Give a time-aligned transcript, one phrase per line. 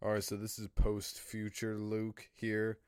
[0.00, 2.78] All right, so this is post future Luke here.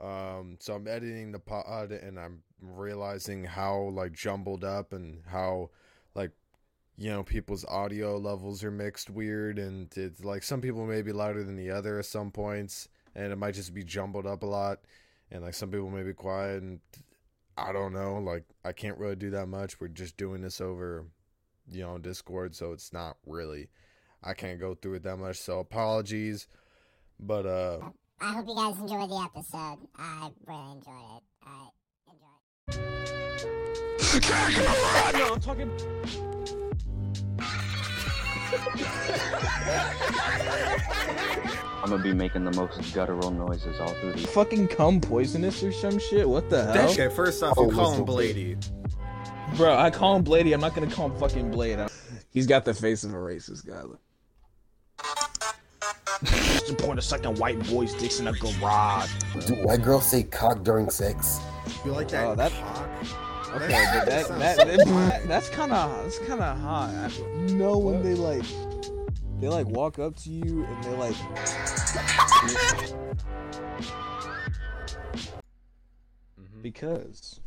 [0.00, 5.70] Um, so I'm editing the pod and I'm realizing how like jumbled up and how
[6.14, 6.30] like
[6.96, 11.12] you know people's audio levels are mixed weird and it's like some people may be
[11.12, 14.46] louder than the other at some points and it might just be jumbled up a
[14.46, 14.78] lot
[15.30, 16.80] and like some people may be quiet and
[17.58, 19.80] I don't know like I can't really do that much.
[19.80, 21.04] We're just doing this over
[21.68, 23.70] you know Discord, so it's not really
[24.22, 25.38] I can't go through it that much.
[25.38, 26.46] So apologies.
[27.22, 27.78] But uh
[28.20, 29.78] I hope you guys enjoyed the episode.
[29.96, 31.22] I really enjoyed it.
[31.46, 31.68] I
[32.08, 32.20] enjoyed
[35.14, 35.70] No, I'm talking.
[41.82, 44.18] I'm gonna be making the most guttural noises all through the.
[44.28, 46.28] Fucking cum poisonous or some shit.
[46.28, 48.70] What the hell, Okay, first off, Oh, you call him Blady.
[49.56, 49.76] bro?
[49.76, 50.52] I call him Blady.
[50.52, 51.78] I'm not gonna call him fucking Blade.
[51.78, 51.88] I-
[52.30, 53.82] He's got the face of a racist guy.
[53.82, 54.00] Look.
[56.70, 59.10] Support a second white boys' dicks in a garage.
[59.44, 61.40] Do white girls say cock during sex?
[61.84, 62.24] You like that?
[62.28, 62.88] Oh, that- cock?
[63.56, 66.90] Okay, but that, that, that that's kind of that's kind of hot.
[66.90, 67.08] I-
[67.48, 68.44] You know when they like
[69.40, 71.16] they like walk up to you and they like
[76.38, 76.62] Mhm.
[76.62, 77.40] because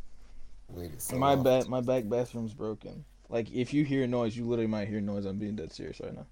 [0.69, 1.43] Wait, it's so my off.
[1.43, 3.05] back my back bathroom's broken.
[3.29, 5.25] Like if you hear noise, you literally might hear noise.
[5.25, 6.25] I'm being dead serious right now.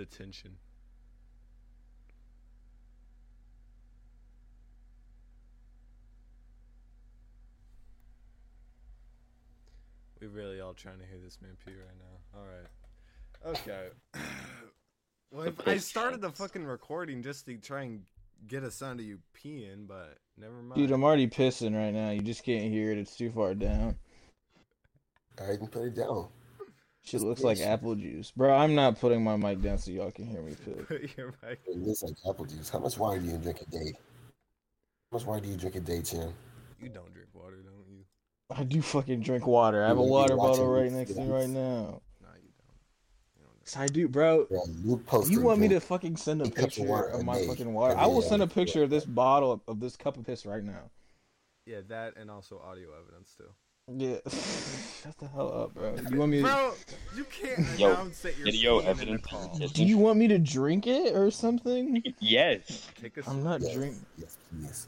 [0.00, 0.56] Detention.
[10.18, 12.38] We really all trying to hear this man pee right now.
[12.38, 13.58] All right.
[13.58, 13.88] Okay.
[15.32, 18.00] well, if I started the fucking recording just to try and
[18.46, 20.76] get a sound of you peeing, but never mind.
[20.76, 22.08] Dude, I'm already pissing right now.
[22.08, 22.96] You just can't hear it.
[22.96, 23.96] It's too far down.
[25.38, 26.28] I didn't put it down.
[27.02, 28.54] Shit Just looks like apple juice, bro.
[28.54, 30.86] I'm not putting my mic down so y'all can hear me piss.
[30.86, 31.60] Put your mic.
[31.66, 32.68] It looks like apple juice.
[32.68, 33.92] How much water do you drink a day?
[35.10, 36.32] How much water do you drink a day, Chin?
[36.80, 38.04] You don't drink water, don't you?
[38.54, 39.82] I do fucking drink water.
[39.84, 42.00] I have a You be water bottle right next to me right now.
[42.20, 42.76] No, you don't.
[43.36, 44.46] You don't Yes, I do, bro.
[44.50, 45.02] Yeah, Luke.
[45.28, 47.46] You want me to fucking send a a cup of picture of my day.
[47.46, 47.92] fucking water?
[47.92, 48.28] Every I will day.
[48.28, 50.90] send a picture of this bottle of, of this cup of piss right now.
[51.66, 53.44] Yeah, that and also audio evidence too.
[53.88, 54.16] Yeah.
[55.02, 55.96] Shut the hell up, bro.
[56.10, 56.74] You want me to, Bro,
[57.16, 60.38] you can't Yo, announce that you're video in the evidence Do you want me to
[60.38, 62.02] drink it or something?
[62.20, 62.88] Yes.
[63.00, 64.06] Take a I'm not Yes, drinking.
[64.16, 64.86] Yes, please.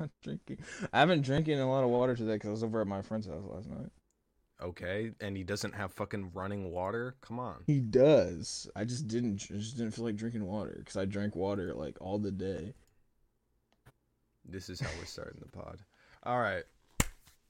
[0.00, 0.58] not drinking.
[0.92, 3.26] I haven't drinking a lot of water today because I was over at my friend's
[3.26, 3.90] house last night.
[4.62, 7.14] Okay, and he doesn't have fucking running water.
[7.20, 7.56] Come on.
[7.66, 8.68] He does.
[8.74, 9.46] I just didn't.
[9.50, 12.72] I just didn't feel like drinking water because I drank water like all the day.
[14.48, 15.80] This is how we're starting the pod.
[16.22, 16.64] All right.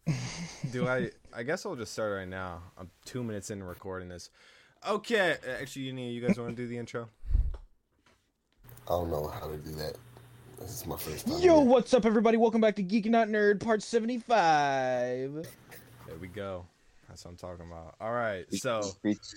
[0.72, 1.10] Do I?
[1.34, 2.62] I guess I'll just start right now.
[2.78, 4.30] I'm two minutes in recording this.
[4.88, 5.36] Okay.
[5.46, 6.12] Uh, actually, you need.
[6.12, 7.08] You guys want to do the intro?
[8.86, 9.96] I don't know how to do that.
[10.60, 11.40] This is my first time.
[11.40, 11.68] Yo, here.
[11.68, 12.36] what's up, everybody?
[12.36, 15.32] Welcome back to Geeking Out Nerd, part seventy-five.
[16.06, 16.66] There we go.
[17.08, 17.96] That's what I'm talking about.
[18.00, 18.46] All right.
[18.54, 18.82] So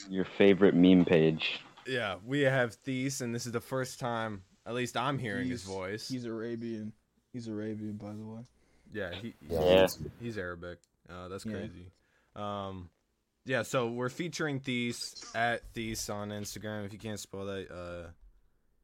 [0.10, 1.62] your favorite meme page.
[1.88, 5.64] yeah, we have Thies, and this is the first time, at least I'm hearing his
[5.64, 6.08] voice.
[6.08, 6.94] He's Arabian.
[7.34, 8.42] He's Arabian, by the way.
[8.94, 9.62] Yeah, he, Yeah.
[9.62, 9.88] Yeah.
[10.20, 10.80] He's Arabic.
[11.10, 11.54] Uh, that's Yeah.
[11.54, 11.92] crazy.
[12.36, 12.90] Um,
[13.46, 13.64] yeah.
[13.64, 16.86] So we're featuring Thies at Thies on Instagram.
[16.86, 18.10] If you can't spell that, uh,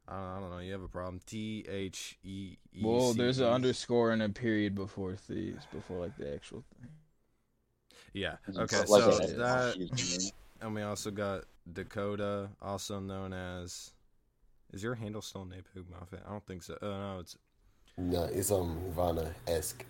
[0.08, 0.58] I don't, I don't know.
[0.58, 1.20] You have a problem.
[1.26, 2.82] T H E E.
[2.84, 6.88] Well, there's an underscore and a period before thieves, before like the actual thing.
[8.12, 8.36] Yeah.
[8.56, 8.84] Okay.
[8.86, 10.30] So that,
[10.60, 13.92] and we also got Dakota, also known as.
[14.72, 16.18] Is your handle still Napug Muffin?
[16.26, 16.76] I don't think so.
[16.82, 17.36] Oh no, it's
[17.96, 19.84] No, it's um Ivana esque.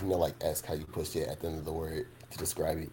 [0.00, 2.38] You know, like ask how you push it at the end of the word to
[2.38, 2.90] describe it.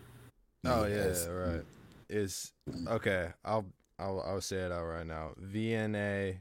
[0.66, 1.66] Oh yeah, right.
[2.10, 2.52] Is
[2.88, 3.30] okay.
[3.46, 3.66] I'll
[3.98, 5.32] I'll I'll say it out right now.
[5.38, 6.40] V N A.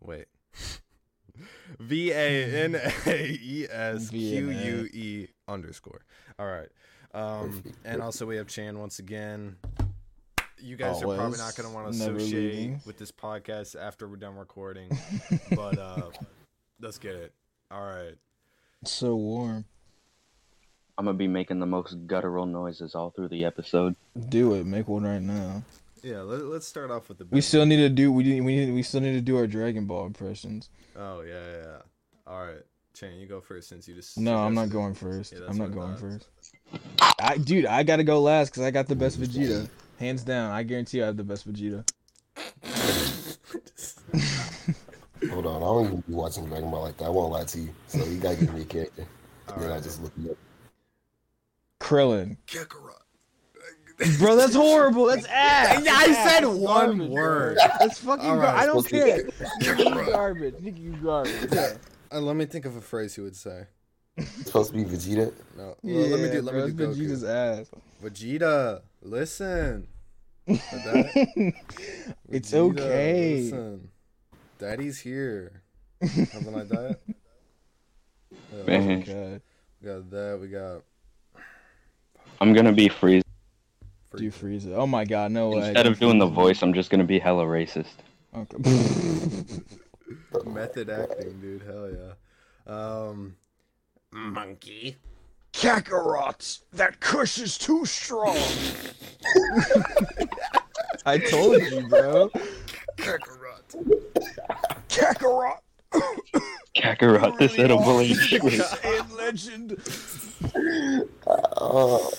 [0.00, 0.26] Wait.
[1.80, 2.74] V A N
[3.06, 6.04] A E S Q U E underscore.
[6.38, 6.68] All right.
[7.14, 9.56] Um, and also we have Chan once again.
[10.58, 12.80] You guys are probably not going to want to associate leaving.
[12.86, 14.96] with this podcast after we're done recording,
[15.50, 16.10] but uh,
[16.80, 17.32] let's get it.
[17.70, 18.14] All right.
[18.84, 19.64] So warm.
[20.98, 23.96] I'm gonna be making the most guttural noises all through the episode.
[24.28, 24.66] Do it.
[24.66, 25.62] Make one right now.
[26.02, 26.20] Yeah.
[26.20, 27.26] Let, let's start off with the.
[27.30, 28.12] We still need to do.
[28.12, 28.40] We need.
[28.42, 28.72] We need.
[28.72, 30.68] We still need to do our Dragon Ball impressions.
[30.96, 31.62] Oh yeah, yeah.
[31.64, 31.78] yeah.
[32.26, 32.62] All right,
[32.94, 34.18] Chan, you go first since you just.
[34.18, 35.32] No, I'm not going first.
[35.32, 36.28] Yeah, I'm not going first.
[37.20, 39.68] I, dude, I gotta go last because I got the best Vegeta,
[39.98, 40.52] hands down.
[40.52, 41.84] I guarantee you I have the best Vegeta.
[45.30, 47.04] Hold on, I don't even be watching Dragon Ball like that.
[47.04, 47.70] I won't lie to you.
[47.86, 49.06] So you gotta give me a character.
[49.48, 50.36] All then I just look it up.
[51.80, 52.36] Krillin.
[52.46, 52.98] Kakarot.
[54.18, 55.06] Bro, that's horrible.
[55.06, 55.76] That's ass.
[55.78, 56.56] I That's said ass.
[56.56, 57.54] one Garbage, word.
[57.56, 57.66] bro.
[57.78, 58.30] That's fucking.
[58.30, 59.22] All gar- I don't care.
[59.60, 59.74] You
[60.12, 60.54] garbage.
[60.56, 61.52] Nigga, you garbage.
[61.52, 61.74] Yeah.
[62.10, 63.66] Uh, let me think of a phrase you would say.
[64.16, 65.32] It's supposed to be Vegeta.
[65.56, 66.42] No, well, let me do.
[66.42, 67.06] Let bro, me do that's Goku.
[67.06, 67.70] Vegeta's ass.
[68.02, 69.86] Vegeta, listen.
[70.46, 71.52] Like that?
[72.28, 73.42] It's okay.
[73.42, 73.88] Listen.
[74.62, 75.62] Daddy's here.
[76.06, 77.00] Something like that.
[78.66, 79.00] Yeah, Man.
[79.00, 79.42] God.
[79.80, 80.38] we got that.
[80.40, 80.82] We got.
[82.40, 83.22] I'm gonna be Frieza.
[84.16, 84.74] Do Frieza.
[84.74, 85.68] Oh my god, no way.
[85.68, 87.96] Instead of doing the voice, I'm just gonna be hella racist.
[88.34, 88.56] Okay.
[90.46, 91.62] Method acting, dude.
[91.62, 92.12] Hell yeah.
[92.66, 93.36] Um,
[94.10, 94.96] monkey.
[95.52, 98.36] Kakarot, that kush is too strong.
[101.06, 102.30] I told you, bro.
[102.96, 103.41] Kakarot.
[104.88, 105.58] Kakarot,
[106.76, 108.42] Kakarot, this edible ain't shit.
[108.42, 109.80] Saiyan legend.
[111.56, 112.12] Oh,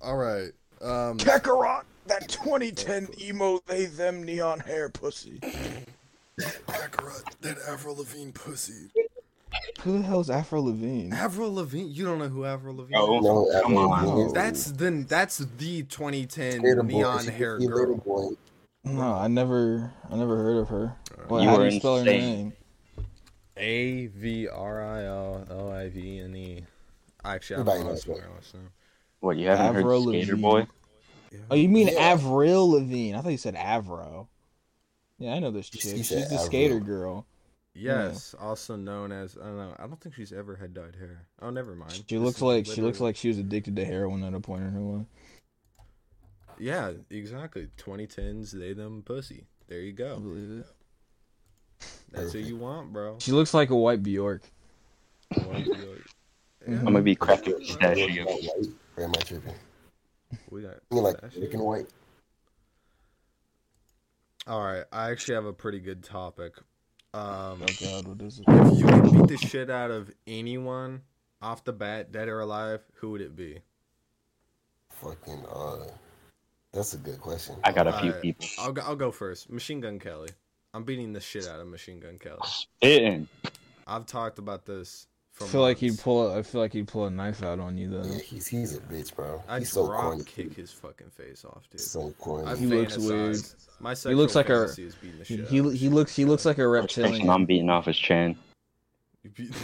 [0.00, 0.50] All right.
[0.80, 5.38] Um, Kakarot, that 2010 emo they them neon hair pussy.
[6.40, 8.90] Kakarot, that Avril Lavigne pussy.
[9.82, 11.12] Who the hell's Afro Levine?
[11.14, 11.88] Avril Lavigne.
[11.88, 14.32] You don't know who Avril Lavigne Oh, no, come on.
[14.34, 18.34] That's the that's the 2010 Later neon She- hair she later girl.
[18.86, 18.92] Boy.
[18.92, 20.94] No, I never, I never heard of her.
[21.28, 22.20] Well, You how do you spell her insane.
[22.36, 22.52] name?
[23.56, 26.64] A V R I L L I V N E.
[27.24, 28.34] Actually, I Everybody don't know knows what that.
[28.34, 28.70] last name.
[29.20, 30.42] What, you haven't Avril heard Skater Lavigne.
[30.42, 30.66] Boy?
[31.50, 31.94] Oh, you mean Yeah.
[32.12, 33.16] Avril Lavigne?
[33.16, 34.28] I thought you said Avro.
[35.18, 35.96] Yeah, I know this She chick.
[35.96, 36.38] She's said the Avril.
[36.46, 37.26] skater girl.
[37.74, 39.74] Yes, also known as I don't know.
[39.78, 41.26] I don't think she's ever had dyed hair.
[41.42, 41.92] Oh, never mind.
[41.92, 44.40] She This looks is like she looks like she was addicted to heroin at a
[44.40, 45.06] point in her life.
[46.58, 47.68] Yeah, exactly.
[47.78, 49.46] 2010s they them pussy.
[49.68, 50.18] There you I go.
[50.20, 50.66] believe it.
[52.12, 53.16] That's who you want, bro.
[53.18, 54.42] She looks like a white Bjork.
[55.44, 56.06] White Bjork.
[56.68, 58.24] Yeah, I'm gonna be cracking White, pistachio.
[58.24, 58.66] white,
[58.96, 59.54] or am I tripping?
[60.50, 60.74] we got.
[60.90, 61.40] I mean, like pistachio.
[61.42, 61.86] black and white.
[64.48, 66.54] All right, I actually have a pretty good topic.
[67.14, 68.44] Um, Oh God, what is it?
[68.48, 71.02] if you could beat the shit out of anyone
[71.40, 73.60] off the bat, dead or alive, who would it be?
[74.90, 75.86] Fucking uh,
[76.76, 77.56] that's a good question.
[77.64, 78.46] I got a few Alright, people.
[78.58, 79.50] I'll go, I'll go first.
[79.50, 80.28] Machine Gun Kelly.
[80.74, 82.38] I'm beating the shit out of Machine Gun Kelly.
[82.44, 83.28] Spitting.
[83.86, 86.30] I've talked about this for I feel like he'd pull.
[86.30, 88.02] A, I feel like he'd pull a knife out on you though.
[88.08, 89.42] Yeah, he's he's a bitch, bro.
[89.48, 90.24] I'd He's so corny.
[90.24, 91.80] kick his fucking face off, dude.
[91.80, 92.46] So corny.
[92.50, 93.36] I He looks weird.
[93.80, 96.16] My He looks like a- is beating the He shit he, out of he looks
[96.16, 97.28] he looks like a reptilian.
[97.30, 98.36] I'm beating off is Chan.
[99.22, 99.54] You beat-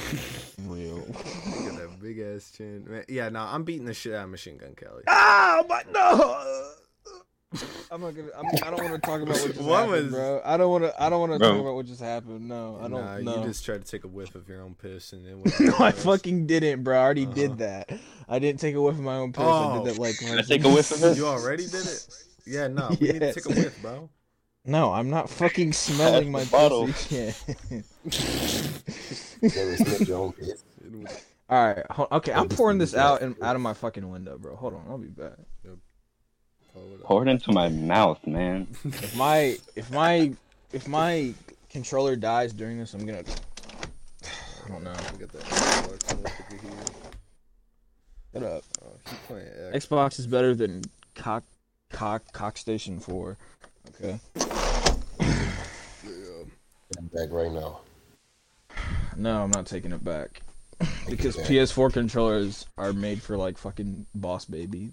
[0.67, 0.97] Real.
[0.97, 2.85] Look at that big ass chin.
[2.89, 5.03] Man, yeah, no, I'm beating the shit out of Machine Gun Kelly.
[5.09, 6.73] Ah, my no.
[7.91, 8.29] I'm not gonna.
[8.39, 10.43] I'm, I don't want to talk about what just What happened, was- bro.
[10.45, 11.03] I don't want to.
[11.03, 12.49] I don't want to talk about what just happened.
[12.49, 12.93] No, I don't.
[12.93, 13.41] nah, no.
[13.41, 15.85] you just tried to take a whiff of your own piss and it went no,
[15.85, 16.99] I fucking didn't, bro.
[16.99, 17.35] I already Uh-huh.
[17.35, 17.91] did that.
[18.29, 19.43] I didn't take a whiff of my own piss.
[19.45, 19.47] I
[19.77, 19.85] Oh.
[19.85, 20.17] did that like.
[20.19, 21.19] Can I take a whiff of this?
[21.19, 22.07] You already did it?
[22.47, 24.09] Yeah, no, we need to take a whiff, bro.
[24.65, 26.87] No, I'm not fucking smelling my the bottle.
[26.87, 27.17] pussy.
[27.17, 27.45] yet.
[29.43, 30.65] Never sniffed your own piss.
[30.85, 32.33] It All right, hold, okay.
[32.33, 34.57] I'm pouring this out and out of my fucking window, bro.
[34.57, 35.33] Hold on, I'll be back.
[36.73, 38.67] What Pour it into my mouth, man.
[38.85, 40.33] If my if my
[40.73, 41.35] if my
[41.71, 43.25] controller dies during this, I'm gonna.
[44.65, 44.91] I don't know.
[44.91, 45.13] up?
[45.13, 46.73] We got that Xbox on the sticker here.
[48.33, 48.65] Shut up.
[48.83, 49.87] Oh, keep playing X.
[49.87, 50.83] Xbox is better than
[51.15, 51.45] cock
[51.91, 53.37] cock cock station four.
[53.89, 54.19] Okay.
[54.37, 54.47] Yeah.
[56.99, 57.81] I'm back right now.
[59.17, 60.43] No, I'm not taking it back.
[61.09, 61.47] Because back.
[61.47, 64.93] PS4 controllers are made for like fucking boss baby.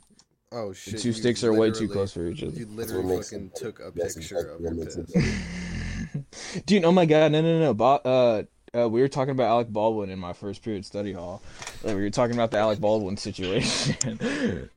[0.52, 0.96] Oh shit!
[0.96, 2.52] The two sticks are way too close for each other.
[2.52, 6.62] You literally fucking it- took a picture of what your makes piss.
[6.66, 7.74] Dude, oh my god, no, no, no.
[7.74, 8.44] Bo- uh,
[8.76, 11.42] uh, we were talking about Alec Baldwin in my first period study hall.
[11.84, 13.96] Like, we were talking about the Alec Baldwin situation.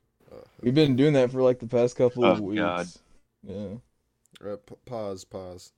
[0.61, 2.59] We've been doing that for like the past couple of Oh, weeks.
[2.61, 2.87] God.
[3.43, 4.51] Yeah.
[4.51, 5.73] Uh, p- pause, pause.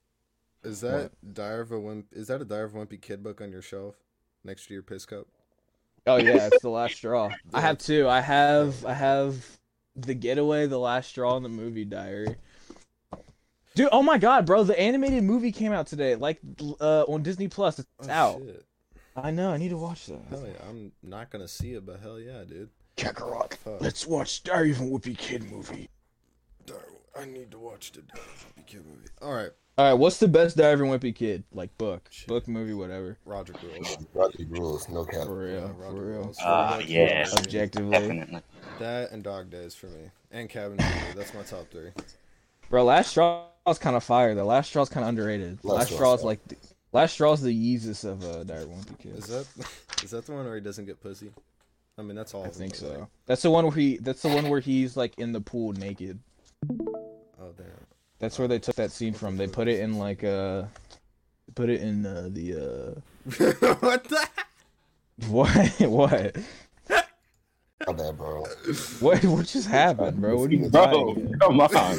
[0.64, 2.08] Is that Dire of a Wimp?
[2.12, 3.96] Is that a Dire of a Wimpy kid book on your shelf
[4.44, 5.26] next to your piss cup?
[6.06, 7.30] Oh yeah, it's the last straw.
[7.54, 8.08] I have two.
[8.08, 9.44] I have I have
[9.96, 12.36] the getaway, the last straw, and the movie diary.
[13.76, 14.64] Dude, oh my god, bro!
[14.64, 16.40] The animated movie came out today, like
[16.80, 17.80] uh, on Disney Plus.
[17.80, 18.42] It's Oh, out.
[18.46, 18.66] Shit.
[19.18, 19.52] I know.
[19.52, 20.22] I need to watch that.
[20.30, 22.70] Hell yeah, I'm not gonna see it, but hell yeah, dude.
[22.98, 23.54] Kakarot.
[23.56, 23.82] Fuck.
[23.82, 25.90] Let's watch Diary of a Whoopi Kid movie.
[26.66, 26.78] Dire-
[27.20, 28.18] I need to watch the Dire
[28.58, 29.08] Wimpy kid movie.
[29.22, 31.44] All right, All right, what's the best Diary of Wimpy Kid?
[31.54, 32.28] Like book, Shit.
[32.28, 33.18] book, movie, whatever.
[33.26, 33.98] Rodrick Rules.
[34.14, 35.26] Rodrick Rules, no cap.
[35.26, 36.22] For real, Roger for real.
[36.24, 36.38] Grills.
[36.42, 37.28] Ah, Roger yeah.
[37.38, 38.42] Objectively, Definitely.
[38.80, 41.14] That and Dog Days for me, and Cabin Fever.
[41.16, 41.92] That's my top three.
[42.70, 42.84] bro.
[42.84, 44.36] Last Straw's kind of fire.
[44.36, 45.60] The Last Straw's kind of underrated.
[45.64, 46.58] Last Last Straw's Straw's like, the,
[46.92, 49.16] Last Straw's the Yeezus of uh, Diary of Wimpy Kid.
[49.18, 49.48] Is that
[50.04, 51.32] is that the one where he doesn't get pussy?
[51.98, 52.44] I mean, that's all.
[52.44, 52.90] I think so.
[52.90, 53.98] like- That's the one where he.
[53.98, 56.20] That's the one where he's like in the pool naked.
[57.42, 57.66] Oh damn.
[58.20, 59.38] That's where they took that scene from.
[59.38, 60.64] They put it in like uh,
[61.56, 63.76] put it in uh, the uh.
[63.80, 64.28] what the?
[65.28, 65.50] What?
[65.80, 66.36] what?
[67.88, 68.44] My bad, bro.
[69.00, 69.24] What?
[69.24, 70.38] What just happened, bro?
[70.38, 71.40] What are you Bro, dying at?
[71.40, 71.98] come on.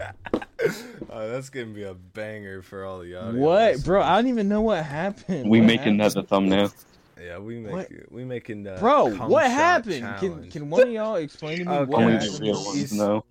[1.12, 3.40] Oh, that's gonna be a banger for all the audio.
[3.40, 4.02] What, bro?
[4.02, 5.48] I don't even know what happened.
[5.50, 6.70] we What making that the thumbnail.
[7.20, 7.88] Yeah, we make What?
[8.10, 10.02] we making the Bro, what happened?
[10.18, 10.52] Can challenge.
[10.52, 11.90] can one of y'all explain to me Okay.
[11.90, 12.40] what Only Yeah, the happened?
[12.42, 13.24] real ones he's- know.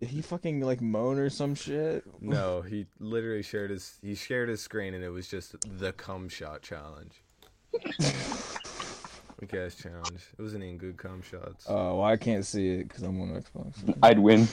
[0.00, 2.04] Did he fucking like moan or some shit?
[2.20, 6.28] No, he literally shared his he shared his screen and it was just the cum
[6.28, 7.22] shot challenge.
[9.40, 10.22] Weak ass challenge.
[10.38, 11.66] It wasn't even good cum shots.
[11.68, 13.98] Oh, well, I can't see it because I'm on Xbox.
[14.02, 14.48] I'd win.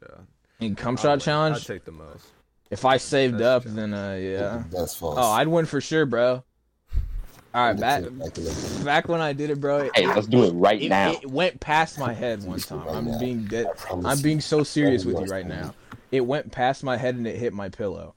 [0.00, 0.20] yeah.
[0.60, 1.20] In cum I'll shot win.
[1.20, 2.26] challenge, I'd take the most.
[2.70, 4.62] if I saved That's up, then uh, yeah.
[4.70, 5.18] That's false.
[5.20, 6.44] Oh, I'd win for sure, bro.
[7.56, 9.78] All right, back Back in the- back when I did it, bro.
[9.78, 11.12] It, Hey, let's do it right it, now.
[11.12, 12.80] it went past my head one time.
[12.84, 13.18] Right I'm now.
[13.18, 13.66] being dead.
[13.66, 15.72] I promise I'm being so serious with you you right now.
[16.12, 18.14] It went past my head and it hit my pillow.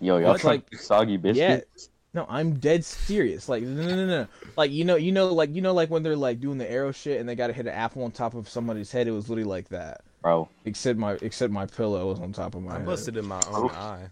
[0.00, 1.68] Yo, y'all It's trying like- soggy biscuit?
[1.74, 1.82] Yeah.
[2.14, 3.48] No, I'm dead serious.
[3.48, 4.26] Like no, no, no, no.
[4.58, 6.92] Like you know, you know, like you know, like when they're like doing the arrow
[6.92, 9.08] shit and they gotta hit an apple on top of somebody's head.
[9.08, 10.02] It was literally like that.
[10.20, 12.84] Bro, Except my except my pillow was on top of my I head.
[12.86, 14.10] busted in my own eye.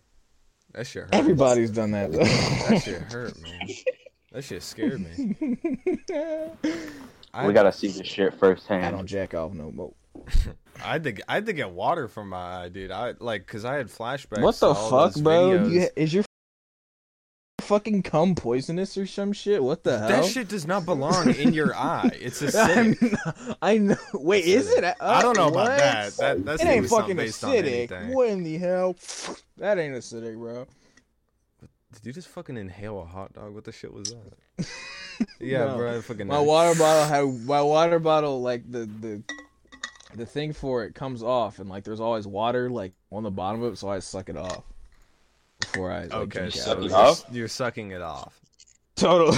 [0.72, 1.14] That shit hurt.
[1.14, 2.12] Everybody's done that.
[2.12, 2.18] Though.
[2.20, 3.68] That shit hurt, man.
[4.32, 5.37] That shit scared me.
[7.34, 8.84] I, we gotta see this shit firsthand.
[8.87, 9.92] I don't jack off no more.
[10.84, 12.90] I had to I had to get water from my eye, dude.
[12.90, 14.40] I like because I had flashbacks.
[14.42, 15.66] What the all fuck, bro?
[15.66, 16.25] You, is your
[17.60, 19.62] fucking cum poisonous or some shit?
[19.62, 20.08] What the hell?
[20.08, 22.10] That shit does not belong in your eye.
[22.20, 23.12] It's I'm acidic.
[23.25, 23.96] not- I know.
[24.14, 24.82] Wait, is it?
[24.82, 26.12] Uh, I don't know about that.
[26.16, 27.58] That that's It ain't fucking based on acidic.
[27.90, 28.14] anything.
[28.14, 28.96] What in the hell?
[29.58, 30.66] That ain't acidic, bro.
[31.92, 33.52] Did you just fucking inhale a hot dog?
[33.54, 34.14] What the shit was
[34.59, 34.66] that?
[35.40, 35.76] yeah, No.
[35.76, 35.99] bro.
[35.99, 39.23] I fucking My water bottle had my water bottle like the the
[40.14, 43.62] the thing for it comes off and like there's always water like on the bottom
[43.62, 44.62] of it, so I suck it off
[45.61, 46.90] before I like, Okay, drink so out of it it.
[46.90, 47.25] you're, off?
[47.32, 48.38] you're sucking it off.
[48.97, 49.35] Total.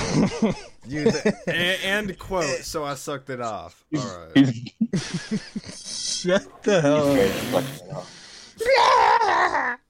[0.87, 2.44] You th- and, and quote.
[2.64, 3.85] So I sucked it off.
[3.97, 4.47] All right.
[4.47, 9.78] He's Shut the hell up.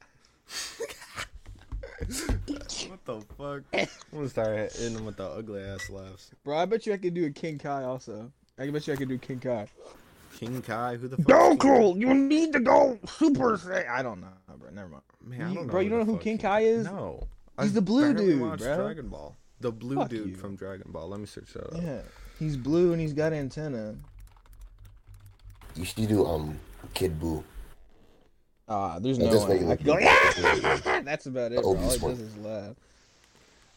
[3.05, 3.63] What the fuck?
[4.13, 6.31] I'm gonna start hitting them with the ugly ass laughs.
[6.45, 8.31] Bro, I bet you I could do a King Kai also.
[8.59, 9.67] I bet you I could do King Kai.
[10.39, 11.27] King Kai, who the fuck?
[11.27, 13.89] Goku, you need to go Super Saiyan.
[13.89, 14.71] I don't know, bro.
[14.71, 15.03] Never mind.
[15.25, 16.85] Man, I don't know bro, you don't know who fuck King Kai is?
[16.87, 17.27] No.
[17.61, 18.57] He's I the blue dude, bro.
[18.57, 19.37] Dragon Ball.
[19.61, 20.37] The blue Fuck dude you.
[20.37, 21.09] from Dragon Ball.
[21.09, 21.81] Let me search that up.
[21.81, 22.03] Yeah,
[22.39, 23.95] he's blue and he's got antenna.
[25.77, 26.59] You should do um
[26.95, 27.45] Kid Buu.
[28.69, 29.63] Ah, there's no just way.
[29.63, 29.97] regular I could go.
[29.97, 31.03] people.
[31.05, 31.57] That's about it.
[31.57, 31.71] The Bro.
[31.71, 32.75] All he does is laugh.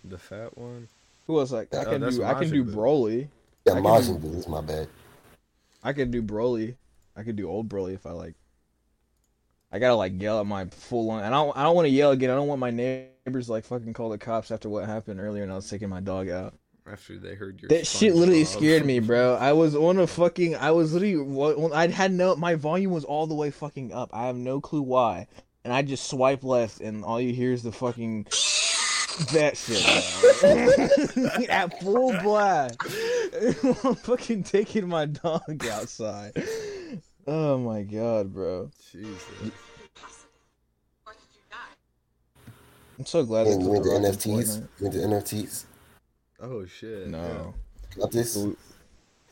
[0.10, 0.88] The fat one.
[1.28, 1.52] Who else?
[1.52, 2.24] Like I Oh, can that's do.
[2.24, 3.28] I can do Broly.
[3.66, 4.34] Yeah, I can Majin Buu.
[4.34, 4.88] That's my bad.
[5.84, 6.76] I could do Broly.
[7.16, 8.36] I could do old Broly if I like.
[9.72, 11.24] I gotta like yell at my full on.
[11.24, 11.58] And I don't.
[11.58, 12.30] I don't want to yell again.
[12.30, 15.52] I don't want my neighbors like fucking call the cops after what happened earlier and
[15.52, 16.54] I was taking my dog out.
[16.88, 18.58] After they heard your That shit literally SpongeBob.
[18.58, 19.36] scared me, bro.
[19.42, 20.56] I was on a fucking.
[20.56, 21.72] I was literally.
[21.74, 22.36] I had no.
[22.36, 24.12] My volume was all the way fucking up.
[24.14, 25.28] I have no clue why.
[25.64, 28.28] And I just swipe left, and all you hear is the fucking.
[29.32, 29.84] That shit.
[31.50, 32.78] At full blast.
[33.86, 36.34] I'm fucking taking my dog outside.
[37.26, 38.70] Oh my god, bro.
[38.92, 39.24] Jesus.
[42.98, 44.28] I'm so glad they And put you the into NFTs?
[44.28, 44.68] Fortnite.
[44.80, 45.66] You into NFTs?
[46.42, 47.08] Oh shit.
[47.08, 47.54] No.
[47.98, 48.38] Not this?
[48.38, 48.58] Ooh.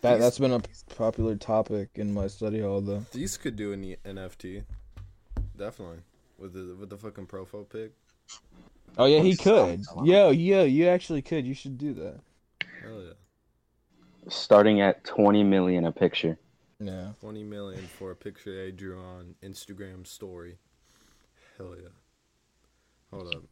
[0.02, 0.62] That that's been a
[0.96, 3.06] popular topic in my study hall though.
[3.12, 4.64] These could do an NFT.
[5.58, 6.00] Definitely.
[6.38, 7.94] With the with the fucking profile pic.
[8.98, 9.84] Oh yeah, he could.
[10.04, 11.46] Yo, yo, you actually could.
[11.46, 12.20] You should do that.
[12.82, 13.14] Hell yeah.
[14.30, 16.38] Starting at 20 million a picture.
[16.80, 17.10] Yeah.
[17.22, 20.58] Twenty million for a picture I drew on Instagram story.
[21.58, 21.90] Hell yeah.
[23.12, 23.44] Hold up.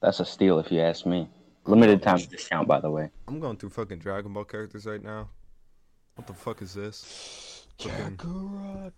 [0.00, 1.28] That's a steal if you ask me.
[1.66, 3.10] Limited time discount, by the way.
[3.28, 5.28] I'm going through fucking Dragon Ball characters right now.
[6.16, 7.66] What the fuck is this?
[7.78, 8.92] Fucking- Kakarot.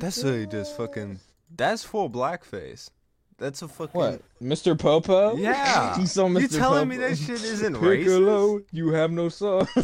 [0.00, 1.18] That's a just fucking.
[1.54, 2.90] That's full blackface.
[3.38, 3.92] That's a fucking.
[3.98, 4.76] What, Mr.
[4.76, 5.36] Popo?
[5.36, 5.96] Yeah.
[5.98, 6.40] you Mr.
[6.40, 8.04] You telling me that shit isn't racist?
[8.04, 9.66] Piccolo, you have no son.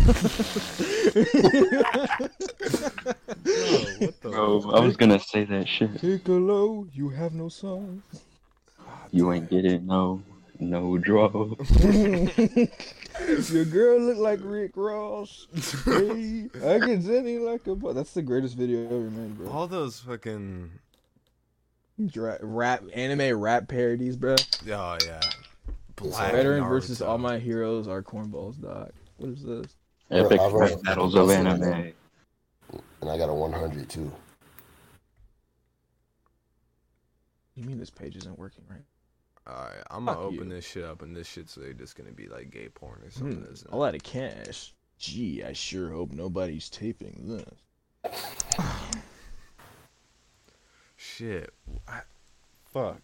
[3.44, 3.62] Bro,
[3.98, 4.28] what the?
[4.30, 6.00] Bro, I was gonna say that shit.
[6.00, 8.02] Piccolo, you have no son.
[9.12, 10.20] You ain't getting no,
[10.58, 11.30] no draw.
[13.52, 15.46] Your girl look like Rick Ross.
[15.84, 17.76] Hey, I can send you like a.
[17.76, 19.48] bu- That's the greatest video ever made, bro.
[19.48, 20.72] All those fucking.
[22.06, 24.34] Dra- rap, anime rap parodies, bro.
[24.70, 25.20] Oh yeah.
[25.96, 28.90] Black Veteran versus all my heroes are cornballs, doc.
[29.18, 29.76] What is this?
[30.10, 31.60] Epic I've rap battles of I've anime.
[31.60, 31.92] that.
[33.00, 34.10] And I got a 100 too.
[37.54, 38.82] You mean this page isn't working right?
[39.48, 40.54] Alright, I'm gonna Fuck open you.
[40.56, 43.42] this shit up, and this shit's like, just gonna be like gay porn or something,
[43.44, 44.74] Hmm, isn't a lot of cash.
[44.98, 47.38] Gee, I sure hope nobody's taping
[48.02, 48.24] this.
[51.16, 51.52] Shit.
[51.86, 52.00] I,
[52.72, 53.00] fuck.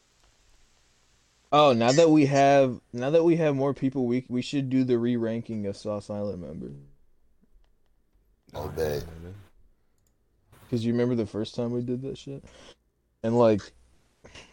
[1.53, 4.83] Oh, now that we have now that we have more people, we we should do
[4.85, 6.77] the re-ranking of Sauce Island members.
[8.55, 9.05] Oh, bad.
[10.71, 12.45] Cause you remember the first time we did that shit,
[13.23, 13.61] and like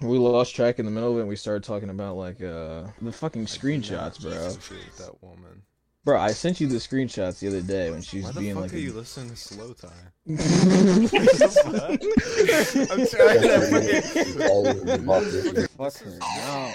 [0.01, 1.21] we lost track in the middle of it.
[1.21, 4.31] and We started talking about like uh the fucking screenshots, bro.
[4.31, 5.61] Associate with that woman.
[6.07, 8.53] Bro, I sent you the screenshots the other day when she was Why the being
[8.53, 8.73] fuck like.
[8.75, 9.91] are a- you listening to Slowthai?
[12.87, 16.17] I'm I'm trying to Fuck her.
[16.21, 16.71] No.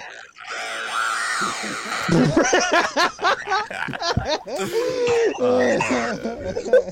[5.44, 6.90] Oh,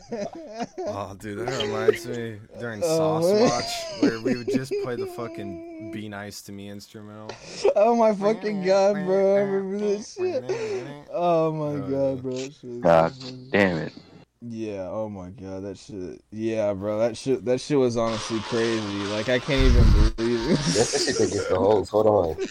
[0.79, 3.51] oh, dude, that reminds me during Oh, Sauce.
[3.51, 7.31] Watch where we would just play the fucking "Be Nice to Me" instrumental.
[7.77, 9.37] oh my fucking god, bro!
[9.37, 10.45] I remember this shit.
[11.13, 12.33] Oh my god, bro!
[12.33, 12.81] That.
[12.83, 13.13] God
[13.51, 13.93] damn it.
[14.43, 14.89] Yeah.
[14.91, 16.23] Oh my god, that shit.
[16.31, 16.99] Yeah, bro.
[16.99, 17.45] That shit.
[17.45, 18.81] That shit was honestly crazy.
[19.13, 20.57] Like I can't even believe it.
[20.75, 21.89] That's the shit that gets the hoes.
[21.91, 22.37] Hold on.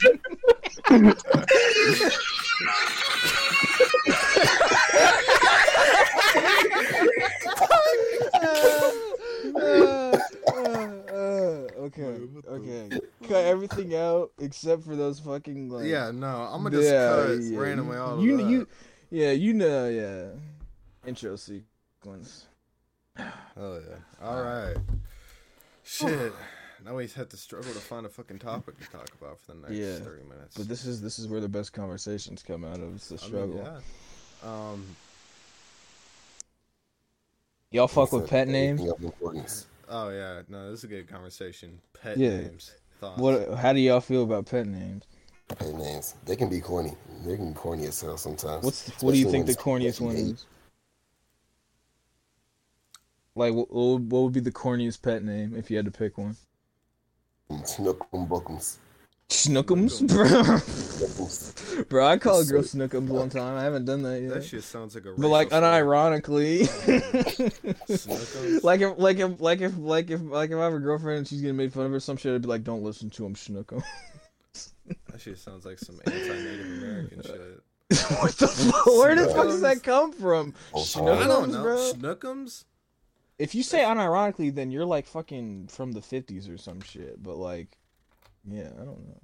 [11.78, 12.20] okay.
[12.48, 12.90] Okay.
[13.28, 15.86] Cut everything out except for those fucking like.
[15.86, 17.60] Yeah, no, I'm gonna just Yeah, cut yeah.
[17.60, 18.50] randomly all you, of that.
[18.50, 18.68] you,
[19.12, 20.28] yeah, you know, yeah.
[21.08, 22.48] Intro sequence.
[23.58, 24.26] Oh yeah.
[24.26, 24.78] All right.
[25.84, 26.34] Shit.
[26.86, 29.60] Now we have to struggle to find a fucking topic to talk about for the
[29.62, 29.96] next Yeah.
[30.00, 30.58] thirty minutes.
[30.58, 32.96] But this is this is where the best conversations come out of.
[32.96, 33.82] It's the I mean, struggle.
[34.44, 34.50] yeah.
[34.72, 34.86] Um.
[37.72, 38.80] Y'all fuck with pet names.
[38.80, 39.68] anything of importance.
[39.90, 40.42] Oh yeah.
[40.48, 41.80] No, this is a good conversation.
[42.02, 42.38] Pet Yeah.
[42.42, 42.72] names.
[43.00, 43.20] Thoughts.
[43.22, 43.54] What?
[43.56, 45.04] How do y'all feel about pet names?
[45.50, 46.16] Pet names.
[46.26, 46.94] They can be corny.
[47.26, 48.64] They can be corny as hell sometimes.
[48.64, 50.46] What's what do you think the corniest one is?
[53.36, 56.18] Like, what, what what would be the corniest pet name if you had to pick
[56.18, 56.36] one?
[57.52, 58.78] Snookums, bookums.
[59.30, 61.84] Snookums, bro.
[61.86, 63.58] Bro, I called a girl Snookums one time.
[63.58, 64.34] I haven't done that yet.
[64.34, 65.14] That shit sounds like a.
[65.18, 65.84] but like racial slur.
[65.84, 66.68] unironically,
[68.64, 71.28] like if like if like if like if like if I have a girlfriend and
[71.28, 73.36] she's getting made fun of or some shit, I'd be like, don't listen to him,
[73.36, 73.84] Snookum.
[75.12, 77.40] That shit sounds like some anti-Native American shit.
[78.20, 78.86] what the fuck?
[78.88, 80.54] Where the fuck does that come from?
[80.74, 81.62] Oh, I Snookums, don't know.
[81.64, 81.78] bro.
[81.94, 82.66] Snookums?
[83.40, 87.24] If you say unironically, then you're like fucking from the fifties or some shit.
[87.24, 87.78] But like,
[88.46, 89.22] yeah, I don't know.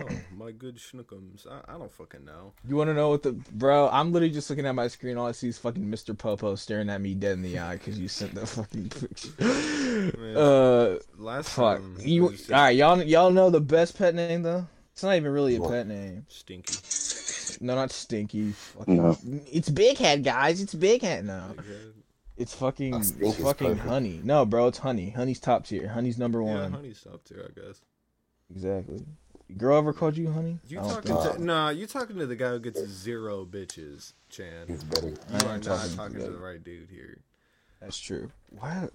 [0.00, 1.46] Oh, my good Schnookums.
[1.50, 2.52] I, I don't fucking know.
[2.66, 3.88] You want to know what the bro?
[3.90, 5.16] I'm literally just looking at my screen.
[5.18, 6.16] All I see is fucking Mr.
[6.16, 10.12] Popo staring at me dead in the eye because you sent that fucking picture.
[10.36, 11.78] Uh, Last fuck.
[11.78, 12.70] time You all was just right?
[12.76, 14.66] Y'all y'all know the best pet name though.
[14.92, 15.70] It's not even really a What?
[15.70, 16.26] pet name.
[16.28, 16.76] Stinky.
[17.60, 18.52] No, not Stinky.
[18.52, 19.18] Fucking, No.
[19.50, 20.60] It's Big Head, guys.
[20.60, 21.24] It's Big Head.
[21.24, 21.92] No, Egghead.
[22.38, 23.80] It's fucking it's fucking perfect.
[23.80, 24.20] Honey.
[24.22, 25.10] No, bro, it's Honey.
[25.10, 25.88] Honey's top tier.
[25.88, 26.72] Honey's number Yeah, one.
[26.72, 27.80] honey's top tier, I guess.
[28.50, 29.04] Exactly.
[29.56, 30.58] Girl ever called you Honey?
[30.68, 31.70] You talking think to nah?
[31.70, 34.66] You talking to the guy who gets zero bitches, Chan.
[34.68, 35.08] He's better.
[35.08, 37.20] You I are not talking to talking the to the right dude here.
[37.80, 38.30] That's true.
[38.50, 38.92] What?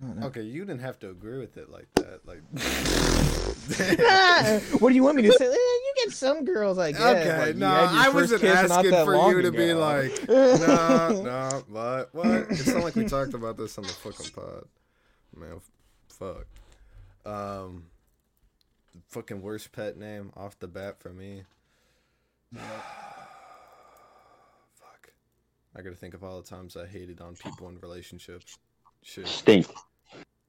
[0.00, 0.26] No, no.
[0.28, 2.24] Okay, you didn't have to agree with it like that.
[2.24, 2.40] Like,
[4.80, 5.46] what do you want me to say?
[5.46, 7.00] Eh, you get some girls, I guess.
[7.00, 12.14] okay, Like, no, had I wasn't asking for you to be like, no, no, what,
[12.14, 12.26] what?
[12.50, 14.66] It's not like we talked about this on the fucking pod,
[15.36, 15.60] man.
[16.08, 16.46] Fuck.
[17.26, 17.86] Um,
[19.08, 21.42] fucking worst pet name off the bat for me.
[22.54, 22.68] Fuck.
[25.76, 28.58] I gotta think of all the times I hated on people in relationships.
[29.02, 29.26] Shit.
[29.26, 29.66] Stink.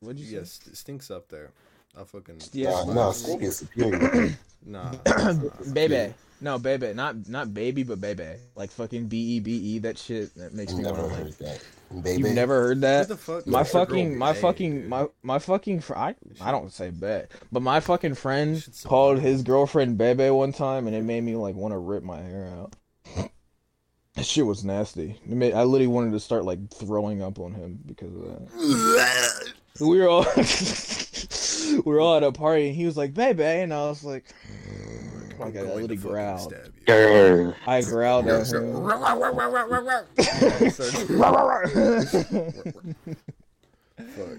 [0.01, 0.35] What'd you say?
[0.35, 1.51] Yes, it stinks up there.
[1.99, 2.83] I fucking Yeah.
[2.85, 4.35] Nah, no, Stink is superior.
[4.65, 4.91] Nah.
[5.73, 6.13] baby.
[6.41, 6.93] No, baby.
[6.93, 8.25] Not not baby, but baby.
[8.55, 9.79] Like fucking B E B E.
[9.79, 11.37] That shit that makes me Never want to heard like.
[11.37, 12.03] that.
[12.03, 12.21] Baby.
[12.23, 13.07] You've never heard that?
[13.07, 13.47] The fuck?
[13.47, 15.79] My makes a girl fucking, my fucking, my my fucking.
[15.79, 20.51] Fr- I I don't say bet, but my fucking friend called his girlfriend Bebe one
[20.51, 22.75] time, and it made me like want to rip my hair out.
[24.19, 25.17] That shit was nasty.
[25.23, 29.53] It made, I literally wanted to start like throwing up on him because of that.
[29.79, 30.25] we were all
[31.85, 34.25] we were all at a party, and he was like Bebe, and I was like,
[34.45, 36.41] I'm like I going to literally fucking growled.
[36.41, 36.85] stab you.
[36.85, 37.55] Grr.
[37.65, 38.73] I growled at him.
[44.17, 44.37] Fuck.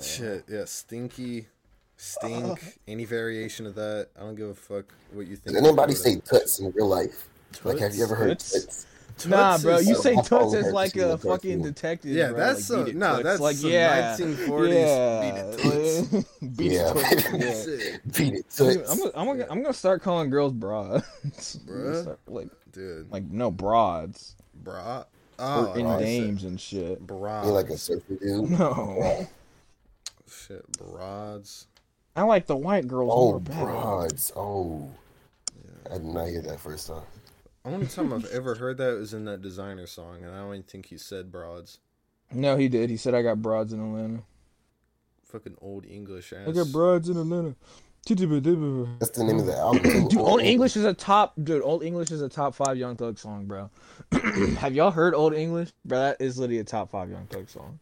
[0.00, 1.48] Shit, yeah, stinky,
[1.96, 4.06] stink, any variation of that.
[4.16, 5.56] I don't give a fuck what you think.
[5.56, 7.26] Does anybody say tuts in real life?
[7.64, 8.86] Like, have you ever heard Toots?
[9.20, 9.26] Tuts?
[9.26, 11.70] Nah, bro, you say I've Toots only as like a fucking before.
[11.70, 12.10] detective.
[12.12, 12.38] Yeah, bro.
[12.38, 13.24] that's like, some- beat no, Toots.
[13.24, 16.92] that's like some yeah, 1940s yeah, beat it, like, beat it, Yeah.
[16.92, 17.64] Toots, yeah.
[17.64, 18.60] Shit, Beat it.
[18.90, 21.04] I'm, gonna, I'm gonna, I'm gonna start calling girls broads.
[21.24, 22.16] I'm Bruh?
[22.26, 23.10] like, dude.
[23.12, 24.98] like no broads Bra.
[24.98, 25.04] or
[25.38, 27.00] Oh, in I said names and shit.
[27.06, 27.44] Bra.
[27.44, 28.50] You like a surfer dude?
[28.58, 29.26] No,
[30.28, 31.66] Shit, broads.
[32.16, 33.64] I like the white girls Oh, more better.
[33.64, 34.32] broads.
[34.36, 34.88] Oh.
[35.90, 37.02] I did not hear that first time.
[37.64, 40.62] Only time I've ever heard that was in that Desiigner song, and I don't even
[40.62, 41.78] think he said broads.
[42.32, 42.90] No, he did.
[42.90, 44.22] He said I got broads in Atlanta.
[45.26, 46.48] Fucking old English ass.
[46.48, 47.54] I got broads in Atlanta.
[48.06, 48.18] Dude,
[48.98, 50.08] That's the name of the album.
[50.08, 50.20] too.
[50.20, 51.34] Old English is a top.
[51.42, 53.70] Dude, Old English is a top five Young Thug song, bro.
[54.58, 55.98] Have y'all heard Old English, bro?
[55.98, 57.78] That is literally a top five Young Thug song,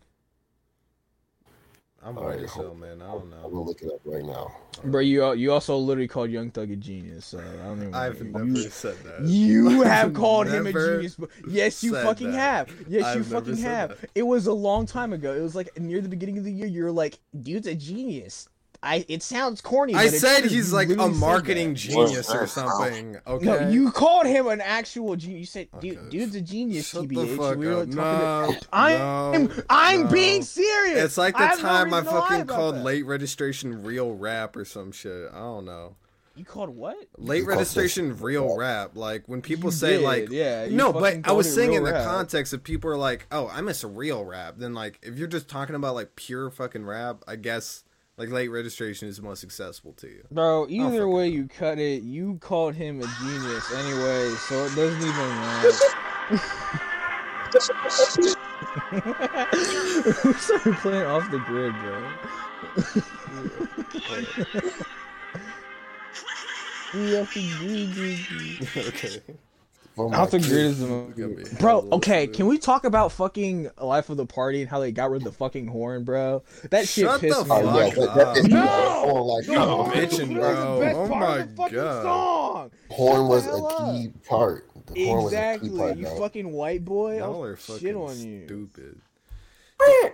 [2.00, 3.02] I'm All white right, as hell, man.
[3.02, 3.36] I don't know.
[3.36, 4.54] I'm gonna look it up right now.
[4.84, 5.00] bro.
[5.00, 7.26] You you also literally called Young Thug a genius.
[7.26, 7.94] So I don't even.
[7.94, 9.22] I've you, never said that.
[9.26, 11.18] You have called him a genius.
[11.48, 12.68] Yes, you fucking that.
[12.68, 12.74] have.
[12.88, 14.00] Yes, you I've never fucking have.
[14.00, 14.10] that.
[14.14, 15.34] It was a long time ago.
[15.34, 16.66] It was like near the beginning of the year.
[16.66, 18.48] You were like, "Dude's a genius."
[18.82, 19.04] I.
[19.08, 19.94] It sounds corny.
[19.94, 23.16] I but it's said he's like a marketing genius or something.
[23.26, 23.44] Okay.
[23.44, 25.40] No, you called him an actual genius.
[25.40, 26.08] You said, "Dude, Okay.
[26.10, 27.88] dude's a genius." Shut the fuck we were up.
[27.88, 30.10] No, to- I'm, no, I'm no.
[30.10, 31.02] being serious.
[31.02, 32.84] It's like I the no time I reason to lie fucking called that.
[32.84, 35.30] late registration real rap or some shit.
[35.32, 35.96] I don't know.
[36.36, 36.96] You called what?
[37.16, 38.90] Late You registration real rap.
[38.90, 38.96] rap.
[38.96, 41.90] Like when people You say did, like yeah, no, but I was saying in the
[41.92, 42.06] rap.
[42.06, 44.54] context of people are like, oh, I miss a real rap.
[44.56, 47.82] Then like if you're just talking about like pure fucking rap, I guess
[48.18, 50.26] like late registration is most accessible to you.
[50.30, 54.74] Bro, either fucking way you cut it, you called him a genius anyway, so it
[54.74, 55.70] doesn't even matter.
[60.24, 62.10] we started playing off the grid, bro.
[66.94, 68.66] We off the grid, grid, grid.
[68.88, 69.20] okay.
[69.98, 70.48] Oh my Off the God.
[70.48, 71.44] grid is the movie.
[71.58, 75.10] Bro, okay, can we talk about fucking Life of the Party and how they got
[75.10, 76.42] rid of the fucking horn, bro?
[76.70, 77.74] That shit Shut pissed the me Oh off.
[77.76, 78.34] yeah, Fuck that, that up.
[78.34, 78.68] pissed me No!
[78.68, 79.00] off.
[79.02, 81.76] Horn, like, You're no, bitching, That was the best Oh part my of the fucking
[81.76, 82.02] God.
[82.02, 82.70] song.
[82.90, 84.70] Horn was Shut the hell a key part.
[84.86, 86.16] The horn was a Exactly, key part, you bro.
[86.18, 87.18] fucking white boy.
[87.18, 88.46] Y'all I'll are shit fucking on you.
[88.46, 89.00] stupid.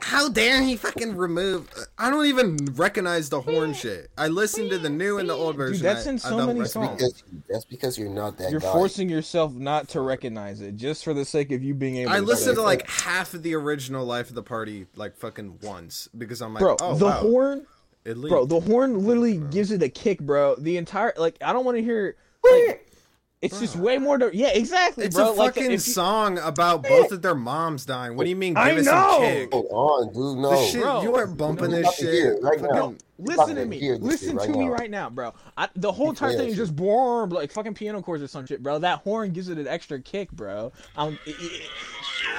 [0.03, 1.69] How dare he fucking remove?
[1.99, 4.11] I don't even recognize the horn shit.
[4.19, 5.83] I listened to the new and the old version.
[5.83, 6.97] that's I- in I so don't many recognize songs.
[6.97, 8.73] Because, that's because you're not that You're guy.
[8.73, 12.13] forcing yourself not to recognize it just for the sake of you being able.
[12.13, 12.65] I to listened say to it.
[12.65, 16.61] like half of the original Life of the Party like fucking once because I'm like,
[16.61, 17.67] bro, oh the wow, horn,
[18.05, 18.31] it leaked.
[18.31, 20.57] bro, the horn literally gives it a kick, bro.
[20.57, 22.17] The entire like, I don't want to hear.
[22.45, 22.87] Like,
[23.45, 24.19] it's just way more.
[24.19, 25.31] To, yeah, exactly, It's bro.
[25.31, 28.17] a like, fucking if you- song about both of their moms dying.
[28.17, 28.55] What do you mean?
[28.55, 28.93] Give I us know!
[28.93, 29.53] some kick.
[29.53, 30.39] Hold on, dude.
[30.39, 30.51] No.
[30.51, 31.03] The shit, Bro.
[31.03, 32.39] you are bumping No, this you're about to hear shit.
[32.39, 32.95] it right now.
[33.19, 33.93] Listen to me.
[33.99, 34.73] Listen shit to right me now.
[34.73, 35.35] right now, bro.
[35.57, 38.27] I, the whole entire play thing that is just boom, like fucking piano chords or
[38.27, 38.79] some shit, bro.
[38.81, 40.73] That horn gives it an extra kick, bro.
[40.97, 41.63] Um, it, it,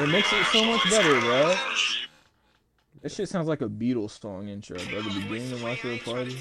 [0.01, 1.55] it makes it so much better, bro.
[3.01, 5.01] That shit sounds like a Beatles song intro, bro.
[5.01, 6.37] The beginning of Life of the Party.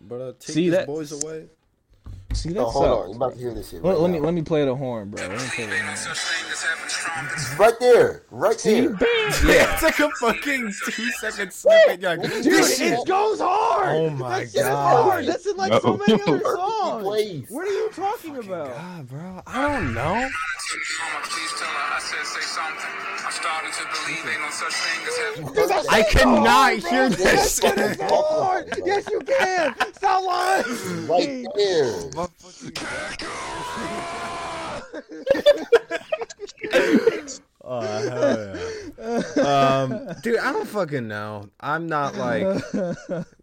[0.00, 1.46] But uh, take See these that- boys away.
[2.34, 2.96] See that Oh, hold on.
[2.96, 3.08] sucks.
[3.08, 3.82] You're about to hear this shit.
[3.84, 5.22] Let, right let me let me play the horn, bro.
[5.26, 7.58] Let me play the horn.
[7.58, 8.22] Right there.
[8.30, 8.90] Right See, there.
[8.90, 9.08] bam.
[9.46, 12.00] Yeah, it's like a fucking two second snippet.
[12.00, 13.96] You're Dude, this it goes hard.
[13.96, 15.02] Oh my that shit is God.
[15.04, 15.26] hard.
[15.26, 17.04] That's in like so many other songs.
[17.04, 17.50] placed.
[17.52, 18.68] What are you talking about?
[18.74, 20.28] God, bro, I don't know.
[25.90, 27.62] I cannot hear this.
[27.64, 28.72] it is hard.
[28.84, 29.74] Yes, you can.
[29.94, 31.06] Stop lying.
[31.08, 31.94] Right there.
[37.64, 38.56] Oh hell
[38.98, 39.42] yeah.
[39.82, 41.48] um, dude, I don't fucking know.
[41.60, 42.42] I'm not like.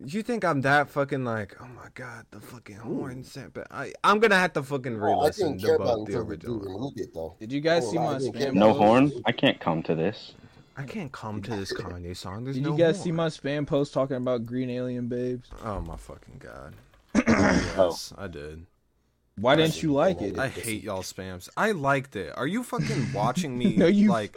[0.05, 1.55] You think I'm that fucking like?
[1.61, 3.53] Oh my god, the fucking horn set.
[3.53, 6.09] But I, I'm gonna have to fucking Oh, I re-listen didn't to care about both
[6.09, 6.59] it the until the dude original.
[6.75, 7.35] removed it, though.
[7.39, 8.53] Did you guys Oh, see my spam?
[8.53, 8.79] No post?
[8.79, 9.11] horn?
[9.25, 10.33] I can't come to this.
[10.77, 12.43] I can't come to this Kanye song.
[12.45, 13.03] There's Did no you guys horn.
[13.03, 15.49] see my spam post talking about green alien babes?
[15.63, 16.73] Oh my fucking god.
[17.77, 17.89] Oh.
[17.89, 18.65] yes, I did.
[19.41, 20.37] Why didn't you like it?
[20.37, 21.49] I hate y'all spams.
[21.55, 22.33] I liked it.
[22.35, 23.75] Are you fucking watching me?
[23.77, 24.33] No, you- like.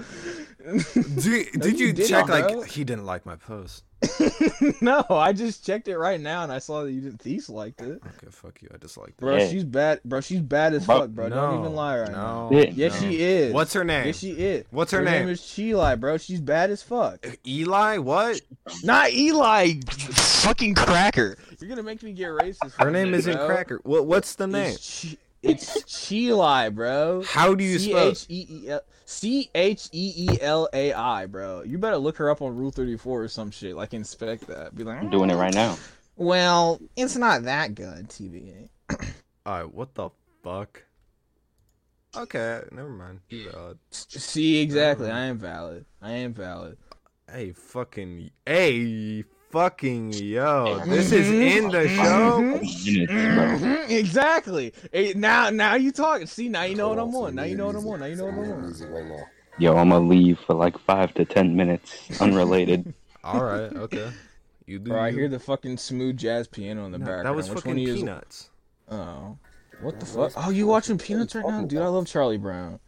[0.94, 3.82] Did, did you you check like he didn't like my post?
[4.80, 7.80] no, I just checked it right now and I saw that you didn't Thies liked
[7.82, 8.00] it.
[8.04, 8.68] Okay, fuck you.
[8.74, 9.18] I disliked it.
[9.20, 9.50] Bro, Hey.
[9.50, 10.00] she's bad.
[10.04, 11.28] Bro, she's bad as Bro, fuck, bro.
[11.28, 12.48] Don't even lie right now.
[12.50, 12.70] no, Yeah.
[12.74, 13.08] Yes, no.
[13.08, 13.52] she is.
[13.52, 14.06] What's her name?
[14.06, 14.64] Yes, she is.
[14.70, 15.12] What's her name?
[15.14, 16.16] Her name is Chili, bro.
[16.18, 17.26] She's bad as fuck.
[17.26, 17.98] Uh, Eli?
[17.98, 18.40] What?
[18.82, 19.74] Not Eli.
[19.88, 21.36] Fucking cracker.
[21.60, 22.72] You're gonna make me get racist.
[22.78, 23.46] Her name minute, isn't bro.
[23.46, 23.80] Cracker.
[23.84, 24.06] What?
[24.06, 24.72] What's the name?
[24.74, 27.22] It's, Chi- it's Chili, bro.
[27.26, 28.80] How do you C spell?
[29.12, 31.62] H L C H E E L A I, bro.
[31.62, 33.76] You better look her up on Rule Thirty Four or some shit.
[33.76, 34.74] Like inspect that.
[34.74, 35.76] Be like, I'm doing it right now.
[35.78, 35.88] Ah.
[36.16, 38.68] Well, it's not that good, TBA.
[39.46, 40.10] Alright, what the
[40.42, 40.82] fuck?
[42.16, 43.20] Okay, never mind.
[43.30, 43.78] You.
[43.90, 45.10] See, exactly.
[45.10, 45.86] I am valid.
[46.02, 46.76] I am valid.
[47.30, 50.90] Hey, fucking, hey, fucking, yo, mm-hmm.
[50.90, 52.02] this is in the mm-hmm.
[52.02, 52.40] show.
[52.40, 53.84] Minutes, bro.
[53.88, 54.72] exactly.
[54.90, 56.26] Hey, now, now you talking.
[56.26, 57.34] See, now you know what I'm on, on.
[57.36, 58.00] Now you know what I'm on.
[58.00, 58.60] Now you know what I'm on.
[58.62, 59.24] Music right now.
[59.58, 62.92] Yo, I'm gonna leave for like five to ten minutes, unrelated.
[63.24, 64.10] All right, okay.
[64.66, 64.90] You do.
[64.90, 67.26] Bro, I hear the fucking smooth jazz piano in the No, background.
[67.26, 68.48] that was Which fucking one of you is- peanuts.
[68.90, 69.38] Oh,
[69.80, 70.32] what the fuck?
[70.36, 71.80] Oh, you watching Peanuts right now, dude?
[71.80, 72.78] I love Charlie Brown.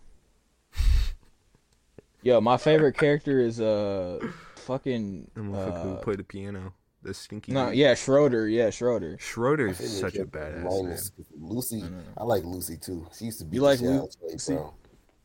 [2.22, 4.20] Yo, my favorite character is uh,
[4.64, 6.72] fucking The motherfucker who uh, play the piano.
[7.02, 7.52] The stinky.
[7.52, 7.76] no, dude.
[7.76, 9.18] yeah, Schroeder, yeah, Schroeder.
[9.20, 10.98] Schroeder's My favorite such a character badass mine man.
[11.38, 11.84] Lucy.
[12.16, 12.20] I.
[12.22, 13.06] I like Lucy too.
[13.16, 14.54] She used to be You the like shit Lu- out of Charlie Lucy?
[14.54, 14.72] Brown.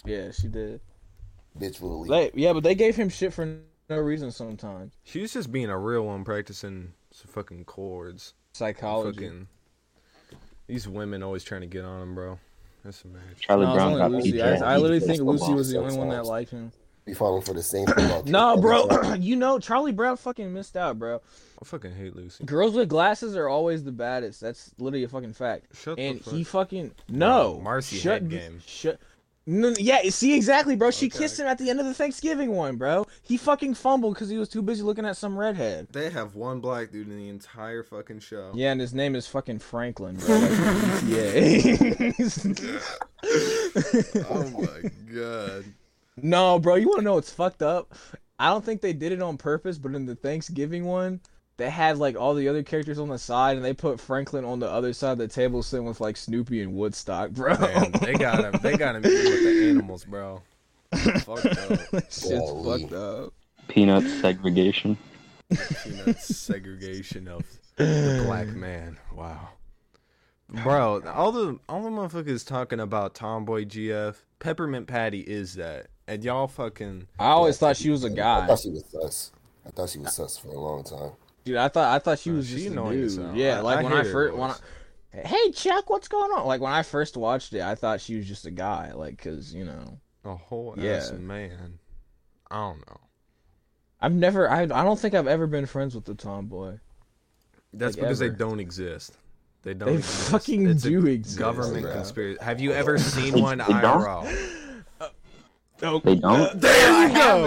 [0.06, 0.82] Yeah, she did.
[1.58, 2.10] Bitch really.
[2.10, 4.94] They, yeah, but they gave him shit for no reason sometimes.
[5.04, 8.34] She was just being a real one, practicing some fucking chords.
[8.54, 9.26] Psychology.
[9.26, 9.48] Fucking.
[10.68, 12.38] These women always trying to get on him, bro.
[12.84, 13.22] That's a match.
[13.40, 14.34] Charlie No, Brown got Lucy.
[14.34, 16.72] me I, I literally think Lucy was the only one that liked him.
[17.10, 18.06] Be falling for the same thing.
[18.06, 18.88] about No, bro,
[19.20, 21.22] you know Charlie Brown fucking missed out, bro.
[21.62, 22.44] I fucking hate Lucy.
[22.46, 24.40] Girls with glasses are always the baddest.
[24.42, 25.66] That's literally a fucking fact.
[25.76, 26.34] Shut and the fuck.
[26.34, 27.60] he fucking no.
[27.64, 28.62] Marcy shut head game.
[28.66, 29.00] Shut.
[29.46, 30.92] No, yeah, see exactly, bro.
[30.92, 31.18] She Okay.
[31.20, 33.08] kissed him at the end of the Thanksgiving one, bro.
[33.24, 35.88] He fucking fumbled because he was too busy looking at some redhead.
[35.92, 38.52] They have one black dude in the entire fucking show.
[38.54, 40.38] Yeah, and his name is fucking Franklin, bro.
[41.08, 42.12] Yeah.
[44.30, 45.66] oh my god.
[46.24, 46.76] No, bro.
[46.76, 47.94] You want to know what's fucked up?
[48.38, 51.20] I don't think they did it on purpose, but in the Thanksgiving one,
[51.58, 54.60] they had like all the other characters on the side, and they put Franklin on
[54.60, 57.58] the other side of the table, sitting with like Snoopy and Woodstock, bro.
[57.58, 58.60] Man, they got him.
[58.62, 60.42] They got him with the animals, bro.
[60.96, 61.80] Fucked up.
[62.10, 62.82] Shit's Golly.
[62.82, 63.34] fucked up.
[63.68, 64.98] Peanut segregation.
[65.84, 67.44] Peanut segregation of
[67.76, 68.98] the black man.
[69.14, 69.50] Wow.
[70.64, 76.24] Bro, all the all the motherfuckers talking about Tomboy GF, Peppermint Patty is that, and
[76.24, 79.32] y'all fucking I always Yeah, thought she was a guy, I thought she was sus.
[79.66, 81.12] I thought she was sus for a long time.
[81.46, 81.58] dude.
[81.58, 83.20] I thought I thought she Uh, was she just a annoying dude.
[83.20, 83.36] hell.
[83.36, 84.56] Yeah, I- like I when I first when I,
[85.12, 86.46] hey Chuck, what's going on?
[86.48, 89.54] Like when I first watched it, I thought she was just a guy, like because
[89.54, 90.94] you know a whole Yeah.
[90.94, 91.80] ass man.
[92.52, 92.98] I don't know.
[94.02, 96.78] I've never I I don't think I've ever been friends with the tomboy.
[97.74, 98.32] That's Like because ever.
[98.32, 99.18] they don't exist.
[99.62, 99.90] They don't.
[99.90, 100.32] They exist.
[100.32, 101.38] fucking It's a do exist.
[101.38, 101.94] Government bro.
[101.94, 102.40] conspiracy.
[102.42, 104.02] Have you ever seen one They don't?
[104.02, 104.56] IRL?
[105.82, 106.42] Oh, They don't.
[106.42, 107.46] Uh, there you go.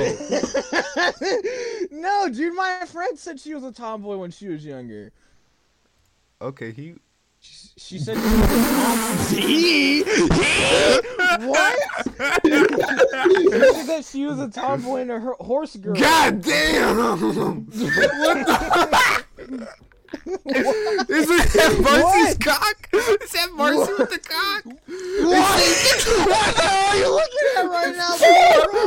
[1.91, 5.13] no, dude, my friend said she was a tomboy when she was younger.
[6.41, 6.95] Okay, he.
[7.41, 9.47] She, she said she was a tomboy.
[9.47, 10.03] He?
[10.03, 10.03] He?
[11.47, 11.79] What?
[12.45, 15.95] she said that she was a tomboy and a her- horse girl.
[15.95, 16.97] God damn!
[16.97, 17.19] what
[18.47, 19.69] the?
[20.25, 22.89] Is it Marcy's cock?
[22.93, 24.65] Is that Marcy with the cock?
[24.65, 27.71] what the hell are you looking at right now, bro?
[27.73, 27.82] What's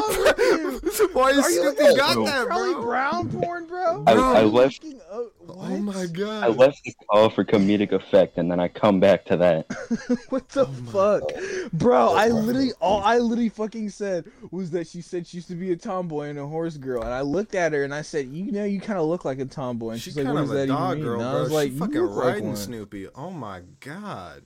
[0.10, 1.10] wrong with you?
[1.14, 2.82] Why is Are you Snoopy got at that, Charlie bro?
[2.84, 4.04] Brown porn, bro?
[4.08, 4.84] I, I left.
[4.84, 5.32] Fucking- oh.
[5.58, 6.44] Oh my god!
[6.44, 9.66] I left this call for comedic effect, and then I come back to that.
[10.30, 11.24] What the oh fuck,
[11.72, 12.14] bro?
[12.14, 12.74] I literally right.
[12.82, 16.28] all I literally fucking said was that she said she used to be a tomboy
[16.30, 18.82] and a horse girl, and I looked at her and I said, "You know, you
[18.82, 20.60] kind of look like a tomboy." And She's she's like, kind "What of does a
[20.62, 21.42] that dog even mean?" girl, and I bro.
[21.44, 23.08] was like, she "You fucking look like riding one." Snoopy.
[23.16, 24.44] Oh my god.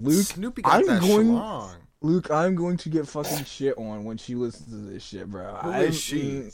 [0.00, 1.74] Luke, Snoopy got I'm that going- schlong.
[2.00, 5.54] Luke, I'm going to get fucking shit on when she listens to this shit, bro.
[5.56, 6.48] Who I'm- is she?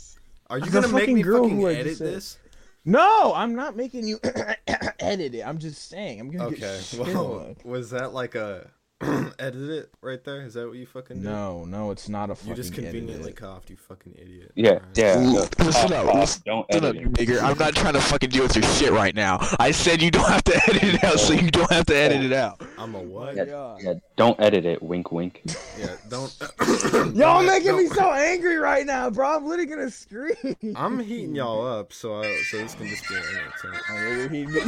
[0.50, 2.38] Are you gonna make me girl fucking edit this?
[2.84, 4.18] No, I'm not making you
[4.98, 5.42] edit it.
[5.42, 6.20] I'm just saying.
[6.20, 6.56] I'm gonna Okay.
[6.60, 7.56] get shit Well, on.
[7.64, 8.70] was that like a
[9.38, 10.42] edit it right there?
[10.42, 11.24] Is that what you fucking did?
[11.24, 12.48] No, no, it's not a fucking.
[12.50, 13.36] You fucking just conveniently it.
[13.36, 14.52] coughed, you fucking idiot.
[14.54, 14.82] Yeah, Alright.
[14.96, 15.18] yeah.
[15.20, 17.28] Ooh, listen pop, up, pop, listen don't Listen edit up, it.
[17.28, 17.42] nigger.
[17.42, 19.38] I'm not trying to fucking deal with your shit right now.
[19.58, 22.22] I said you don't have to edit it out, so you don't have to edit
[22.24, 22.38] it oh.
[22.38, 22.62] out.
[22.78, 23.36] I'm a what?
[23.36, 23.82] Yeah, God.
[23.82, 24.82] yeah, don't edit it.
[24.82, 25.42] Wink, wink.
[25.78, 26.32] Yeah, don't.
[26.92, 29.36] Y'all don't- making me don't- so angry right now, bro.
[29.36, 30.56] I'm literally gonna scream.
[30.76, 33.82] I'm heating y'all up, so I, so this can just be an entertainment.
[33.90, 34.60] Oh, you're heating me-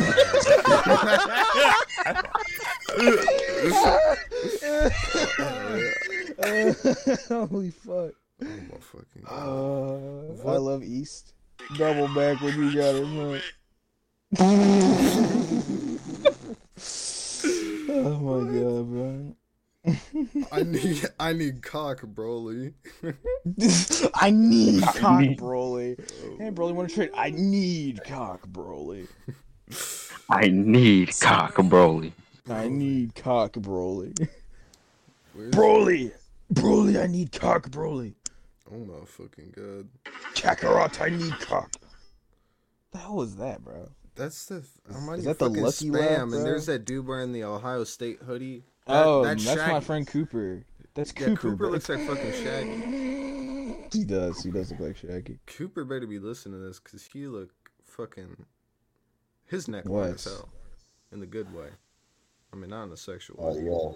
[7.28, 8.12] Holy fuck.
[8.38, 10.40] Oh my fucking god.
[10.44, 11.32] Uh, I love East.
[11.76, 13.40] Double back when you got it, man.
[17.88, 19.34] oh my god, bro.
[20.52, 22.74] I need I need cock, Broly.
[24.14, 25.96] I need I cock, need- Broly.
[26.38, 27.10] Hey, Broly, want to trade?
[27.16, 29.06] I need cock, Broly.
[30.28, 32.12] I need cock, Broly.
[32.48, 34.28] I need cock, Broly.
[35.36, 36.12] Broly!
[36.52, 38.14] Broly, I need cock, Broly.
[38.72, 39.88] Oh my fucking god.
[40.34, 41.72] Kakarot, I need cock.
[42.92, 43.90] The hell was that, bro?
[44.14, 46.42] That's the I'm Is that the lucky spam, laugh, and bro?
[46.42, 48.64] there's that dude wearing the Ohio State hoodie.
[48.86, 50.64] That- oh, that's that's my friend Cooper.
[50.94, 51.40] That's Yeah, Cooper.
[51.40, 51.68] Cooper bro.
[51.70, 53.76] looks like fucking Shaggy.
[53.92, 54.42] He does.
[54.42, 55.38] He does look like Shaggy.
[55.46, 57.50] Cooper better be listening to this because he look
[57.84, 58.46] fucking.
[59.46, 60.48] His neck long as hell,
[61.12, 61.68] in the good way.
[62.52, 63.44] I mean, not in a sexual way.
[63.50, 63.64] Oh way.
[63.64, 63.92] yeah.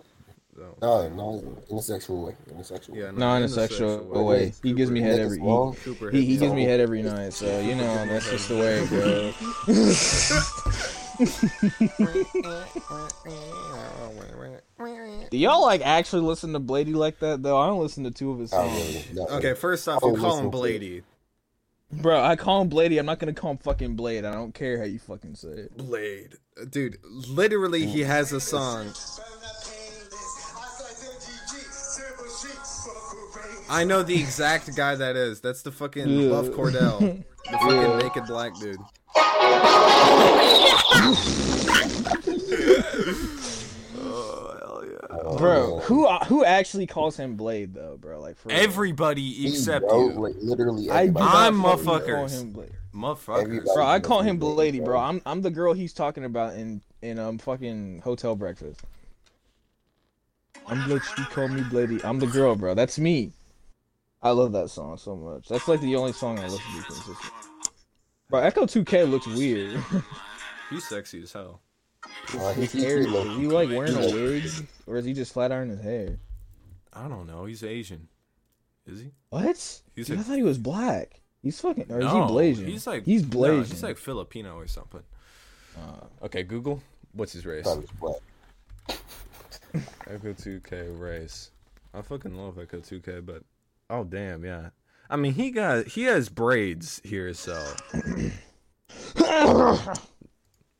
[0.56, 0.76] though.
[0.82, 2.36] No, no, in a sexual way.
[2.50, 3.00] In a sexual way.
[3.02, 3.16] Yeah, way.
[3.16, 4.22] No, in a the sexual way.
[4.22, 4.52] way.
[4.62, 5.38] He gives me head every.
[5.38, 5.44] He,
[6.10, 8.90] he, he gives me head every night, so you know that's just the way it
[8.90, 9.34] goes.
[15.30, 17.58] Do y'all like actually listen to Bladee like that though?
[17.58, 19.06] I don't listen to two of his songs.
[19.12, 19.28] really.
[19.32, 20.56] Okay, first off, I you call him listen to.
[20.56, 21.02] Bladee.
[21.92, 22.98] Bro, I call him Bladee.
[22.98, 24.24] I'm not gonna call him fucking Blade.
[24.24, 25.76] I don't care how you fucking say it.
[25.76, 26.34] Blade.
[26.60, 28.92] Uh, dude, literally, he has a song.
[33.68, 35.40] I know the exact guy that is.
[35.40, 36.30] That's the fucking Yeah.
[36.30, 37.24] Love Cordell.
[37.50, 37.96] The fucking Yeah.
[37.98, 38.78] naked black dude.
[45.30, 45.56] oh, hell yeah.
[45.66, 45.84] Bro, man.
[45.86, 48.20] who who actually calls him Blade though, bro?
[48.20, 48.50] Like for.
[48.52, 50.20] Everybody He except wrote, you.
[50.20, 51.24] Like literally I do everybody.
[51.24, 52.70] not I'm fucking call motherfuckers.
[52.94, 53.42] Motherfuckers.
[53.42, 54.86] Everybody- Bro, I call him Blade, Bladee, bro.
[54.86, 54.98] bro.
[55.00, 58.80] I'm I'm the girl he's talking about in in um fucking Hotel Breakfast.
[60.66, 62.04] I'm Blade, she called me Bladee.
[62.04, 62.74] I'm the girl, bro.
[62.74, 63.32] That's me.
[64.22, 65.48] I love that song so much.
[65.48, 67.30] That's like the only song I listen to consistently.
[68.28, 69.82] Bro, Ecco2k looks weird.
[70.70, 71.60] He's sexy as hell.
[72.38, 74.44] Uh, his he- he hair, is he like wearing a wig?
[74.86, 76.18] Or is he just flat ironing his hair?
[76.92, 77.44] I don't know.
[77.44, 78.08] He's Asian.
[78.86, 79.10] Is he?
[79.28, 79.46] What?
[79.94, 81.20] He's Dude, I thought he was black.
[81.42, 82.66] He's fucking, or is No, he Blasian?
[82.66, 85.02] He's like he's no, he's like Filipino or something.
[85.76, 86.82] Uh, Okay, Google.
[87.12, 87.64] What's his race?
[87.64, 88.20] thought he was.
[90.08, 91.50] Ecco2k race.
[91.94, 93.42] I fucking love Ecco2k, but
[93.88, 94.70] oh damn, yeah.
[95.08, 97.54] I mean, he got he has braids here, so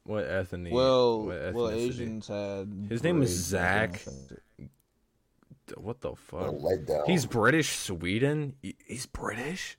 [0.05, 0.73] what ethnicity?
[0.73, 1.71] well, what well.
[1.71, 2.87] Asians had.
[2.89, 4.05] His name is braids back Zach.
[4.05, 4.71] then, I think.
[5.77, 6.55] What the A fuck?
[6.55, 7.07] letdown.
[7.07, 8.57] He's British, Sweden.
[8.87, 9.77] He's British.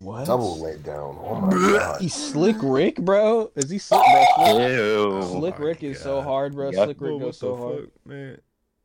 [0.00, 0.26] What?
[0.26, 1.18] double letdown.
[1.22, 2.00] Oh my god.
[2.00, 3.50] He's Slick Rick, bro.
[3.54, 4.00] Is he Slick?
[4.02, 5.22] Bro, Slick, Ew.
[5.22, 6.70] Slick oh my Rick is so hard, bro.
[6.70, 6.84] Yep.
[6.86, 7.80] Slick Rick what goes so the hard.
[7.84, 8.38] fuck, man?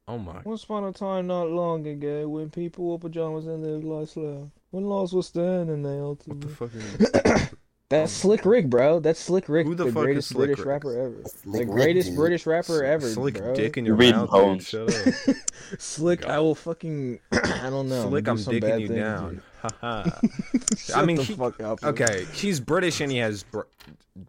[0.07, 0.41] Oh my.
[0.43, 4.51] Once upon a time, not long ago, when people wore pajamas and lived life slow,
[4.71, 6.53] when laws were stern and they all What the too.
[6.53, 7.51] fuck?
[7.85, 7.89] Is...
[7.91, 8.99] That's Slick Rick, bro.
[8.99, 10.67] That's Slick Rick, Who the the, fuck is greatest Slick British Rick?
[10.67, 11.21] rapper ever.
[11.27, 12.17] Slick the greatest dude.
[12.17, 13.53] British rapper ever, Slick bro.
[13.53, 14.71] dick in your reading mouth, poems.
[14.71, 14.91] dude.
[14.91, 15.35] Shut up.
[15.79, 17.19] Slick, I will fucking.
[17.31, 18.09] I don't know.
[18.09, 19.33] Slick, do I'm some dicking you things down.
[19.35, 19.41] you.
[19.61, 20.09] Haha.
[20.77, 21.83] Shut I mean, the he- fuck up.
[21.83, 23.61] okay, he's British and he has br-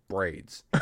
[0.08, 0.64] braids.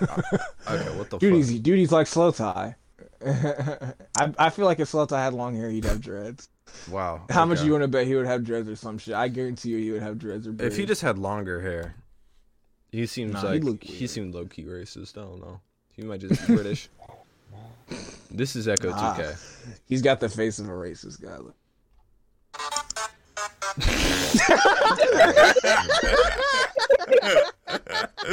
[0.00, 1.36] Uh, okay, what the Dude, fuck?
[1.50, 2.74] he's dude, he's like Slowthai.
[3.26, 6.48] I I feel like if Slowthai had long hair, he'd have dreads.
[6.90, 7.22] Wow.
[7.28, 7.66] How much okay.
[7.66, 9.14] you want to bet he would have dreads or some shit?
[9.14, 10.52] I guarantee you, he would have dreads or.
[10.52, 10.72] Braids.
[10.74, 11.96] If he just had longer hair,
[12.92, 14.10] he seems Nah, he like look he weird.
[14.10, 15.16] seemed low key racist.
[15.18, 15.60] I don't know.
[15.92, 16.88] He might just be British.
[18.30, 19.14] this is Echo Nah.
[19.14, 19.36] 2K.
[19.86, 21.36] he's got the face of a racist guy.
[21.38, 21.54] Look.
[22.52, 22.60] Uh,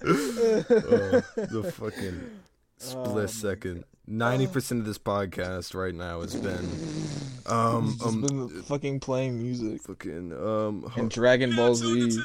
[0.00, 2.30] the fucking
[2.78, 3.84] split Oh, my second.
[4.10, 6.66] Ninety percent of this podcast right now has been
[7.46, 12.18] um He's just um been fucking playing music fucking um and Dragon Ball Z.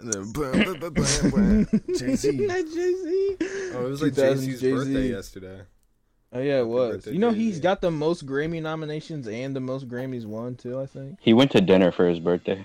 [0.00, 1.80] and then bam, bam, bam, bam, bam.
[1.96, 2.32] Jay-Z.
[2.32, 3.36] Not Jay Z.
[3.74, 5.08] Oh, it was like Jay Z's birthday Jay-Z.
[5.12, 5.60] yesterday.
[6.32, 7.06] Oh yeah, it was.
[7.06, 7.62] You know he's Jay-Z.
[7.62, 10.80] got the most Grammy nominations and the most Grammys won too.
[10.80, 11.18] I think.
[11.20, 12.64] He went to dinner for his birthday.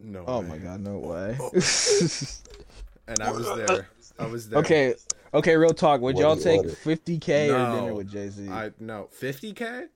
[0.00, 0.24] No.
[0.26, 0.48] Oh way.
[0.48, 1.38] my god, no way.
[3.06, 3.88] And I was there.
[4.18, 4.58] I was there.
[4.60, 4.94] okay,
[5.34, 6.00] okay, real talk.
[6.00, 7.74] Would What y'all take 50k or No.
[7.80, 8.48] dinner with Jay Z?
[8.48, 9.86] I no fifty k.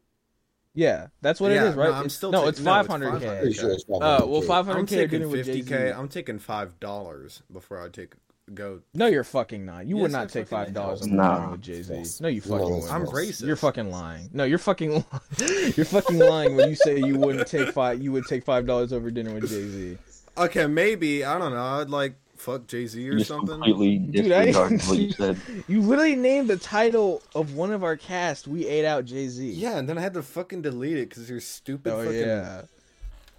[0.74, 1.88] Yeah, that's what Yeah, it is, right?
[1.88, 3.40] no, I'm It's- still no, ta- it's no, it's 500k.
[3.40, 4.46] Pretty sure it's Uh, well, 500K.
[4.46, 5.68] 500k I'm taking dinner with Jay fifty Z.
[5.68, 5.92] k.
[5.92, 8.14] I'm taking five dollars before I take
[8.55, 8.81] go.
[8.94, 9.87] No, you're fucking not.
[9.87, 11.37] You would Yes, I not take five dollars on Nah.
[11.38, 12.22] dinner with Jay Z.
[12.22, 12.90] No, you fucking it's.
[12.90, 13.46] I'm racist.
[13.46, 14.31] You're fucking lying.
[14.33, 14.90] No, you're fucking
[15.40, 15.72] lying.
[15.77, 18.01] You're fucking lying when you say you wouldn't take five.
[18.01, 19.98] You would take five dollars over dinner with Jay Z.
[20.37, 21.61] Okay, maybe I don't know.
[21.62, 23.48] I'd like fuck Jay Z or just something.
[23.61, 25.38] completely Dude, I- disregarded what you said.
[25.66, 28.47] You literally named the title of one of our cast.
[28.49, 29.51] We ate out Jay Z.
[29.53, 31.93] Yeah, and then I had to fucking delete it because you're stupid.
[31.93, 32.18] Oh fucking...
[32.20, 32.62] yeah.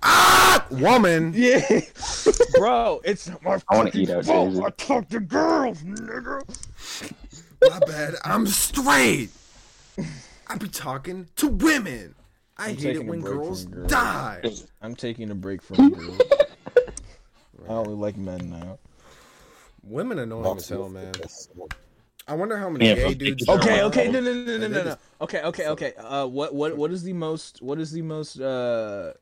[0.02, 1.34] Ah, woman.
[1.36, 1.60] Yeah.
[2.56, 4.52] Bro, it's not my I wanna eat out fault.
[4.52, 4.64] Jay-Z.
[4.66, 6.42] I talk to girls, nigga.
[7.70, 8.16] My bad.
[8.24, 9.30] I'm straight.
[10.48, 12.16] I be talking to women.
[12.58, 13.90] I I'm hate it when girls girls.
[13.92, 14.42] die.
[14.82, 16.20] I'm taking a break from girls.
[17.68, 18.80] I only like men now.
[19.84, 21.14] Women annoying Not as hell, man.
[22.28, 23.48] I wonder how many Yeah, gay dudes.
[23.50, 23.86] Okay, are.
[23.86, 24.96] okay, no, no, no, no, no, no.
[25.22, 25.94] Okay, okay, okay.
[25.96, 27.60] Uh, what, what, what is the most?
[27.62, 28.40] What is the most?
[28.40, 29.14] Uh,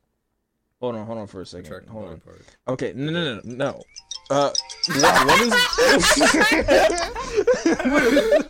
[0.78, 1.88] hold on, hold on for a second.
[1.88, 2.20] Hold on.
[2.68, 3.82] Okay, no, no, no, no.
[4.30, 4.50] Uh,
[4.88, 5.52] what, what is?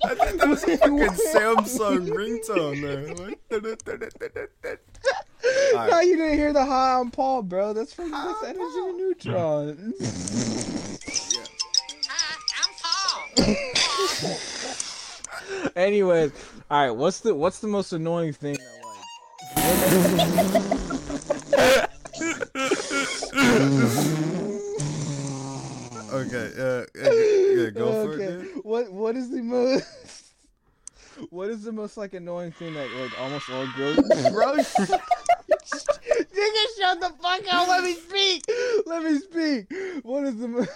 [0.04, 3.14] I think that was a fucking Samsung ringtone there.
[3.14, 3.38] Like,
[5.90, 7.72] no, you didn't hear the high on Paul, bro.
[7.72, 9.94] That's from that's Energy Neutron.
[15.76, 16.32] Anyways,
[16.70, 16.90] all right.
[16.90, 18.98] What's the what's the most annoying thing that like?
[26.12, 28.20] okay, uh, yeah, go for it.
[28.20, 28.42] okay.
[28.42, 28.64] Dude.
[28.64, 29.84] What what is the most?
[31.30, 33.96] What is the most like annoying thing that like almost all girls?
[34.32, 34.56] Bro,
[36.14, 37.68] nigga, shut the fuck up.
[37.68, 38.44] Let me speak.
[38.86, 39.66] Let me speak.
[40.04, 40.70] What is the most?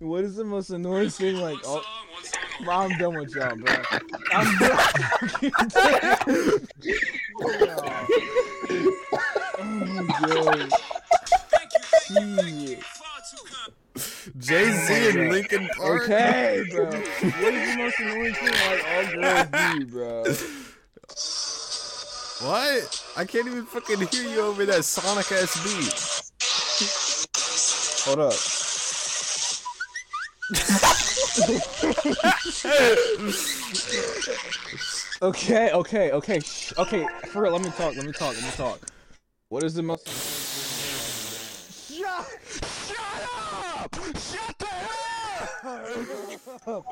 [0.00, 1.66] What is the most annoying thing like?
[1.66, 1.82] All...
[2.64, 3.74] Bro, I'm done with y'all, bro.
[4.32, 4.78] I'm done.
[9.58, 10.72] oh my god.
[12.06, 12.82] Shit.
[14.38, 16.02] Jay Z and Linkin Park.
[16.04, 16.84] Okay, bro.
[16.84, 19.46] What is the most annoying thing like all girls
[19.78, 20.24] do, bro?
[22.48, 23.04] What?
[23.16, 25.92] I can't even fucking hear you over that Sonic ass beat.
[28.04, 28.57] Hold up.
[35.20, 37.06] Okay, okay, okay, shh, okay.
[37.26, 37.94] For real, let me talk.
[37.94, 38.34] Let me talk.
[38.34, 38.80] Let me talk.
[39.50, 40.08] What is the most?
[41.92, 42.26] Shut!
[42.86, 43.94] Shut up!
[44.16, 44.66] Shut the
[45.62, 45.84] hell
[46.66, 46.86] up!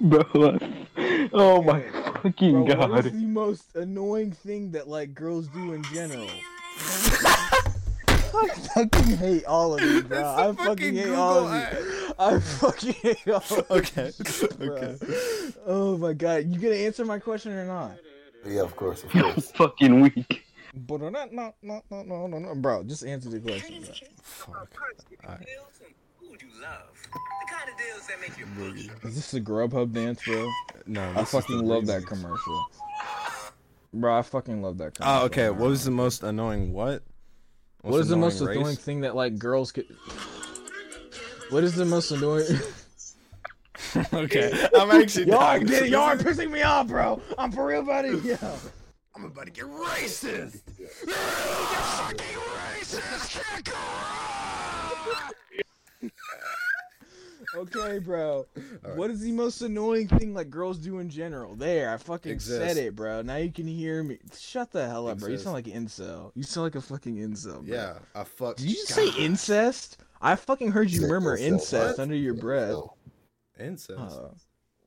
[0.00, 0.58] Bro,
[1.32, 1.80] oh my
[2.22, 3.06] fucking Bro, god.
[3.06, 6.28] is the most annoying thing that like girls do in general?
[8.42, 10.34] I fucking hate all of you, bro.
[10.36, 12.14] I fucking, hate all of you.
[12.18, 13.64] I fucking hate all of you.
[13.70, 14.12] Okay.
[14.60, 14.96] Okay.
[15.66, 16.46] Oh my god.
[16.46, 17.92] You gonna answer my question or not?
[18.46, 19.24] Yeah, of course, of course.
[19.24, 20.44] You're fucking weak.
[20.74, 22.82] But uh, no, no, no, no, no, no, bro.
[22.82, 23.84] Just answer the question.
[23.84, 23.94] Bro.
[24.22, 24.76] Fuck.
[29.04, 30.50] Is this a Grubhub dance, bro?
[30.86, 32.66] No, I fucking love that commercial.
[33.92, 35.22] Bro, I fucking love that ah, commercial.
[35.22, 35.50] Oh, okay.
[35.50, 37.02] What was the most annoying what?
[37.84, 38.56] What is the most race?
[38.56, 39.86] annoying thing that like girls could?
[41.50, 42.46] What is the most annoying?
[44.12, 45.26] okay, I'm actually.
[45.26, 45.66] y'all, dying.
[45.66, 47.20] get, y'all are pissing me off, bro.
[47.38, 48.18] I'm for real, buddy.
[48.24, 48.36] Yeah.
[49.14, 50.62] I'm about to get racist.
[50.78, 52.26] You're fucking
[52.80, 53.40] racist.
[57.56, 58.46] Okay, bro.
[58.94, 61.54] What is the most annoying thing like girls do in general?
[61.54, 62.60] There, I fucking Exist.
[62.60, 63.22] said it, bro.
[63.22, 64.18] Now you can hear me.
[64.36, 65.28] Shut the hell up, bro.
[65.28, 66.32] You sound like an incel.
[66.34, 67.76] You sound like a fucking incel, bro.
[67.76, 68.56] Yeah, I fuck.
[68.56, 69.98] Did you just say incest?
[70.20, 72.02] I fucking heard you murmur incel, incest what?
[72.02, 72.76] under your breath.
[73.60, 73.98] Incest?
[73.98, 74.28] Uh,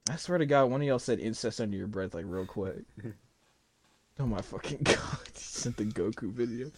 [0.10, 2.84] I swear to God, one of y'all said incest under your breath, like real quick.
[4.20, 4.98] oh my fucking god!
[4.98, 6.72] You sent the Goku video.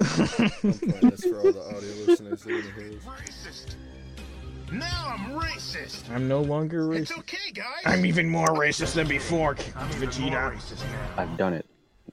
[0.00, 3.16] I'm playing this for all the audio listeners that wanna.
[3.18, 3.76] Racist.
[4.72, 6.10] Now I'm racist.
[6.10, 7.00] I'm no longer racist.
[7.00, 7.82] It's okay, guys.
[7.84, 9.56] I'm even more racist than before.
[9.76, 11.22] I'm even more racist now.
[11.22, 11.66] I've done it.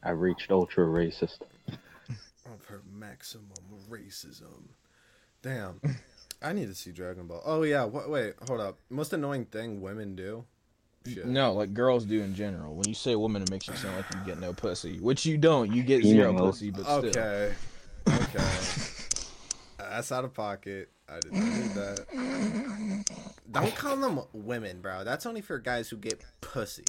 [0.03, 1.39] I reached ultra racist.
[1.69, 3.47] I've heard maximum
[3.89, 4.69] racism.
[5.41, 5.81] Damn.
[6.41, 7.41] I need to see Dragon Ball.
[7.45, 7.85] Oh yeah.
[7.85, 8.09] What?
[8.09, 8.35] Wait.
[8.47, 8.77] Hold up.
[8.89, 10.45] Most annoying thing women do.
[11.05, 11.25] Shit.
[11.25, 12.75] No, like girls do in general.
[12.75, 15.37] When you say woman, it makes you sound like you get no pussy, which you
[15.37, 15.73] don't.
[15.73, 16.95] You get zero pussy, but still.
[17.05, 17.53] Okay.
[18.07, 18.43] Okay.
[19.93, 20.89] That's out of pocket.
[21.07, 23.05] I didn't need that.
[23.51, 25.03] Don't call them women, bro.
[25.03, 26.85] That's only for guys who get pussy.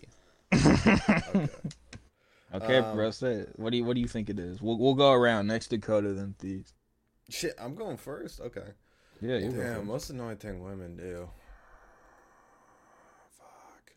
[0.52, 1.48] Okay.
[2.54, 3.10] Okay, Um, bro.
[3.10, 3.52] Say it.
[3.56, 4.62] What do you What do you think it is?
[4.62, 6.72] We'll We'll go around next Dakota, then thieves.
[7.28, 8.40] Shit, I'm going first.
[8.40, 8.68] Okay.
[9.20, 11.28] Yeah, you Damn, most annoying thing women do.
[13.36, 13.92] Fuck.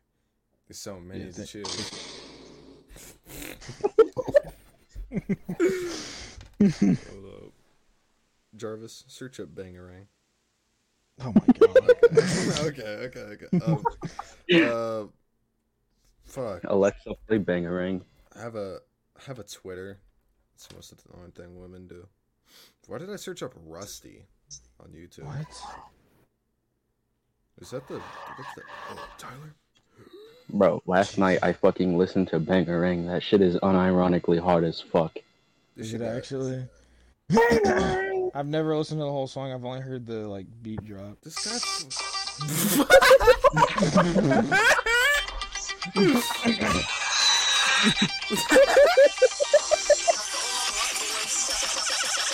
[0.67, 2.21] There's so many Yeah, to th- choose.
[8.61, 8.79] Hold up.
[8.79, 10.05] Jarvis, search up Bangarang.
[11.21, 11.77] Oh my god.
[12.67, 13.65] okay, okay, okay.
[13.65, 13.83] Um,
[14.53, 15.03] uh,
[16.25, 16.61] fuck.
[16.65, 18.01] Alexa, play Bangarang.
[18.35, 18.79] I have a
[19.17, 19.99] I have a Twitter.
[20.55, 22.07] It's the most annoying thing women do.
[22.87, 24.25] Why did I search up Rusty
[24.79, 25.23] on YouTube?
[25.25, 25.47] what?
[27.59, 29.55] Is that the what's the oh Tyler?
[30.49, 33.07] Bro, last night I fucking listened to Bangarang.
[33.07, 35.15] That shit is unironically hard as fuck.
[35.75, 36.67] This Is shit it got- actually?
[38.37, 39.51] I've never listened to the whole song.
[39.51, 41.17] I've only heard the like beat drop.
[41.23, 41.57] This guy.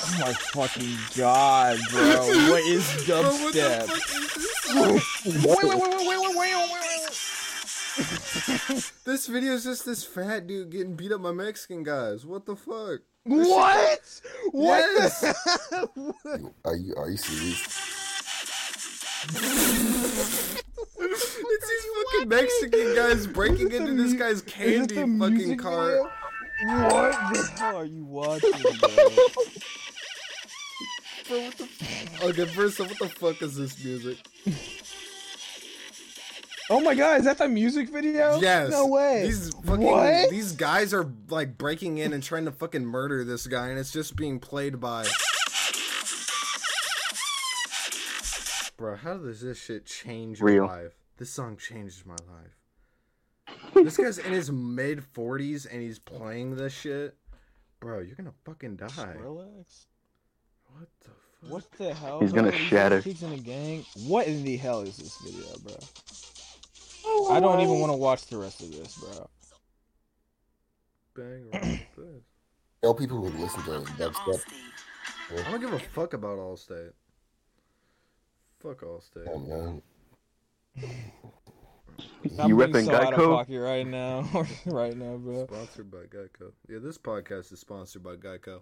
[0.05, 2.17] Oh my fucking god, bro!
[2.49, 3.87] What is Bro, what the dubstep?
[3.87, 4.43] fuck is
[8.67, 8.91] this?
[9.05, 12.25] this video is just this fat dude getting beat up by Mexican guys.
[12.25, 12.99] What the fuck?
[13.25, 14.21] What?
[14.51, 14.79] What?
[14.97, 15.19] Yes.
[15.21, 17.61] the- Are you are you serious?
[20.99, 25.87] it's these fucking Mexican guys breaking into the this guy's candy the fucking car.
[25.89, 26.09] video?
[26.65, 28.69] What the hell are you watching, bro?
[31.29, 34.17] Bro, what the f- okay, first of all, what the fuck is this music?
[36.73, 38.39] Oh my god, is that the music video?
[38.39, 38.71] Yes.
[38.71, 39.27] No way.
[39.27, 40.31] These fucking What?
[40.31, 43.91] these guys are like breaking in and trying to fucking murder this guy, and it's
[43.91, 45.05] just being played by.
[48.75, 50.65] Bro, how does this shit change your Real.
[50.65, 50.93] life?
[51.17, 53.75] This song changed my life.
[53.75, 57.15] this guy's in his mid forties and he's playing this shit.
[57.81, 59.15] Bro, you're gonna fucking die.
[59.19, 59.85] Relax.
[60.75, 61.09] What the
[61.39, 61.51] fuck?
[61.51, 62.19] What the hell?
[62.19, 62.41] He's bro?
[62.45, 62.99] gonna shatter.
[62.99, 63.85] He's in a gang.
[64.07, 65.75] What in the hell is this video, bro?
[67.29, 69.29] I don't even want to watch the rest of this, bro.
[71.15, 71.79] Bang around.
[72.81, 74.41] Tell people who listen to dubstep.
[75.45, 76.91] I don't give a fuck about Allstate.
[78.59, 79.27] Fuck Allstate.
[79.27, 79.81] Oh man.
[82.39, 83.35] I'm You being repping so out of Geico?
[83.37, 84.27] pocket right now,
[84.65, 85.45] right now, bro.
[85.45, 86.51] Sponsored by Geico.
[86.67, 88.61] Yeah, this podcast is sponsored by Geico.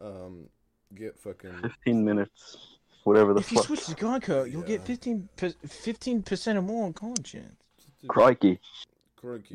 [0.00, 0.48] Um,
[0.94, 1.52] get fucking.
[1.62, 2.56] 15 minutes.
[3.04, 3.64] Whatever the fuck.
[3.64, 5.50] If you switch to Geico, you'll get Yeah.
[5.66, 6.92] 15 percent or more on
[8.08, 8.60] content.
[9.16, 9.54] Crikey.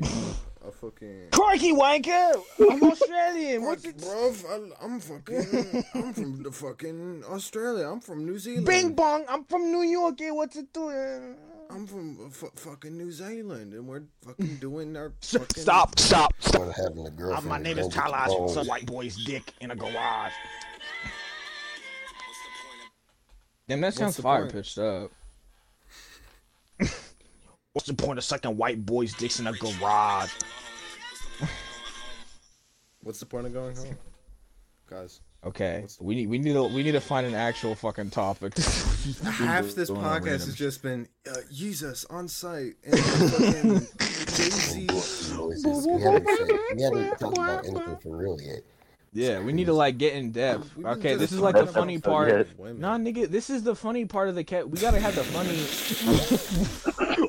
[0.66, 1.28] I fucking.
[1.32, 2.42] Crikey, wanker!
[2.70, 3.64] I'm Australian.
[3.64, 3.96] What's it?
[3.96, 5.84] Bruv, I, I'm fucking.
[5.94, 7.88] I'm from the fucking Australia.
[7.88, 8.66] I'm from New Zealand.
[8.66, 9.24] Bing bong!
[9.28, 10.20] I'm from New York.
[10.20, 11.36] eh, What's it doing?
[11.70, 15.62] I'm from f- fucking New Zealand, and we're fucking doing our fucking.
[15.62, 16.68] Stop, stop, stop.
[16.76, 17.46] Having a girlfriend.
[17.46, 18.26] my name is go get the Talas.
[18.26, 18.54] balls.
[18.54, 20.32] Some white boy's dick in a garage.
[23.68, 24.52] Damn, that sounds fire point?
[24.52, 25.10] pitched up.
[27.72, 30.32] What's the point of sucking white boys' dicks in a garage?
[33.02, 33.96] What's the point of going home,
[34.88, 35.20] guys?
[35.42, 38.54] Okay, we need we need to we need to find an actual fucking topic.
[39.24, 43.78] Half this podcast has just been uh, Jesus on site and fucking
[44.36, 44.86] Jay Z.
[44.90, 46.26] We haven't,
[46.76, 48.60] we haven't talked about anything for real yet.
[49.12, 50.76] Yeah, we need to like get in depth.
[50.76, 52.46] We've Okay, this is like the funny part.
[52.58, 54.70] Nah, nigga, this is the funny part of the cat.
[54.70, 55.56] We gotta have the funny.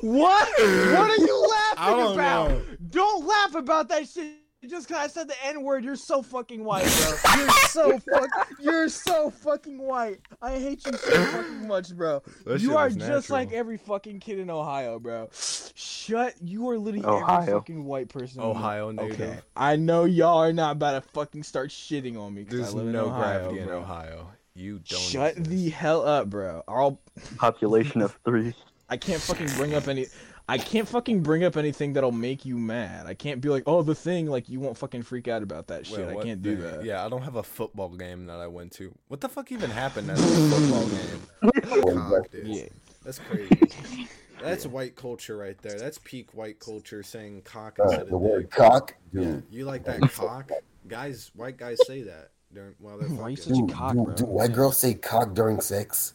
[0.00, 0.48] what?
[0.48, 2.50] What are you laughing I don't about?
[2.50, 2.62] know.
[2.88, 4.41] Don't laugh about that shit.
[4.62, 7.34] You just cause I said the N word, you're so fucking white, bro.
[7.36, 8.28] You're so fuck.
[8.60, 10.20] You're so fucking white.
[10.40, 12.22] I hate you so fucking much, bro.
[12.46, 13.22] That you are just natural.
[13.30, 15.28] like every fucking kid in Ohio, bro.
[15.74, 16.34] Shut.
[16.40, 18.40] You are literally every fucking white person.
[18.40, 19.20] in Ohio native.
[19.20, 19.38] Okay.
[19.56, 22.44] I know y'all are not about to fucking start shitting on me.
[22.44, 23.78] 'cause There's I live in no Ohio, gravity in bro.
[23.80, 24.28] Ohio.
[24.54, 25.00] You don't.
[25.00, 25.50] Shut exist.
[25.50, 26.62] the hell up, bro.
[26.68, 27.00] I'll,
[27.36, 28.54] Population of three.
[28.88, 30.06] I can't fucking bring up any.
[30.48, 33.06] I can't fucking bring up anything that'll make you mad.
[33.06, 34.26] I can't be like, oh, the thing.
[34.26, 36.06] Like you won't fucking freak out about that shit.
[36.06, 36.62] Wait, I can't do thing?
[36.78, 36.84] that.
[36.84, 38.92] Yeah, I don't have a football game that I went to.
[39.08, 41.94] What the fuck even happened at this football game?
[41.98, 42.46] Cock, dude.
[42.48, 42.64] Yeah.
[43.04, 44.08] That's crazy.
[44.42, 45.78] That's white culture right there.
[45.78, 48.50] That's peak white culture saying cock Uh, instead the of word dick.
[48.50, 50.50] cock, Yeah, you like that cock?
[50.88, 53.54] Guys, white guys say that during while they're Why you fucking.
[53.54, 54.14] such a Dude, cock, dude, bro?
[54.14, 56.14] dude, white girls say cock during sex.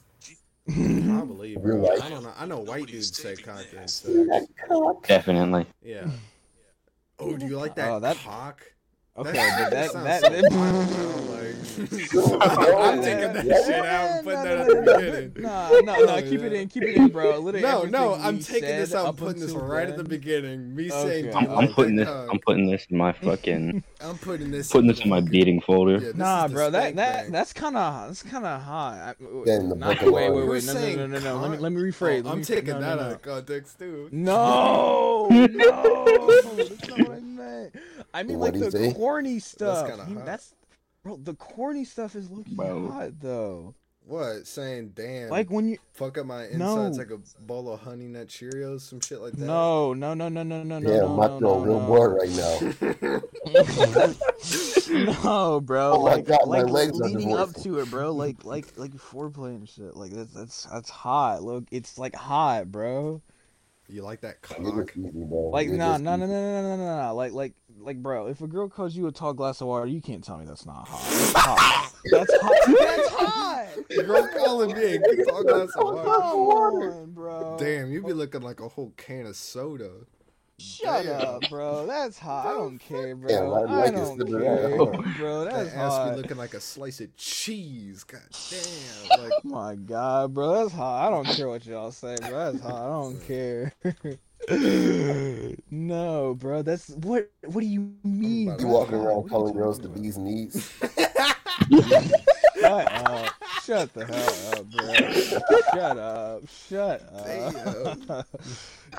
[0.70, 1.18] Mm-hmm.
[1.22, 2.03] I believe, Real life.
[2.03, 2.34] I don't know.
[2.38, 4.09] I know white dudes say cock during sex.
[5.07, 5.65] Definitely.
[5.82, 6.07] Yeah.
[7.20, 8.61] Oh, do you like that, Oh, that- cock?
[9.18, 10.22] Okay, That but that sounds that.
[10.22, 10.28] so
[12.38, 15.34] that- like- I'm taking that shit out and putting that at the beginning.
[15.43, 16.15] Nah, nah, nah.
[16.18, 16.68] Oh, Keep it in.
[16.70, 17.39] Keep it in, bro.
[17.39, 20.76] Literally No, no, I'm taking this out, up and putting this right at the beginning.
[20.76, 21.32] Me saying, Okay.
[21.32, 22.07] do I'm, I'm like putting this.
[22.07, 22.30] cock?
[22.32, 23.84] I'm putting this in my fucking.
[24.01, 24.72] I'm putting this.
[24.72, 25.97] putting this in my beating folder.
[25.97, 27.32] Yeah, Nah, bro, that spank that bang.
[27.32, 28.93] that's kind of that's kind of hot.
[28.93, 29.13] I,
[29.45, 31.38] Yeah, the nah, book of wait, wait, wait, no, no, no, no, no.
[31.41, 32.26] Let me let me Oh, rephrase.
[32.30, 33.11] I'm taking that out no.
[33.15, 34.09] of context too.
[34.11, 37.76] No, no, that's not what I meant.
[38.13, 38.93] I mean like What'd the he say?
[38.93, 39.87] corny stuff.
[39.87, 40.25] kinda You- hot.
[40.25, 40.53] That's
[41.03, 41.17] bro.
[41.17, 42.89] The corny stuff is looking Bro.
[42.89, 43.75] hot though.
[44.05, 44.47] What?
[44.47, 45.27] Saying, damn.
[45.29, 46.59] Like when you fuck up my insides
[46.97, 47.03] No.
[47.03, 49.45] like a bowl of honey nut Cheerios, some shit like that.
[49.45, 51.87] no, no, no, no, no, no, no, Yeah, I'm about no, to no, real no.
[51.87, 54.11] bored right now.
[55.23, 55.91] no, bro.
[55.93, 58.13] Oh my like, God, my like legs are leading up to it, bro.
[58.13, 59.95] Like, like, like foreplay and shit.
[59.95, 61.43] Like that's that's that's hot.
[61.43, 63.21] Look, it's like hot, bro.
[63.89, 64.93] You like that You're cock?
[64.95, 64.97] just.
[64.97, 67.15] Like, You're nah, just no, no, no, no, no, no, no, no.
[67.15, 68.28] Like, like, like, bro.
[68.28, 70.65] If a girl calls you a tall glass of water, you can't tell me that's
[70.65, 71.03] not hot.
[71.09, 71.93] That's hot.
[72.11, 72.55] That's hot.
[72.80, 73.67] That's hot.
[74.05, 76.91] Girl calling me a good tall glass of Come water.
[76.93, 77.57] on, bro.
[77.59, 79.91] Damn, you be looking like a whole can of soda.
[80.59, 81.21] Shut Damn.
[81.21, 81.86] up, bro.
[81.86, 82.47] That's hot.
[82.47, 83.28] I don't care, bro.
[83.30, 84.91] Damn, I I like it, don't Cinderella.
[84.91, 85.45] care, bro.
[85.45, 86.09] That's That ass hot.
[86.15, 88.03] be looking like a slice of cheese.
[88.03, 89.19] God damn.
[89.23, 91.07] Like, Oh my god, bro, that's hot.
[91.07, 92.51] I don't care what y'all say, bro.
[92.53, 92.73] That's hot.
[92.73, 93.73] I don't care.
[94.49, 96.61] No, bro.
[96.61, 97.29] That's what.
[97.45, 98.47] What do you mean?
[98.51, 100.71] You to- walking around What calling girls the bee's knees.
[102.59, 103.33] Shut up.
[103.63, 104.93] Shut the hell up, bro.
[105.73, 106.41] Shut up.
[106.47, 107.01] Shut
[108.09, 108.27] up.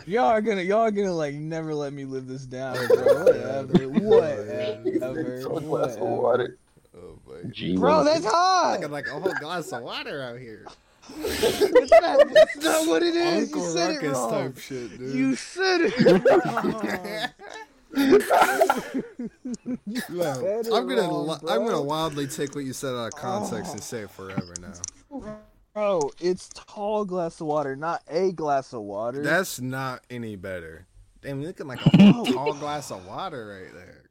[0.07, 3.25] y'all are gonna y'all are gonna like never let me live this down, bro.
[3.25, 3.89] Whatever.
[3.89, 5.43] Whatever.
[5.43, 6.05] So a Whatever.
[6.05, 6.59] water.
[6.97, 7.77] Oh my.
[7.77, 8.77] Bro, that's hot.
[8.79, 10.67] I got like a whole glass of water out here.
[11.17, 13.45] It's not, it's not what it is.
[13.55, 14.31] Uncle you said it wrong.
[14.31, 15.15] type shit, dude.
[15.15, 17.33] You said it
[20.11, 23.15] Well, said I'm gonna wrong, li- I'm gonna wildly take what you said out of
[23.15, 24.73] context and say it forever now.
[25.75, 29.23] Bro, it's tall glass of water, not a glass of water.
[29.23, 30.87] That's not any better.
[31.23, 31.91] Damn, you're looking like a
[32.33, 34.05] tall glass of water right there.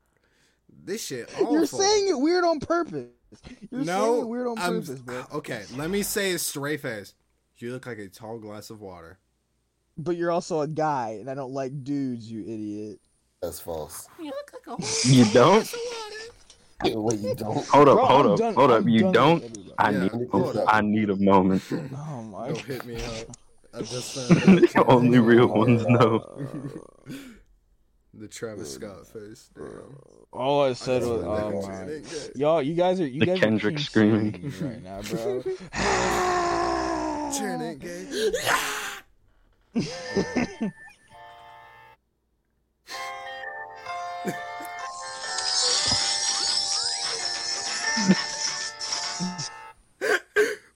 [0.83, 1.53] This shit awful.
[1.53, 3.07] You're saying it weird on purpose.
[3.71, 5.23] You're no, it weird on I'm- purpose, bro.
[5.34, 7.13] Okay, let me say it straight face.
[7.57, 9.17] You look like a tall glass of water.
[9.97, 12.99] But you're also a guy, and I don't like dudes, you idiot.
[13.41, 14.07] That's false.
[14.19, 15.73] You look like a whole You don't?
[16.84, 17.65] Wait, you don't.
[17.67, 18.82] Hold up, Bro, hold I'm up, done- hold up.
[18.84, 19.73] I'm You don't?
[19.80, 20.65] I Yeah, need, hold up.
[20.67, 21.63] I need a moment.
[21.71, 23.36] Oh my Don't hit me up.
[23.73, 26.23] I just found The only real ones know.
[28.20, 28.82] The Travis mm.
[28.82, 29.51] Scott face.
[29.53, 29.65] Damn.
[29.65, 32.01] Uh, all I said was, um, oh my.
[32.34, 34.51] Y'all, you guys are you The guys Kendrick are screaming.
[34.51, 35.43] screaming right now, bro.
[37.38, 38.32] Turn it gay.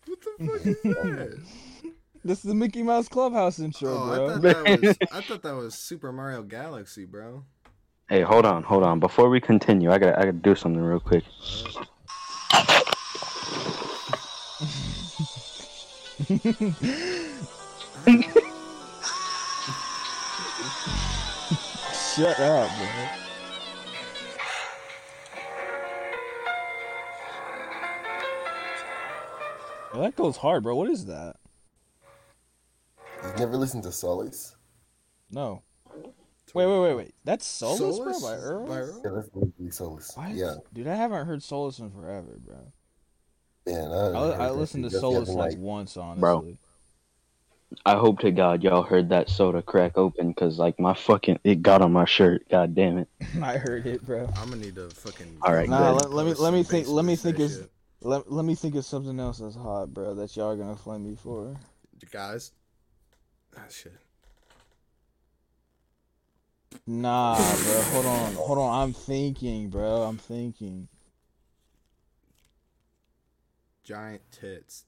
[0.06, 1.42] what the fuck is that?
[2.24, 4.26] This is the Mickey Mouse Clubhouse intro, Oh, bro.
[4.26, 7.44] I thought that was I thought that was Super Mario Galaxy, bro.
[8.10, 9.00] Hey, hold on, hold on.
[9.00, 11.24] Before we continue, I got I got to do something real quick.
[22.16, 23.22] Shut up, bro.
[30.02, 30.76] That goes hard, bro.
[30.76, 31.36] What is that?
[33.24, 34.56] You've never listened to Solace?
[35.32, 35.62] No.
[36.54, 37.16] Wait, wait, wait, wait.
[37.24, 38.68] That's Solace, bro, by Earl?
[38.68, 39.02] By Earl?
[39.06, 40.12] Yeah, that's literally Solace.
[40.16, 40.32] What?
[40.32, 42.74] Yeah, Dude, I haven't heard Solace in forever, bro.
[43.66, 43.92] man.
[43.92, 45.00] I, I, I listened to shit.
[45.00, 46.20] Solace Definitely, like like, once, honestly.
[46.22, 46.58] Bro.
[47.86, 51.62] I hope to God y'all heard that soda crack open, cause like my fucking it
[51.62, 52.44] got on my shirt.
[52.50, 53.08] God damn it.
[53.42, 54.28] I heard it, bro.
[54.36, 55.38] I'm gonna need to fucking.
[55.42, 56.90] All right, Nah, let, let me let me think.
[56.90, 57.40] Let me think.
[57.40, 57.68] Is Is
[58.02, 60.16] let, let me think of something else that's hot, bro.
[60.16, 61.56] That y'all are gonna flame me for.
[62.12, 62.52] guys.
[63.58, 63.94] Ah, shit.
[66.88, 67.82] Nah, bro.
[67.82, 68.84] Hold on, hold on.
[68.84, 70.04] I'm thinking, bro.
[70.04, 70.88] I'm thinking.
[73.84, 74.86] Giant tits.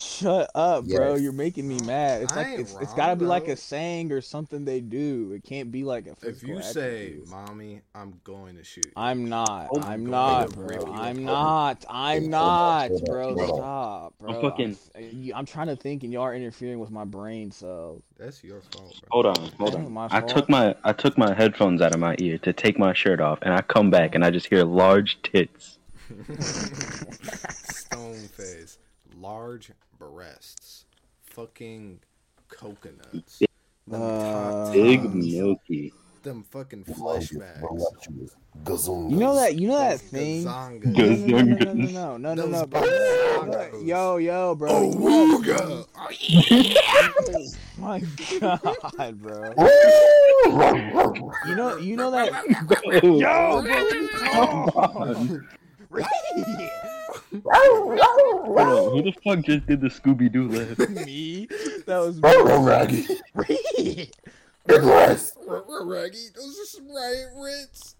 [0.00, 1.14] Shut up, bro.
[1.14, 2.22] You're making me mad.
[2.22, 4.80] It's I like ain't it's, it's wrong, gotta be like a saying or something they
[4.80, 5.32] do.
[5.32, 6.10] It can't be like a.
[6.10, 7.28] If physical you say, attribute.
[7.30, 8.92] "Mommy, I'm going to shoot," you.
[8.96, 9.68] I'm not.
[9.70, 10.66] Oh, I'm I'm not, bro.
[10.66, 11.84] rip you I'm not.
[11.88, 13.46] I'm not, on, hold on, bro.
[13.56, 14.30] Stop, bro.
[14.34, 17.50] I'm fucking- I'm, eh, I'm trying to think, and y'all are interfering with my brain
[17.52, 18.02] cells.
[18.18, 19.08] That's your fault, bro.
[19.10, 19.92] Hold on, hold That ain't on.
[19.92, 20.28] my I fault.
[20.34, 23.38] took my I took my headphones out of my ear to take my shirt off,
[23.42, 25.78] and I come back and I just hear large tits.
[27.68, 28.78] Stone face,
[29.18, 30.84] large breasts,
[31.22, 32.00] fucking
[32.48, 33.42] coconuts,
[33.86, 35.92] them Uh, Big milky.
[36.22, 37.60] them fucking flesh bags.
[38.68, 39.54] You know that.
[39.54, 40.44] You know that thing.
[40.44, 42.80] gazongas, Gaz- No, no, no, no, no, no, no, no, Those no, bro.
[42.80, 43.86] bazongos.
[43.86, 44.70] Yo, yo, bro.
[44.72, 45.86] Oh, wooga!
[47.78, 48.00] My
[48.40, 49.54] God, bro.
[51.46, 52.32] You know, you know that.
[53.02, 53.62] Yo,
[54.32, 55.30] Hold
[57.32, 60.88] on, who the fuck just did the Scooby Doo laugh?
[61.06, 61.46] me.
[61.86, 63.06] That was Raggy.
[64.66, 65.36] Big ass.
[65.46, 67.94] Raggy, those are some riot rits.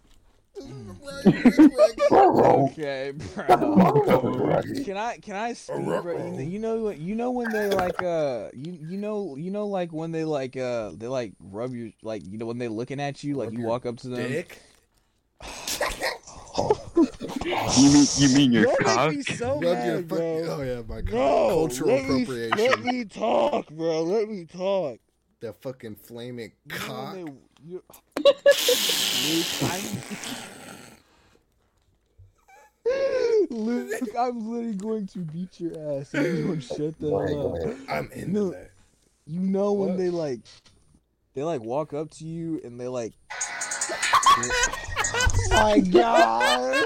[0.55, 2.01] Those are some riot rits, Raggy.
[2.11, 4.45] okay, bro.
[4.45, 4.83] Raggy.
[4.83, 6.17] Can I can I speak, bro?
[6.17, 6.97] You know, you know what?
[6.97, 10.57] You know when they like uh, you you know you know like when they like
[10.57, 13.57] uh, they like rub your like you know when they looking at you like Rub
[13.57, 14.29] you walk up to them.
[14.29, 14.59] Dick.
[17.47, 19.13] You mean you mean your Don't cock?
[19.13, 20.47] me so Rub your fucking.
[20.49, 21.13] Oh yeah, my god.
[21.13, 22.57] No, Cultural let me, appropriation.
[22.57, 24.03] let me talk, bro.
[24.03, 24.99] Let me talk.
[25.39, 27.13] The fucking flaming You know cock.
[27.15, 27.31] when they-
[27.67, 27.83] Luke,
[29.63, 29.81] I'm...
[33.49, 36.13] Luke, I'm literally going to beat your ass.
[36.13, 37.77] and You don't shut the hell up.
[37.89, 38.49] I'm into No.
[38.51, 38.71] that.
[39.25, 39.97] You know when What?
[39.97, 40.39] they like,
[41.33, 43.13] they like walk up to you and they like.
[45.51, 46.85] my God!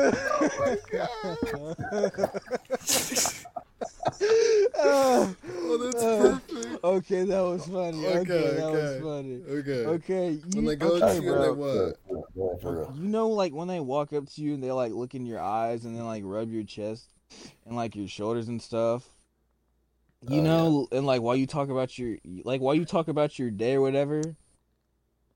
[4.78, 5.36] oh,
[5.92, 6.84] that's uh, perfect.
[6.84, 8.08] Okay, that was funny.
[8.08, 9.42] Okay, Okay, that was funny.
[9.50, 9.86] Okay.
[9.86, 11.98] Okay, When they go okay, to you, they what?
[12.36, 12.94] Yeah, for real.
[12.98, 15.40] You know, like when they walk up to you and they like look in your
[15.40, 17.10] eyes and then like rub your chest
[17.66, 19.08] and like your shoulders and stuff.
[20.28, 23.40] You Oh, know, and like while you talk about your like while you talk about
[23.40, 24.22] your day or whatever.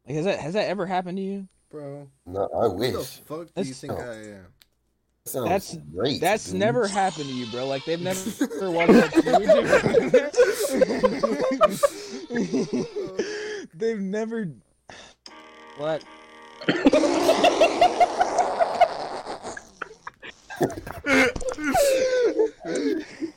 [0.07, 1.47] Like, has that has that ever happened to you?
[1.71, 3.07] Bro, No, I who the wish.
[3.17, 4.45] fuck do you That's- think I am?
[5.27, 6.21] Sounds That's great.
[6.21, 6.59] that's dude.
[6.59, 7.65] never happened to you, bro.
[7.65, 8.19] Like they've never
[8.69, 9.21] walked up to
[13.73, 14.51] they've never.
[15.77, 16.03] What?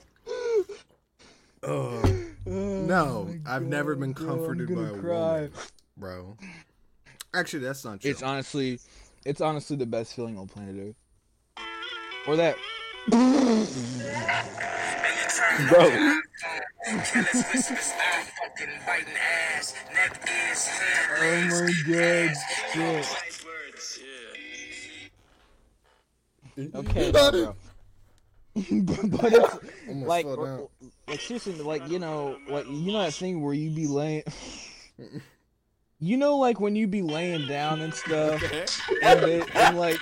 [1.62, 2.02] Oh,
[2.46, 5.34] no, my I've never been comforted by a cry.
[5.36, 5.52] woman,
[5.96, 6.36] bro.
[7.34, 8.10] Actually, that's not true.
[8.10, 8.78] It's honestly,
[9.24, 10.94] it's honestly the best feeling on planet Earth.
[12.26, 12.56] Or that,
[15.68, 15.80] Bro.
[21.20, 22.34] oh my god,
[22.72, 23.06] shit.
[26.74, 27.54] Okay, bro.
[28.82, 29.32] but, but
[29.86, 30.68] it's like, or-
[31.06, 34.24] like seriously, like you know, like you know that thing where you be laying.
[36.00, 38.40] You know, like when you be laying down and stuff,
[39.02, 39.98] and, they, and like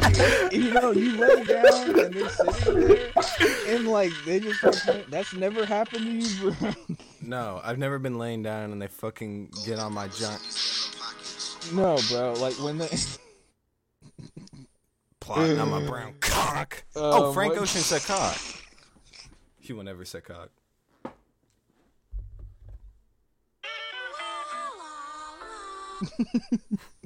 [0.53, 3.13] you know, you lay down and they're sitting there,
[3.69, 6.75] and like they just like, that's never happened to you, bro.
[7.23, 10.43] No, I've never been laying down and they fucking get on my junk.
[11.73, 12.35] No, bro.
[12.35, 12.89] Like when they.
[15.27, 16.85] Plotting on my brown cock.
[16.95, 18.39] oh, Uh, Frank what- Ocean said cock.
[19.59, 20.51] He will never say cock.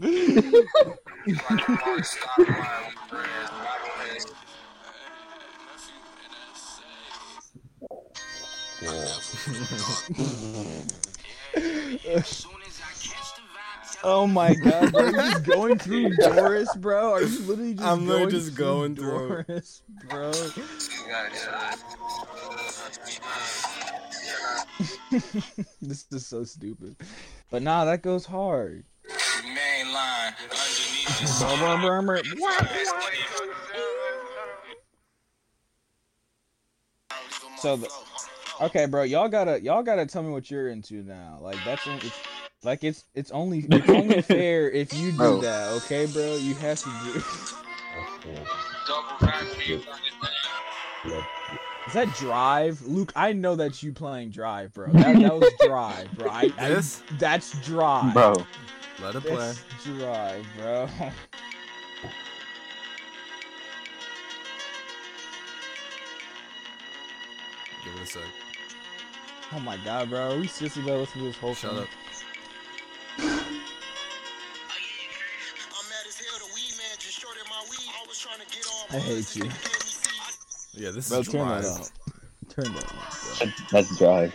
[14.03, 15.03] Oh my god, bro!
[15.03, 17.12] Are you just going through Doris, bro?
[17.12, 19.44] Are you literally just I'm literally going just through going through.
[19.46, 20.30] Doris, bro?
[25.82, 26.96] this is so stupid.
[27.51, 28.84] But nah, that goes hard.
[29.44, 31.28] Main line underneath.
[37.59, 37.90] So the,
[38.62, 41.38] okay, bro, y'all gotta y'all gotta tell me what you're into now.
[41.42, 42.11] Like that's it's
[42.62, 45.40] like it's it's only it's only fair if you do Bro.
[45.42, 46.36] that, okay, bro?
[46.36, 47.22] You have to do.
[51.86, 53.12] Is that Drive, Luke?
[53.16, 54.88] I know that you playing Drive, bro.
[54.92, 56.28] That, that was Drive, bro.
[56.30, 57.02] I, I- This?
[57.18, 58.34] that's Drive, Bro,
[59.02, 59.36] Let it play.
[59.36, 60.88] That's Drive, bro.
[67.84, 68.22] Give it a sec.
[69.52, 70.34] Oh my god, bro.
[70.34, 71.80] Are we seriously about to listen to this whole Shut thing?
[71.82, 71.88] up.
[78.93, 79.45] I hate you.
[80.74, 81.62] Yeah, this Bro, is turn drive.
[81.62, 81.86] that up.
[82.49, 83.47] Turn that up, bro.
[83.47, 84.34] that, that's drive.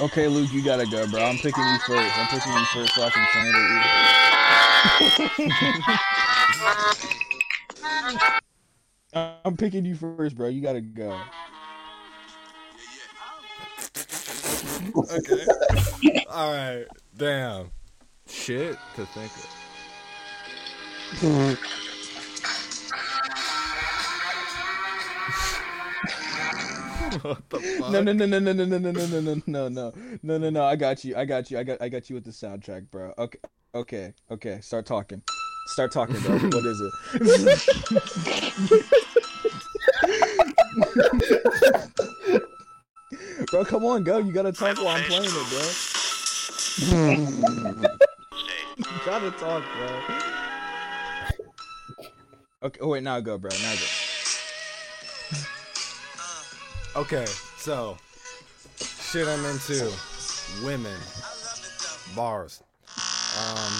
[0.00, 1.22] Okay, Luke, you gotta go, bro.
[1.22, 2.18] I'm picking you first.
[2.18, 3.54] I'm picking you first so I can finish
[9.14, 9.30] it.
[9.44, 10.48] I'm picking you first, bro.
[10.48, 11.18] You gotta go.
[15.10, 15.46] okay.
[16.28, 16.86] All right.
[17.16, 17.70] Damn.
[18.26, 19.30] Shit to think
[21.22, 21.60] of.
[27.22, 27.90] what the fuck?
[27.92, 30.50] No, no, no, no, no, no, no, no, no, no, no, no, no, no, no,
[30.50, 30.64] no.
[30.64, 31.16] I got you.
[31.16, 31.58] I got you.
[31.58, 33.12] I got, I got you with the soundtrack, bro.
[33.18, 33.38] Okay,
[33.74, 34.60] okay, okay.
[34.60, 35.22] Start talking.
[35.68, 36.38] Start talking, bro.
[36.38, 36.92] What is it?
[43.50, 44.18] bro, come on, go.
[44.18, 45.62] You gotta talk while I'm playing it, bro.
[48.76, 50.00] you gotta talk, bro.
[52.64, 52.80] Okay.
[52.80, 53.50] Oh wait, now go, bro.
[53.50, 54.03] Now go.
[56.96, 57.26] Okay,
[57.58, 57.96] so
[58.76, 59.92] shit I'm into
[60.64, 60.96] women
[62.14, 62.62] bars.
[63.38, 63.72] Um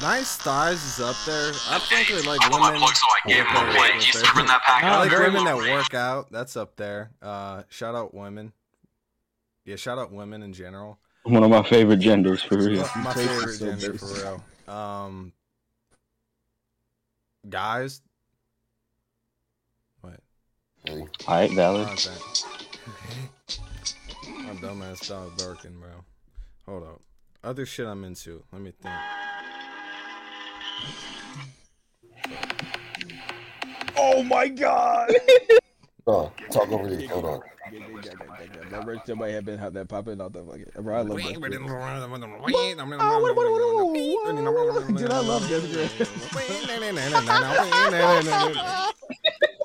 [0.00, 1.52] Nice thighs is up there.
[1.70, 2.78] I think I like women.
[2.78, 3.92] plug so I can with get play.
[3.94, 5.74] He's serving that pack I like women that well.
[5.76, 6.30] work out.
[6.30, 7.10] That's up there.
[7.20, 8.52] Uh, shout out women.
[9.64, 10.98] Yeah, shout out women in general.
[11.24, 12.86] One of my favorite genders for real.
[12.94, 14.74] My, my Taste is favorite gender for real.
[14.76, 15.32] Um,
[17.48, 18.00] guys.
[20.88, 21.08] What?
[21.20, 21.86] Hey, Alright, valid.
[21.86, 22.44] Content.
[24.26, 25.90] My dumbass dog barking, bro.
[26.66, 27.00] Hold up.
[27.44, 28.42] Other shit I'm into.
[28.52, 28.94] Let me think.
[33.96, 35.10] Oh my god.
[36.06, 37.10] Oh, talk over this.
[37.10, 37.40] Hold on.
[38.70, 40.64] My birthday still might have been how that popping out the fucking.
[40.82, 41.34] Bro, I love birthday.
[41.34, 41.42] Dude,
[44.96, 46.08] Dude, I love this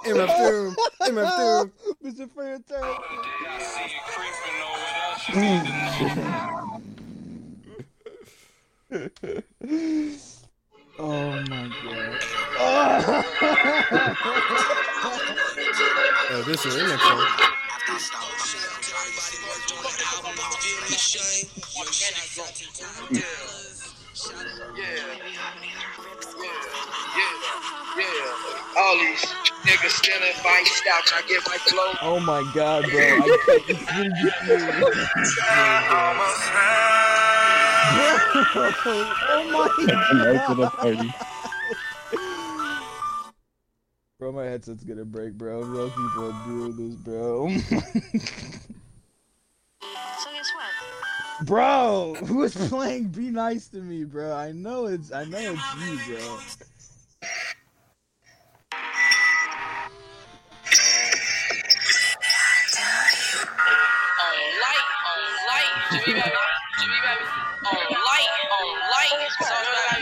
[0.04, 1.72] MF oh, Doom, MF Doom.
[2.04, 2.30] Mr.
[2.36, 3.04] Fantastic.
[5.34, 5.66] Mm.
[11.00, 12.22] oh my god.
[16.36, 17.00] Oh, this is remix.
[27.96, 28.76] One.
[28.78, 29.24] All these
[29.64, 31.94] niggas stealing my style, trying to get my flow.
[32.02, 33.02] Oh my god, bro.
[33.02, 34.32] I can't it's really
[39.26, 39.70] oh my
[40.14, 41.14] Nice little party.
[44.20, 45.62] Bro, my headset's gonna break, bro.
[45.62, 47.50] Y'all keep on doing this, bro.
[50.20, 50.72] So guess what?
[51.46, 54.34] bro, who is playing Be Nice to Me, bro?
[54.34, 56.40] I know it's I know it's you, bro.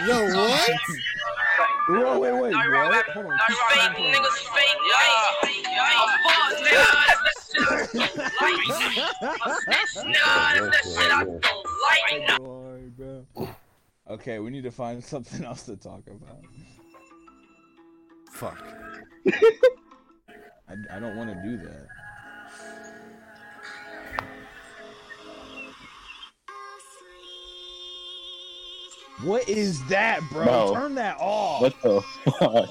[0.07, 0.69] Yo, what?
[1.89, 3.05] Whoa, wait, wait, Not what?
[3.09, 3.31] Hold on.
[3.31, 4.17] Not keep right, playing, baby.
[4.17, 5.17] Niggas fake light.
[5.97, 7.11] I'm fuck, nigga.
[9.51, 10.51] That's that shit I don't like.
[10.55, 11.13] Nigga, that's that shit I
[12.37, 12.97] don't like.
[12.97, 13.49] bro.
[14.09, 16.43] Okay, we need to find something else to talk about.
[18.31, 18.63] Fuck.
[20.67, 21.87] I, I don't want to do that.
[29.23, 30.45] What is that, bro?
[30.45, 30.73] Bro.
[30.73, 31.61] Turn that off.
[31.61, 32.01] What the
[32.39, 32.69] fuck?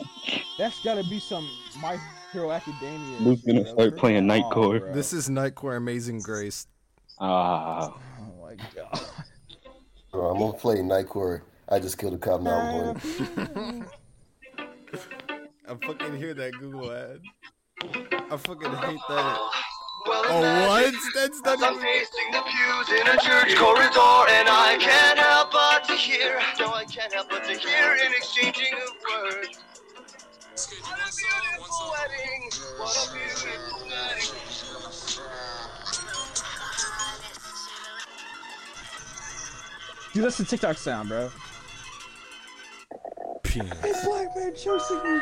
[0.59, 1.49] That's gotta be some
[1.81, 1.99] My
[2.33, 3.19] Hero Academia.
[3.21, 3.73] Luke's gonna bro.
[3.73, 4.81] start Turn playing that off, Nightcore.
[4.81, 4.93] bro.
[4.93, 6.67] This is Nightcore Amazing Grace.
[7.19, 7.93] Ah.
[8.21, 9.01] Oh my god.
[10.13, 11.43] Bro, I'm gonna play Nightcore.
[11.69, 12.41] I just killed a cop.
[12.41, 12.97] Now
[13.37, 13.87] I'm.
[15.69, 17.21] I fucking hear that Google ad.
[18.31, 19.39] I fucking hate that.
[20.07, 20.95] Well, Oh, what?
[21.15, 21.85] That's not I'm even.
[21.85, 26.41] pacing the pews in a church corridor, and I can't help but to hear.
[26.59, 29.59] No, I can't help but to hear an exchanging of words.
[30.83, 32.51] What a beautiful wedding!
[32.79, 35.41] What a beautiful wedding!
[40.13, 41.31] Dude, that's the TikTok sound, bro.
[43.51, 44.05] Penis.
[44.05, 45.21] Black man chasing you.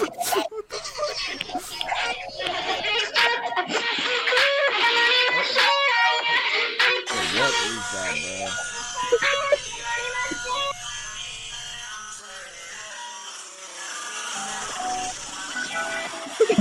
[0.00, 0.57] what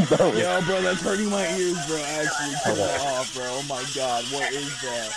[0.10, 1.97] Yo, bro, that's hurting my ears, bro.
[1.97, 3.43] Actually, turn that off, bro.
[3.45, 5.12] Oh my god, what is that?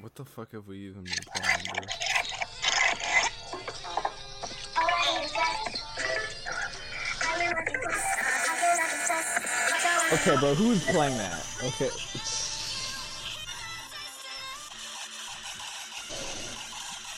[0.00, 2.11] What the fuck have we even been playing, bro?
[10.12, 11.42] Okay, bro, who is playing that?
[11.64, 11.90] Okay.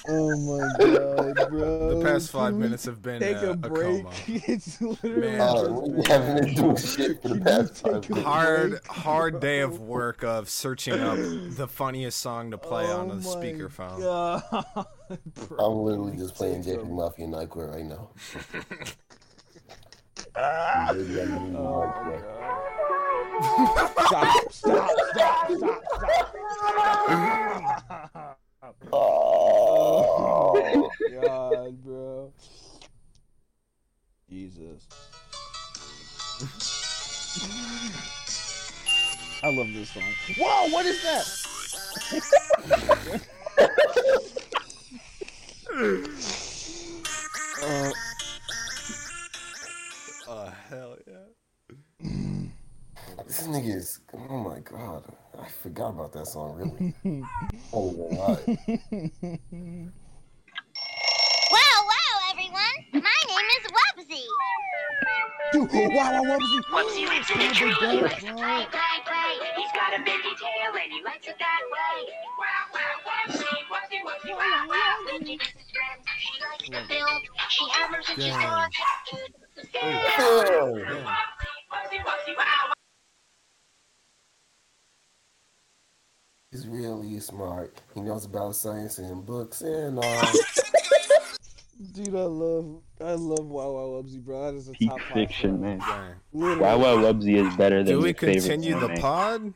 [0.07, 1.89] Oh my god, bro.
[1.97, 4.03] The past five Can minutes have been Take uh, a break.
[4.05, 4.11] coma.
[4.27, 5.41] it's literally Man.
[5.41, 8.27] Uh, just we been- haven't been doing shit for the past five minutes.
[8.27, 11.17] Hard, break, hard day of work of searching up
[11.57, 14.01] the funniest song to play on Oh the my speakerphone.
[14.01, 14.87] God.
[15.59, 18.11] I'm literally just playing Take a- JP Mafia Nightcore right now.
[20.93, 22.74] Maybe I'm using Oh Nightcore.
[23.35, 25.85] Stop, stop, stop, stop, stop.
[28.93, 30.91] Oh.
[31.13, 32.33] God, bro.
[34.31, 34.87] Jesus.
[39.43, 40.03] I love this song.
[40.39, 41.27] Whoa, what is that?
[47.63, 47.93] uh,
[50.27, 51.44] Oh hell yeah!
[53.23, 54.01] this nigga is.
[54.13, 55.05] Oh my god,
[55.39, 56.55] I forgot about that song.
[56.57, 56.95] Really?
[57.73, 58.39] oh wow.
[61.51, 62.77] Wow, wow, everyone.
[62.93, 64.27] My name is Wubbzy.
[65.55, 66.59] Wow, wow, Wubbzy.
[67.09, 67.73] Lives in a tree.
[67.73, 69.33] He likes to play, play, play.
[69.57, 72.13] He's got a tail and he likes it that way.
[72.39, 74.95] Wow, wow, wow, wow.
[75.21, 76.05] Misses friends.
[76.19, 77.23] She likes to build.
[77.49, 78.35] She hammers and she's.
[79.83, 82.74] Oh, wow, wow.
[86.55, 87.83] He's really smart.
[87.97, 90.23] He knows about science and books and all.
[91.93, 94.45] Dude, I love, I love Wow Wow Wubbzy, bro.
[94.45, 95.81] That is a Peak top fiction, man.
[96.31, 99.53] Wow Wow Wubbzy is better than Do we continue the pod?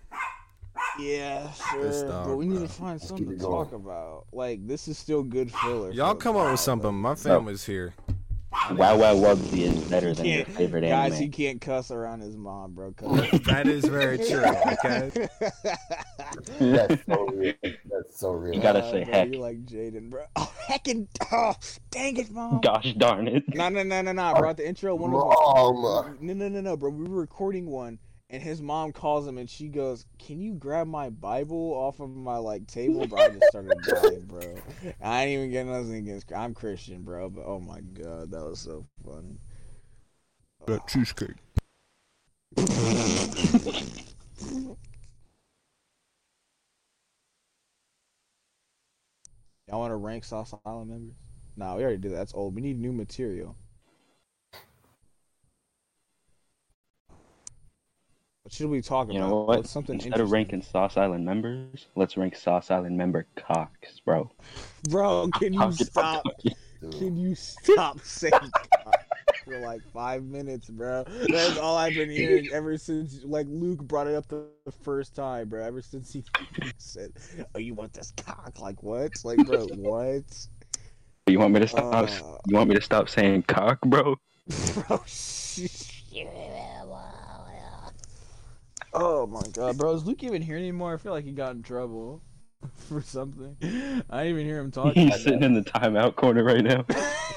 [0.99, 1.85] Yeah, sure.
[1.85, 2.67] This but dog, we need bro.
[2.67, 4.27] to find Let's something to talk about.
[4.33, 5.93] Like, this is still good filler.
[5.93, 6.93] Y'all come up with something.
[6.93, 7.95] My like- family's here.
[8.51, 12.37] Wow Wow Wubbzy is better than your Can't- favorite Guys, he can't cuss around his
[12.37, 12.91] mom, bro.
[13.47, 14.45] that is very true.
[14.45, 15.29] Okay.
[16.59, 17.55] That's so real.
[17.63, 18.55] That's so real.
[18.55, 19.33] You gotta Ah, say bro, heck.
[19.33, 20.25] You're like Jaden, bro.
[20.37, 21.55] Oh, heckin' oh,
[21.91, 22.61] dang it, mom.
[22.61, 23.45] Gosh darn it.
[23.55, 24.51] No, no, no, no, no, bro.
[24.51, 26.17] At the intro, one of Mom.
[26.21, 26.91] no, no, no, no, bro.
[26.91, 27.99] We were recording one,
[28.31, 32.11] and his mom calls him, and she goes, "Can you grab my Bible off of
[32.11, 34.55] my like table, bro?" I just started dying, bro.
[35.03, 36.33] I ain't even getting nothing against.
[36.33, 39.39] I'm Christian, bro, but oh my god, that was so funny.
[40.67, 41.37] That cheesecake.
[49.69, 51.17] Y'all want to rank Sauce Island members?
[51.57, 52.17] Nah, we already did that.
[52.17, 52.55] That's old.
[52.55, 53.55] We need new material.
[58.49, 59.13] What should we talk about?
[59.13, 59.59] You know what?
[59.59, 64.31] What's something Instead of ranking Sauce Island members, let's rank Sauce Island member cocks, bro.
[64.89, 66.25] Bro, can you stop?
[66.81, 69.05] Can you stop saying cock
[69.45, 71.05] for like five minutes, bro?
[71.29, 75.15] That's all I've been hearing ever since like Luke brought it up the, the first
[75.15, 75.63] time, bro.
[75.63, 76.25] Ever since he
[76.79, 77.13] said,
[77.55, 79.13] "Oh, you want this cock?" Like what?
[79.25, 80.47] Like, bro, what?
[81.27, 82.09] You want me to stop?
[82.09, 84.17] Uh, you want me to stop saying cock, bro?
[84.89, 85.03] bro,
[88.93, 90.95] Oh my god, bro, is Luke even here anymore?
[90.95, 92.23] I feel like he got in trouble
[92.89, 93.57] for something.
[94.11, 95.09] I didn't even hear him talking.
[95.09, 96.85] He's sitting in the timeout corner right now.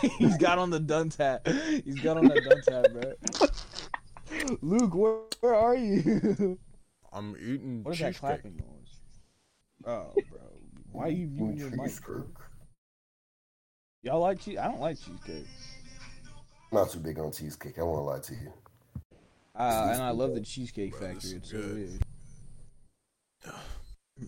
[0.18, 1.46] He's got on the dunce hat.
[1.86, 4.58] He's got on that dunce hat, bro.
[4.62, 6.58] Luke, where, where are you?
[7.14, 8.20] I'm eating What is that cheesecake.
[8.20, 9.02] clapping noise?
[9.86, 10.40] Oh, bro.
[10.94, 12.24] Why are you muting your mic, bro?
[14.04, 14.58] Y'all like cheese?
[14.58, 15.46] I don't like cheesecake.
[16.72, 17.78] Not too big on cheesecake.
[17.78, 18.54] I won't lie to you.
[19.56, 21.32] Uh, and I love the Cheesecake Bro, Factory.
[21.32, 21.76] It's so good.
[21.76, 23.54] weird.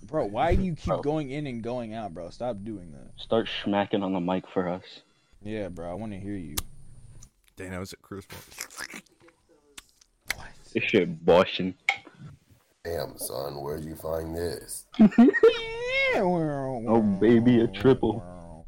[0.07, 1.01] Bro, why do you keep Bro.
[1.01, 2.29] going in and going out, bro?
[2.31, 3.11] Stop doing that.
[3.21, 4.83] Start smacking on the mic for us.
[5.43, 6.55] Yeah, bro, I want to hear you.
[7.57, 8.43] Dang, that was a Christmas.
[10.73, 11.75] This shit boshing.
[12.83, 14.85] Damn, son, where'd you find this?
[16.15, 18.65] Oh, baby, a triple.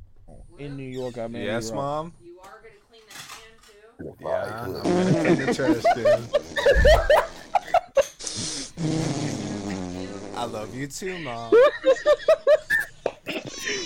[0.58, 2.12] In New York, I made Yes, mom.
[2.24, 3.84] You are gonna clean that can too.
[3.99, 4.83] Yeah, I'm Good.
[4.83, 6.27] gonna clean the trash can.
[10.35, 11.53] I love you too, mom.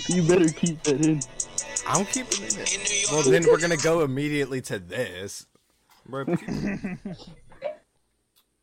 [0.08, 1.20] You better keep that in.
[1.86, 2.58] I'm keeping it.
[2.58, 3.12] In.
[3.12, 5.46] Well, then we're gonna go immediately to this.
[6.06, 6.96] Bro, keep- I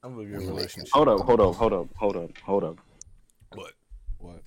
[0.08, 0.92] love your relationship.
[0.94, 2.78] Hold up, hold up, hold up, hold up, hold up.
[3.54, 3.72] What?
[4.20, 4.42] What?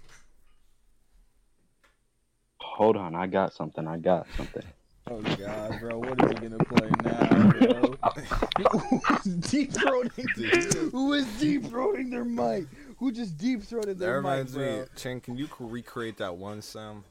[2.61, 3.87] Hold on, I got something.
[3.87, 4.63] I got something.
[5.09, 7.97] Oh god, bro, what is he gonna play now, bro?
[9.09, 10.91] Who's deep throating?
[10.93, 12.67] Who is deep throating their mic?
[12.99, 14.83] Who just deep throated That their mic, reminds me.
[14.97, 15.21] Chen.
[15.21, 17.05] Can you recreate that one sound?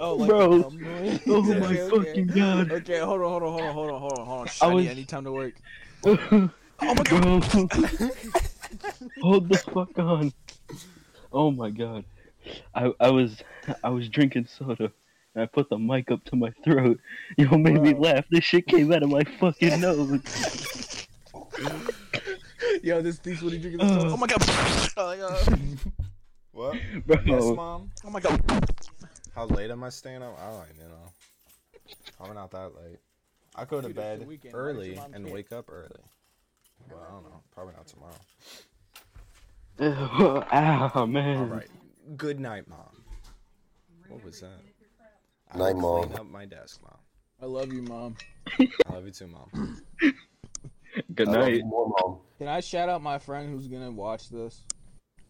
[0.00, 0.58] Oh, like Bro.
[0.58, 1.20] the?
[1.28, 1.90] Oh Okay, my okay.
[1.90, 2.72] fucking god.
[2.72, 4.48] Okay, hold on, hold on, hold on, hold on, hold on, hold on.
[4.60, 5.54] I was- I need time to work.
[6.04, 7.44] oh my god.
[9.20, 10.32] Hold the fuck on.
[11.32, 12.04] Oh my god.
[12.74, 13.42] I I was
[13.82, 14.92] I was drinking soda
[15.36, 16.98] and I put the mic up to my throat.
[17.36, 18.24] Yo made me laugh.
[18.30, 20.22] This shit came out of my fucking nose.
[22.82, 24.08] Yo, this thief's what he drinking this Uh.
[24.12, 24.42] Oh my god!
[24.96, 25.58] Oh my god!
[26.52, 26.76] What?
[27.06, 27.16] Bro.
[27.26, 27.90] Yes, mom.
[28.02, 28.40] Oh my god!
[29.34, 30.38] How late am I staying up?
[30.40, 31.12] I don't even know.
[32.16, 32.98] Probably not that late.
[33.54, 34.54] I go to Dude, bed weekend.
[34.54, 35.34] Early and care?
[35.34, 36.00] wake up early.
[36.90, 37.42] Well, I don't know.
[37.54, 38.14] Probably not tomorrow.
[40.96, 41.36] Ow man.
[41.36, 41.68] All right.
[42.16, 43.04] Good night, mom.
[44.08, 44.60] What was that?
[45.52, 46.20] I Night, will clean Mom.
[46.20, 46.98] up my desk, mom.
[47.40, 48.16] I love you, mom.
[48.58, 49.80] I love you too, mom.
[51.14, 51.56] Good I love night.
[51.56, 52.18] you more, mom.
[52.38, 54.62] Can I shout out my friend who's gonna watch this?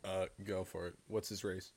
[0.04, 0.94] Uh, go for it.
[1.08, 1.72] What's his race?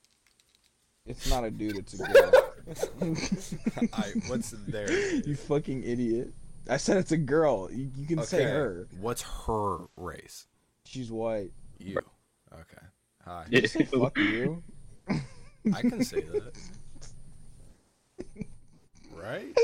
[1.05, 2.31] It's not a dude, it's a girl.
[3.93, 4.11] I.
[4.27, 4.91] What's there?
[4.91, 6.33] you fucking idiot.
[6.69, 7.69] I said it's a girl.
[7.71, 8.87] You, you can say her.
[8.99, 10.45] What's her race?
[10.85, 11.51] She's white.
[11.79, 11.97] You.
[12.53, 12.85] Okay.
[13.25, 13.45] Hi.
[13.49, 14.61] Did you say fuck you?
[15.09, 16.53] I can say that.
[19.21, 19.55] Right?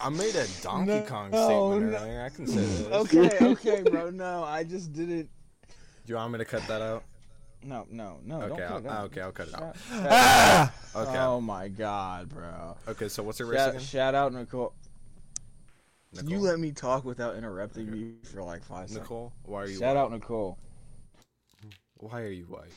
[0.00, 1.98] I made a Donkey No, Kong no, statement no.
[1.98, 2.22] earlier.
[2.24, 2.92] I can say that.
[2.92, 4.10] okay, okay, bro.
[4.10, 5.28] No, I just didn't.
[5.68, 7.04] Do you want me to cut that out?
[7.64, 8.40] No, no, no.
[8.40, 9.76] don't Okay, I'll, okay, I'll cut it out.
[9.76, 10.72] Shout- Ah!
[10.96, 11.18] Okay.
[11.18, 12.76] Oh my god, bro.
[12.88, 13.80] Okay, so what's your race Shout, again?
[13.80, 14.74] shout out Nicole.
[16.12, 16.28] Nicole.
[16.30, 19.04] You let me talk without interrupting me for like five seconds.
[19.08, 19.78] Nicole, why are you?
[19.78, 20.02] Shout white?
[20.02, 20.58] out Nicole.
[21.98, 22.72] Why are you white?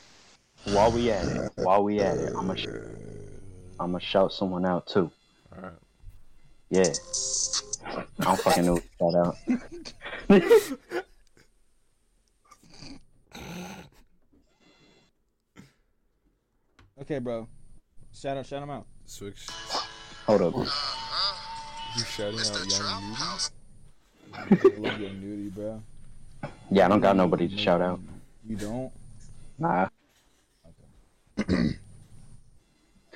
[0.72, 2.68] While we at it, while we at it, I'm gonna sh-
[3.78, 5.10] I'm gonna shout someone out too.
[5.54, 5.72] All right.
[6.70, 6.92] Yeah.
[8.18, 9.60] I don't fucking know what to shout
[10.30, 10.72] out.
[16.98, 17.46] Okay, bro.
[18.12, 18.84] Shout out, shout him out.
[19.04, 19.46] Switch.
[20.26, 20.54] Hold up.
[20.56, 23.50] You shouting out young Nudie?
[24.34, 24.40] I
[24.78, 25.82] love your nudie, bro.
[26.70, 28.00] Yeah, I don't got nobody to shout out.
[28.44, 28.92] You don't?
[29.56, 29.88] Nah.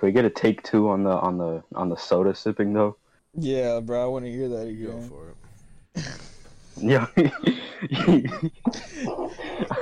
[0.01, 2.97] Can we get a take two on the on the on the soda sipping though?
[3.35, 4.03] Yeah, bro.
[4.03, 4.87] I want to hear that again.
[4.87, 5.11] Go again.
[5.11, 5.37] for it.
[6.79, 7.07] Yeah.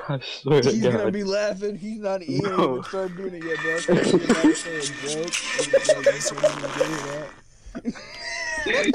[0.08, 1.78] I swear to He's gonna be laughing.
[1.78, 2.72] He's not even No.
[2.72, 3.76] even started doing it yet, bro.
[3.76, 5.32] I thought he was about to say joke.
[5.32, 5.92] He's like, "You
[6.36, 6.82] can't even do
[8.74, 8.92] that."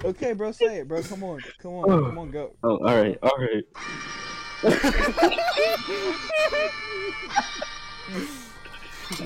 [0.06, 0.52] okay, bro.
[0.52, 1.02] Say it, bro.
[1.02, 2.06] Come on, come on, oh.
[2.06, 2.54] come on, go.
[2.62, 3.66] Oh, all right, all right.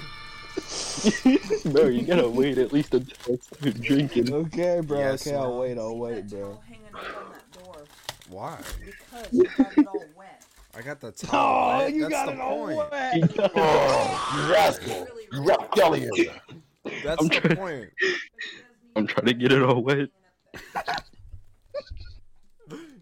[1.72, 4.32] Bro, you gotta wait at least until I start drinking.
[4.32, 4.98] Okay, bro.
[4.98, 5.78] Yes, okay, I'll wait.
[5.78, 6.60] I'll wait, bro.
[6.66, 7.76] Hanging up on that door
[8.28, 8.58] Why?
[8.84, 10.44] because you got it all wet.
[10.76, 11.74] I got the towel.
[11.74, 11.92] Oh, wet.
[11.94, 12.90] you That's got the it all point.
[12.90, 13.52] wet.
[13.56, 15.06] Oh, you rascal!
[15.32, 16.10] You rapscallion!
[17.04, 17.88] That's I'm the trying- point.
[18.96, 20.08] I'm trying to get it all wet.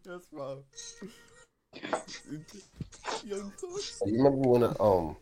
[0.07, 0.59] Yes, mom.
[3.25, 4.03] Young thoughts.
[4.07, 5.17] You remember when I um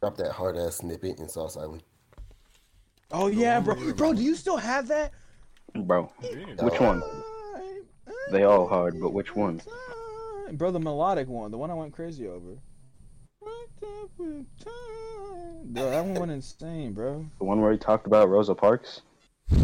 [0.00, 1.82] dropped that hard ass snippet in Sauce Island?
[3.16, 3.76] Oh yeah, bro.
[3.92, 5.12] Bro, do you still have that?
[5.72, 6.10] Bro,
[6.58, 7.00] which one?
[8.32, 9.62] They all hard, but which one?
[10.50, 12.58] Bro, the melodic one, the one I went crazy over.
[13.80, 14.46] Bro,
[15.90, 17.24] that one went insane, bro.
[17.38, 19.02] The one where he talked about Rosa Parks?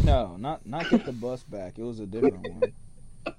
[0.05, 1.76] No, not not get the bus back.
[1.76, 2.72] It was a different one.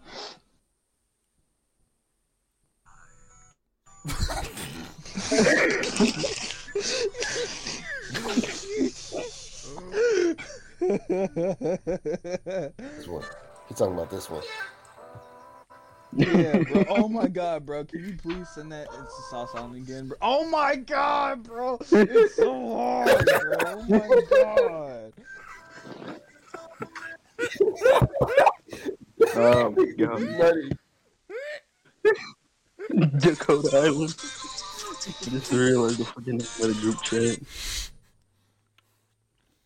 [10.82, 10.98] This
[13.08, 13.24] one.
[13.68, 14.42] He's talking about this one.
[16.14, 16.86] yeah, bro.
[16.90, 17.86] Oh my god, bro.
[17.86, 20.18] Can you please send that into Sauce on again, bro?
[20.22, 21.78] Oh my god, bro.
[21.92, 23.54] It's so hard, bro.
[23.66, 25.14] Oh my god.
[29.36, 29.86] Oh my
[30.38, 30.78] god.
[33.20, 34.16] Dakota Island.
[35.04, 37.40] I just realized the fucking the group chat.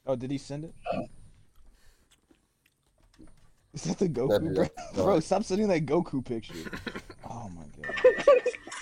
[0.05, 0.73] Oh, did he send it?
[0.93, 1.01] Uh,
[3.73, 4.63] is that the Goku, bro?
[4.63, 6.53] like- Bro, stop sending that Goku picture.
[7.29, 8.13] Oh my god.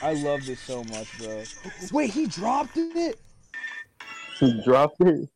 [0.02, 1.44] I love this so much, bro.
[1.92, 3.20] Wait, he dropped it?
[4.40, 5.30] He dropped it.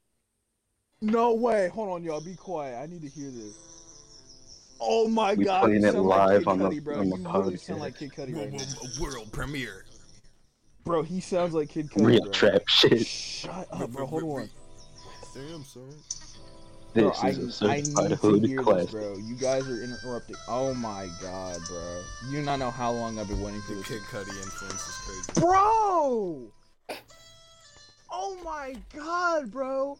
[1.02, 1.70] No way.
[1.70, 2.20] Hold on, y'all.
[2.22, 2.78] Be quiet.
[2.82, 3.56] I need to hear this.
[4.80, 5.64] Oh my We god.
[5.64, 7.00] playing it sound like live Kid on the- bro.
[7.00, 7.82] on the you really sound podcast.
[7.82, 9.02] like Kid Cudi right now.
[9.02, 9.86] World premiere.
[10.84, 12.32] Bro, he sounds like Kid Cudi, Real bro.
[12.32, 13.06] trap shit.
[13.06, 14.06] Shut up, bro.
[14.06, 14.50] Hold on.
[15.38, 15.84] Damn, son.
[16.96, 18.82] Bro, This I, is a I certified need to hood hear class.
[18.82, 19.18] this, bro.
[19.18, 20.36] You guys are interrupting.
[20.48, 22.02] Oh my god, bro.
[22.30, 23.88] You do not know how long I've been waiting for The this.
[23.88, 25.42] Kid Cudi influence is crazy.
[25.42, 26.52] Bro!
[28.10, 30.00] Oh my god, bro.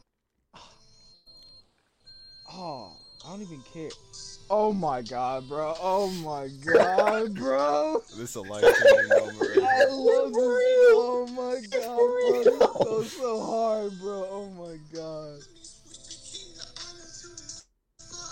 [2.52, 3.90] Oh, I don't even care.
[4.50, 5.74] Oh my god, bro.
[5.82, 8.02] Oh my god, bro.
[8.16, 10.44] This is a life changing moment right I love this.
[10.94, 12.44] Oh my god, bro.
[12.44, 14.28] This goes so hard, bro.
[14.32, 15.40] Oh my god.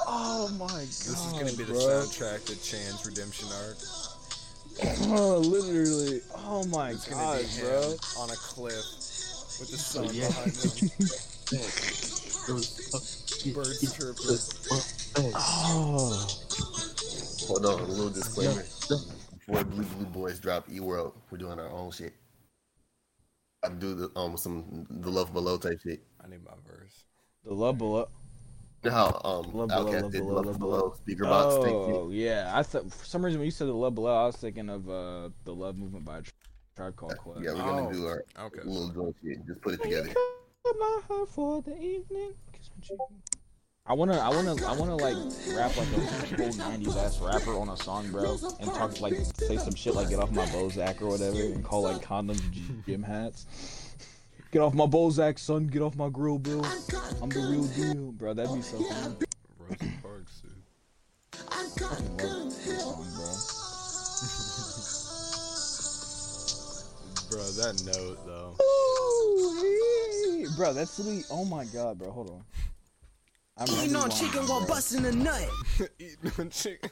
[0.07, 0.79] Oh my god.
[0.79, 1.75] This is gonna be the bro.
[1.75, 3.77] soundtrack to Chan's redemption arc.
[5.09, 6.21] Oh, literally.
[6.37, 7.95] Oh my It's god, bro.
[8.19, 8.85] on a cliff
[9.59, 10.27] with the oh, sun yeah.
[10.27, 10.89] behind him.
[13.53, 14.39] Birds chirping.
[15.17, 16.27] Oh.
[17.47, 18.63] Hold on, a little disclaimer.
[19.37, 22.13] Before Blue Blue Boys drop E World, we're doing our own shit.
[23.63, 26.03] I do the um some the love below type shit.
[26.23, 27.03] I need my verse.
[27.43, 28.09] The love below.
[28.83, 30.93] You know how um Love Below, Love Below, love, Love below, Below.
[31.01, 33.95] speaker box type Oh yeah, I thought for some reason when you said the love
[33.95, 36.21] below, I was thinking of uh the love movement by
[36.75, 37.17] Tribe Called.
[37.17, 37.41] Quest.
[37.43, 38.61] Yeah, we're gonna Oh, do our Okay.
[38.63, 39.45] little joint shit.
[39.47, 40.09] Just put it together.
[40.65, 42.33] Cut my heart for the evening.
[42.51, 42.97] Kiss my cheek.
[43.85, 45.15] I wanna, I wanna, I wanna like
[45.55, 49.57] rap like a whole '90s ass rapper on a song, bro, and talk like say
[49.57, 52.41] some shit like "Get off my Bozak" or whatever, and call like condoms
[52.83, 53.45] gym hats.
[54.51, 55.67] Get off my Bozak, son.
[55.67, 56.63] Get off my grill, bro.
[57.21, 58.33] I'm the real deal, bro.
[58.33, 59.17] That'd be so fun.
[59.59, 60.51] Rosa Parks, dude.
[61.51, 63.05] I fucking love this song,
[67.29, 67.37] bro.
[67.37, 68.55] Bro, that note though.
[70.55, 71.23] Bro, that's literally.
[71.31, 72.11] Oh my god, bro.
[72.11, 72.43] Hold on.
[73.57, 74.67] I'm Eating on rewinding, chicken while bro.
[74.67, 75.49] busting a nut.
[75.99, 76.89] Eating on chicken.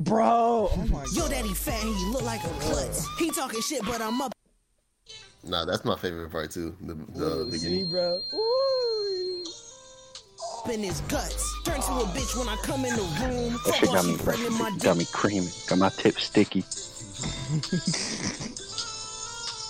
[0.00, 3.04] Bro, oh my Yo, daddy fat and he look like a klutz.
[3.18, 4.32] He talking shit, but I'm up.
[5.42, 6.76] Nah, that's my favorite part too.
[6.80, 7.90] The the See, beginning.
[7.90, 8.20] bro.
[8.34, 9.44] Ooh.
[10.64, 11.62] up in his guts.
[11.64, 13.52] Turn to a bitch when I come in the room.
[13.52, 14.70] That Fuck shit got me bringing my.
[14.80, 15.48] Got me creaming.
[15.68, 16.64] Got my tip sticky.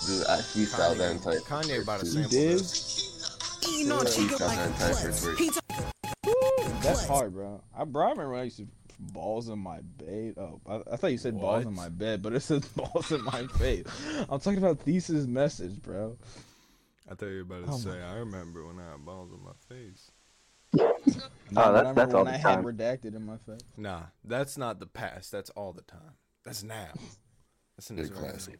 [0.05, 1.39] Dude, I freestyled that entire.
[1.41, 2.11] Kanye about to too.
[2.11, 2.59] sample did?
[2.59, 3.59] this.
[3.67, 5.01] Eating on Yeah, chicken like a entire klutz.
[5.03, 5.39] first verse.
[5.39, 7.61] He talk- That's hard, bro.
[7.77, 8.67] I, bro, I remember when I used to
[8.99, 10.35] balls in my bed.
[10.37, 13.23] Oh, I, I thought you said balls in my bed, but it says balls in
[13.23, 13.85] my face.
[14.29, 16.17] I'm talking about thesis message, bro.
[17.11, 19.43] I thought you were about to Oh say, I remember when I had balls in
[19.43, 20.11] my face.
[21.51, 22.63] No, Oh, but I that- that's all when the I had time.
[22.63, 23.59] redacted in my face.
[23.75, 25.31] Nah, that's not the past.
[25.31, 26.13] That's all the time.
[26.45, 26.89] That's now.
[27.79, 28.59] That's an Good classic.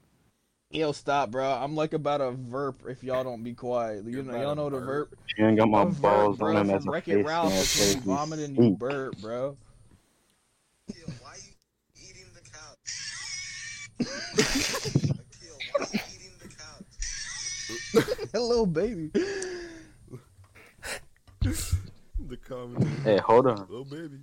[0.72, 1.46] Yo, stop, bro.
[1.46, 4.06] I'm like about a verp if y'all don't be quiet.
[4.06, 5.08] You know, y'all know the a verp?
[5.08, 5.18] verp.
[5.36, 7.26] She ain't got my A verp, balls bro, on him from as a Wreck-It face.
[7.26, 7.62] Ralph man.
[7.62, 8.08] is when you Crazy.
[8.08, 9.58] vomiting, you burp, bro.
[18.32, 19.12] Hello, baby.
[21.42, 22.92] The commentary.
[23.04, 23.68] Hey, hold on.
[23.70, 24.20] Little baby.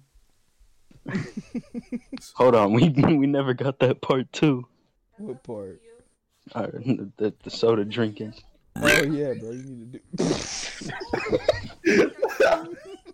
[2.35, 2.73] Hold on.
[2.73, 4.67] We we never got that part two.
[5.19, 5.81] What part?
[6.55, 8.35] Uh, the, the, the soda drinking.
[8.77, 9.51] Oh yeah, bro.
[9.53, 10.27] You need to do.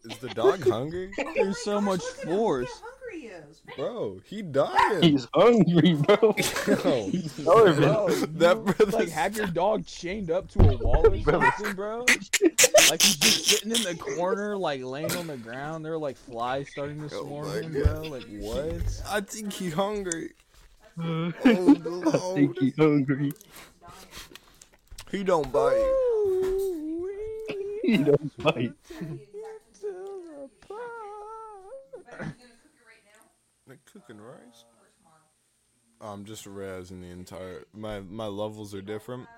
[0.04, 1.12] Is the dog hungry?
[1.36, 3.62] There's so much force, hungry he is.
[3.76, 5.02] Bro, he dying.
[5.02, 6.34] He's hungry, bro.
[6.66, 7.82] Yo, starving.
[7.84, 8.08] bro.
[8.08, 12.00] that you, like have your dog chained up to a wall or something, bro.
[12.90, 15.84] Like he's just sitting in the corner, like laying on the ground.
[15.84, 17.84] There are like flies starting to Oh swarm my him, God.
[17.84, 18.02] bro.
[18.10, 19.02] Like what?
[19.08, 20.32] I think he hungry.
[20.98, 21.32] Oh,
[22.12, 23.32] I think he hungry.
[25.10, 25.92] He don't bite.
[27.82, 28.74] He don't bite.
[33.66, 34.64] Like cooking rice.
[36.00, 37.64] I'm just razzing the entire.
[37.72, 39.28] My my levels are different.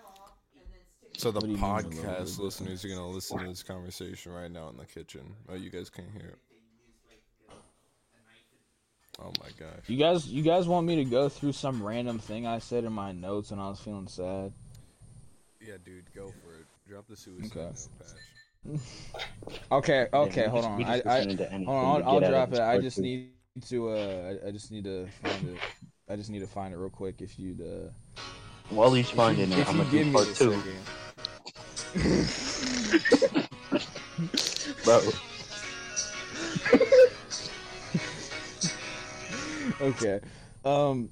[1.17, 3.47] So the What do you mean your levels podcast are listeners are gonna listen to
[3.47, 5.37] this conversation right now in the kitchen.
[5.49, 6.39] Oh, you guys can't hear it.
[9.21, 9.81] Oh my gosh.
[9.87, 12.93] You guys, you guys want me to go through some random thing I said in
[12.93, 14.53] my notes when I was feeling sad?
[15.61, 16.67] Yeah, dude, go for it.
[16.89, 17.61] Drop the suicide Okay.
[17.67, 18.09] note patch.
[19.71, 20.85] Okay, okay, we hold just- on.
[20.85, 22.01] I, just I, listening to anything hold on.
[22.01, 22.61] to I'll, I'll get out of drop it.
[22.77, 23.31] I just need
[23.69, 23.89] to.
[23.91, 25.59] Uh, I, I just need to find it.
[26.09, 27.21] I just need to find it real quick.
[27.21, 27.61] If you'd.
[27.61, 27.91] Uh,
[28.71, 30.53] While he's if you- finding it, if I'm gonna give do part a two.
[31.95, 33.45] second.
[34.85, 35.01] Bro,
[39.85, 40.21] okay.
[40.65, 41.11] Um,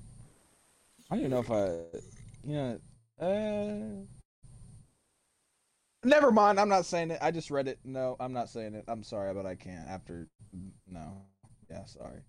[1.11, 1.99] I don't even know if I,
[2.44, 2.81] you know,
[3.20, 4.07] uh,
[6.05, 6.59] never mind.
[6.59, 7.19] I'm not saying it.
[7.20, 7.78] I just read it.
[7.85, 8.85] No, I'm not saying it.
[8.89, 9.89] I'm sorry, but I can't.
[9.89, 10.28] After,
[10.89, 11.23] no,
[11.70, 12.23] yeah, sorry.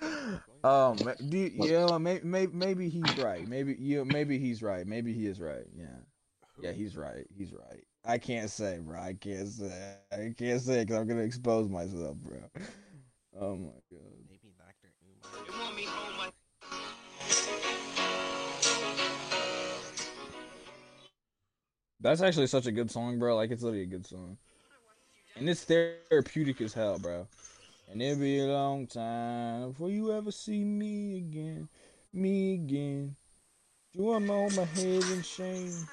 [0.64, 3.46] Um, do you, yeah, maybe, maybe maybe he's right.
[3.46, 4.86] Maybe you, maybe he's right.
[4.86, 5.66] Maybe he is right.
[5.74, 5.96] Yeah,
[6.60, 7.26] yeah, he's right.
[7.36, 7.84] He's right.
[8.04, 8.98] I can't say, bro.
[8.98, 9.94] I can't say.
[10.12, 12.38] I can't say because I'm gonna expose myself, bro.
[13.42, 14.00] Oh my god.
[14.28, 14.90] Maybe Dr.
[22.00, 23.36] That's actually such a good song, bro.
[23.36, 24.36] Like it's literally a good song,
[25.36, 27.28] and it's therapeutic as hell, bro.
[27.90, 31.68] And it'll be a long time before you ever see me again,
[32.12, 33.14] me again.
[33.94, 35.88] Do I hold my head in shame?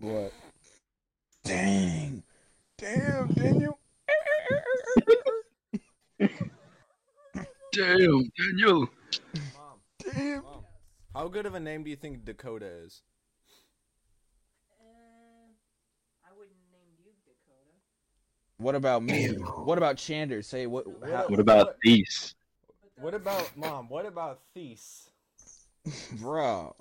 [0.00, 0.32] What?
[1.44, 2.22] Dang.
[2.76, 3.78] Damn, Daniel.
[7.72, 8.88] damn, Daniel.
[9.54, 9.80] Mom.
[9.98, 10.42] Damn.
[10.44, 10.64] Mom.
[11.14, 13.02] How good of a name do you think Dakota is?
[14.80, 14.84] Uh,
[16.24, 17.74] I wouldn't name you Dakota.
[18.58, 19.26] What about me?
[19.64, 20.44] What about Chander?
[20.44, 20.86] Say what?
[21.04, 22.36] How, What about these?
[23.00, 23.88] What about mom?
[23.88, 25.10] What about Thies?
[26.20, 26.76] bro?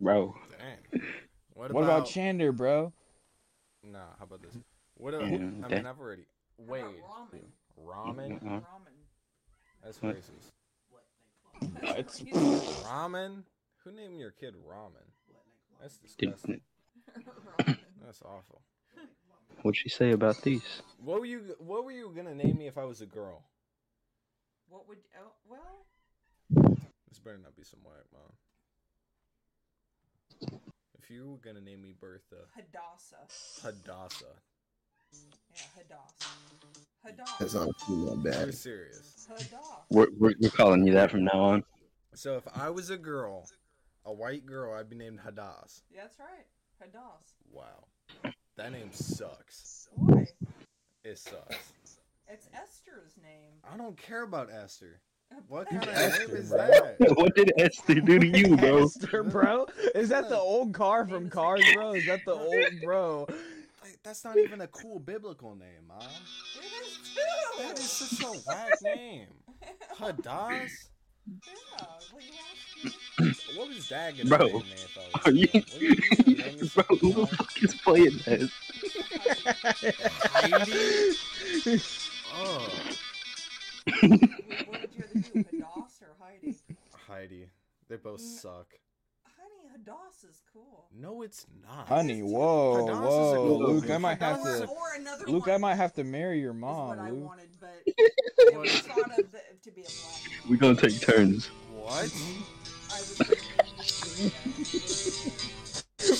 [0.00, 1.02] Bro, Dang.
[1.62, 2.92] What, What about Chander, bro?
[3.84, 4.58] Nah, how about this?
[4.96, 5.14] What?
[5.14, 6.24] About, Yeah, I mean, I've already.
[6.58, 6.82] Wait.
[6.82, 7.44] Ramen.
[7.80, 8.44] Ramen?
[8.44, 8.60] Uh-uh.
[9.84, 10.50] That's racist.
[11.82, 12.20] It's
[12.82, 13.44] Ramen?
[13.84, 15.06] Who named your kid Ramen?
[15.80, 16.60] That's Did- disgusting.
[18.04, 18.62] That's awful.
[19.62, 20.82] what'd she say about these?
[20.98, 21.54] What were you?
[21.60, 23.44] What were you gonna name me if I was a girl?
[24.68, 24.98] What would?
[25.16, 26.76] Oh, well,
[27.08, 28.02] This better not be some whack
[30.50, 30.58] mom.
[31.12, 33.28] If you were gonna name me Bertha, Hadassah.
[33.62, 34.24] Hadassah.
[35.12, 36.30] Yeah, Hadassah.
[37.04, 37.34] Hadassah.
[37.38, 38.54] That's honestly not You're bad.
[38.54, 39.26] serious.
[39.28, 39.58] Hadassah.
[39.90, 41.64] We're, we're, we're calling you that from now on.
[42.14, 43.46] So if I was a girl,
[44.06, 45.82] a white girl, I'd be named Hadass.
[45.90, 46.46] Yeah, that's right.
[46.82, 47.34] Hadass.
[47.50, 48.32] Wow.
[48.56, 49.88] That name sucks.
[49.94, 50.26] Why?
[51.04, 51.74] It sucks.
[52.26, 53.60] It's Esther's name.
[53.70, 55.02] I don't care about Esther.
[55.48, 56.58] What kind of Esther, name is bro.
[56.58, 56.96] that?
[57.16, 58.84] what did Esther do to you, bro?
[58.84, 59.66] Esther, bro.
[59.94, 61.92] Is that the old car from Cars, bro?
[61.94, 63.26] Is that the old bro?
[63.82, 65.98] Like, that's not even a cool biblical name, mom.
[66.56, 67.62] It is too.
[67.62, 69.28] That is such a whack name.
[69.96, 70.88] Hadass?
[71.46, 71.52] Yeah,
[72.12, 73.56] well, you asked me.
[73.56, 75.94] What was dad gonna Bro, name me if I was Are you, What are you
[75.96, 76.84] gonna name me bro?
[76.96, 78.50] Who the fuck is playing this?
[82.34, 82.66] Oh,
[84.00, 84.10] What
[84.80, 86.56] would you Hadass or Heidi?
[87.08, 87.46] Heidi.
[87.88, 88.40] They both Mm.
[88.40, 88.66] suck.
[89.24, 90.86] Honey, Hadass is cool.
[90.92, 91.88] No, it's not.
[91.88, 93.82] Honey, whoa, Hadass is a whoa, cool Luke.
[93.84, 93.92] name.
[93.92, 94.66] I might have Or, to.
[94.66, 97.24] or another Luke, one I might have to marry your is what mom, I Luke.
[97.24, 100.50] wanted, but it was thought of the, to be a black name.
[100.50, 101.46] We're gonna take turns.
[101.72, 102.12] What?
[102.92, 103.48] I was thinking,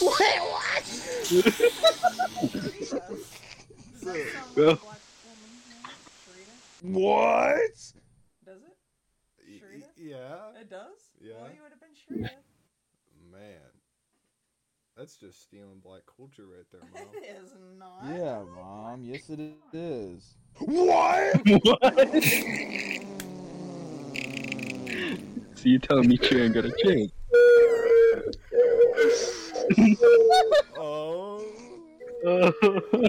[0.01, 0.83] Wait, what?
[2.83, 5.63] Does that sound like a black woman's?
[6.27, 6.55] Sharita?
[6.83, 7.75] What?
[8.45, 8.77] Does it?
[9.49, 9.83] Y- Sharita?
[9.83, 10.51] y- Yeah.
[10.61, 11.13] It does?
[11.21, 11.35] Yeah.
[11.41, 12.17] Well, you would have been sure.
[13.31, 13.71] Man.
[14.97, 17.03] That's just stealing black culture right there, mom.
[17.15, 18.03] it is not.
[18.13, 19.05] Yeah, mom.
[19.05, 20.35] Yes, it is.
[20.59, 21.37] What?
[21.63, 22.25] What?
[25.55, 27.13] so you telling me Sharon got a chance?
[30.77, 31.45] oh.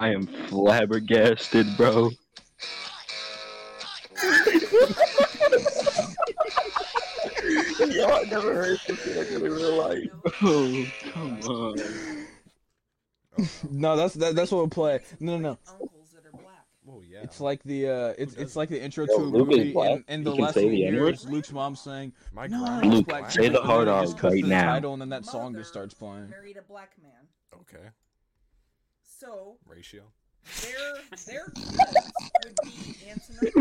[0.00, 2.10] I am flabbergasted, bro.
[7.90, 10.08] Yo, I never heard something like that in real life.
[10.42, 11.76] Oh, come on.
[13.70, 15.00] No, that's that, that's what we'll play.
[15.20, 15.58] No, no, no.
[15.70, 16.66] Uncles that are black.
[16.88, 17.20] Oh yeah.
[17.22, 19.90] It's like the uh, it's it's like the intro Yo, to a Luke movie, black.
[19.90, 21.14] and, and the last say thing the you hear N-word?
[21.14, 24.16] is Luke's mom saying, My "No, Luke, black say the hard then it R right
[24.16, 24.72] to the now.
[24.72, 26.30] Title, and then that song just starts playing.
[26.30, 27.12] Married a black man.
[27.60, 27.88] Okay.
[29.02, 30.02] So Ratio.
[30.62, 30.94] Their
[31.26, 31.76] their kids
[32.44, 33.52] would be aunts and to you.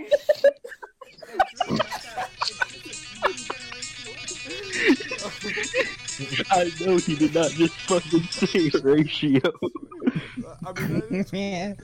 [0.00, 4.14] It's really not that- just a generation.
[6.50, 9.40] I know he did not just fucking say ratio.
[10.64, 11.74] I mean, that is Yeah.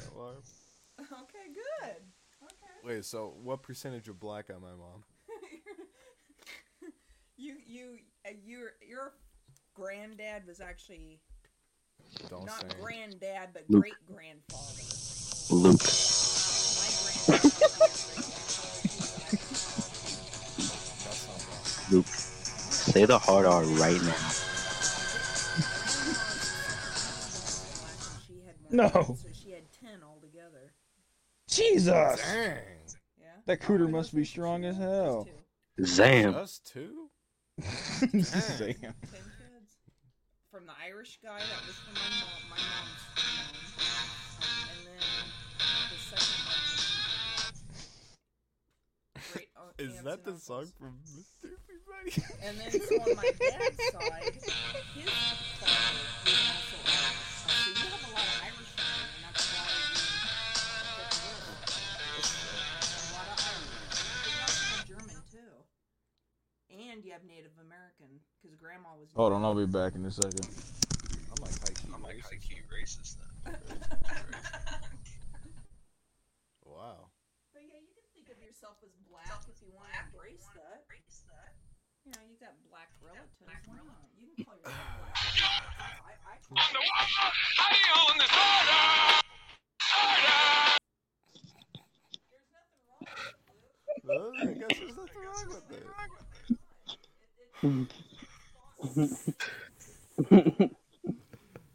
[1.00, 2.02] Okay, good.
[2.42, 2.84] Okay.
[2.84, 5.04] Wait, so what percentage of black am I, mom?
[7.36, 9.12] you you uh, your your
[9.74, 11.20] granddad was actually
[12.28, 12.68] Don't not say.
[12.80, 13.82] granddad but Luke.
[13.82, 14.82] great grandfather.
[15.50, 15.80] Luke.
[15.80, 17.48] My grandfather.
[21.04, 21.64] That's not wrong.
[21.90, 22.06] Luke.
[22.06, 24.30] Say the hard R right now.
[28.26, 29.16] She had more No.
[29.20, 30.72] So she had ten altogether.
[31.48, 32.58] Jesus, Dang.
[33.20, 33.26] Yeah.
[33.46, 35.28] that cooter must be strong as hell.
[35.82, 36.34] Zam.
[36.34, 37.10] Us too?
[38.10, 38.94] Damn.
[40.64, 43.52] From the Irish guy that was from my mom, my mom's mom,
[44.72, 44.96] and then
[45.92, 46.64] the second one.
[46.72, 47.60] was
[49.28, 51.52] Great aunt- Is that the song from Mr.
[51.68, 52.16] Everybody?
[52.48, 55.12] And then so on my dad's side, his
[55.60, 57.28] father was also Irish.
[57.44, 60.00] So you have a lot of Irish and that's why you
[60.96, 61.60] get the word.
[62.64, 63.84] A lot of Irish.
[64.00, 65.60] But you also have German too.
[66.72, 69.08] And you have Native American, because grandma was.
[69.16, 70.44] Hold on, I'll be back in a second.
[71.32, 71.88] I'm like high key.
[71.88, 73.56] I'm like high key racist then.
[76.68, 77.08] wow.
[77.56, 80.84] But yeah, you can think of yourself as black if you want to embrace that.
[82.04, 83.32] You know, you got black relatives.
[83.40, 84.12] Why not?
[84.20, 85.16] You can call yourself black.
[86.04, 86.60] I, I call
[92.28, 93.80] There's nothing wrong with it, Luke.
[94.04, 95.88] Well, I guess there's nothing wrong with it.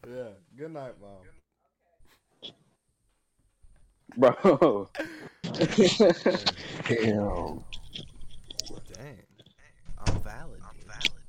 [0.07, 0.29] Yeah.
[0.57, 1.21] Good night, mom.
[4.17, 4.89] Bro.
[6.87, 7.63] Damn.
[8.93, 9.23] Dang.
[9.99, 10.61] I'm valid.
[10.63, 11.19] I'm valid.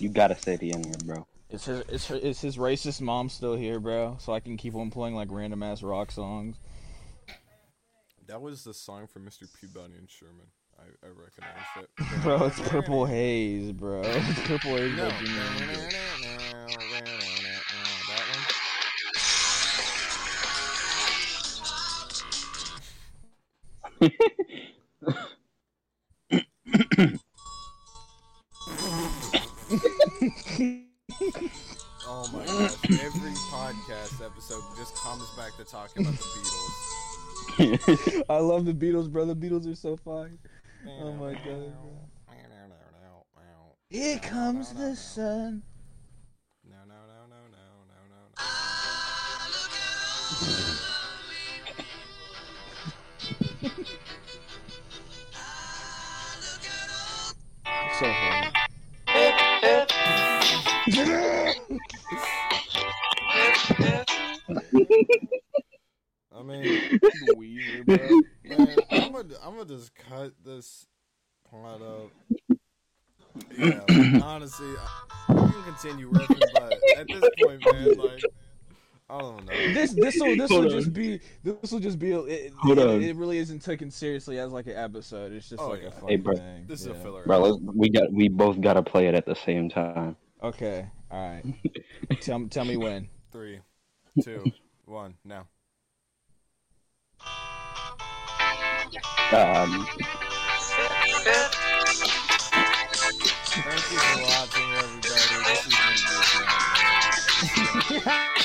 [0.00, 1.26] You gotta say the N word, bro.
[1.50, 4.16] Is his is, her, is his racist mom still here, bro?
[4.20, 6.56] So I can keep on playing like random ass rock songs.
[8.26, 9.46] That was the song from Mr.
[9.58, 10.48] Peabody and Sherman.
[10.78, 11.90] I, I recognize it.
[12.22, 14.02] bro, it's Purple Haze, bro.
[14.04, 14.96] It's Purple Haze.
[14.96, 15.08] No.
[15.08, 15.18] That
[18.32, 18.44] one.
[32.06, 32.70] oh my god!
[32.84, 36.88] Every podcast episode just comes back to talking about the Beatles.
[38.28, 39.24] I love the Beatles, bro.
[39.24, 40.38] The Beatles are so fun.
[40.86, 41.74] Oh my god.
[43.90, 45.62] Here comes the sun.
[46.62, 48.28] No, no, no, no, no, no, no.
[57.98, 58.58] So funny.
[66.38, 66.62] I mean,
[67.36, 68.56] Weezer, bro.
[68.56, 70.86] man, I'm gonna, I'm gonna just cut this
[71.50, 72.10] part up.
[73.56, 73.80] Yeah,
[74.22, 78.22] honestly, I- we can continue riffing, but at this point, man, like,
[79.10, 79.52] I don't know.
[79.74, 82.86] This this will this will just be this will just be a- it, Hold it,
[82.86, 83.02] on.
[83.02, 85.32] it really isn't taken seriously as like an episode.
[85.32, 85.90] It's just Oh, like yeah.
[86.02, 86.34] a Hey, bro.
[86.36, 86.64] thing.
[86.66, 87.22] This is a filler.
[87.24, 90.16] Bro, let's, we got we both got to play it at the same time.
[90.42, 91.44] Okay, all right.
[92.20, 93.08] tell tell me when.
[93.32, 93.60] Three,
[94.22, 94.44] two,
[94.86, 95.46] one, now.
[98.88, 99.86] Um,
[103.50, 105.08] Thank you for watching, everybody.
[105.44, 106.44] This has been Goofy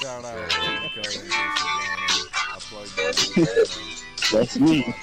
[0.00, 3.14] Shout out to Cody and I plugged that.
[4.32, 4.94] that's me.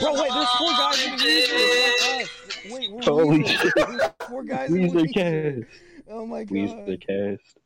[0.00, 1.52] Bro, wait, there's four guys in Weezer.
[2.10, 2.28] Like us.
[2.70, 3.72] Wait, we're Holy shit.
[3.76, 5.14] There's four guys in Weezer Weezer.
[5.14, 5.80] cast.
[6.10, 6.52] Oh my god.
[6.54, 7.58] Weezer cast.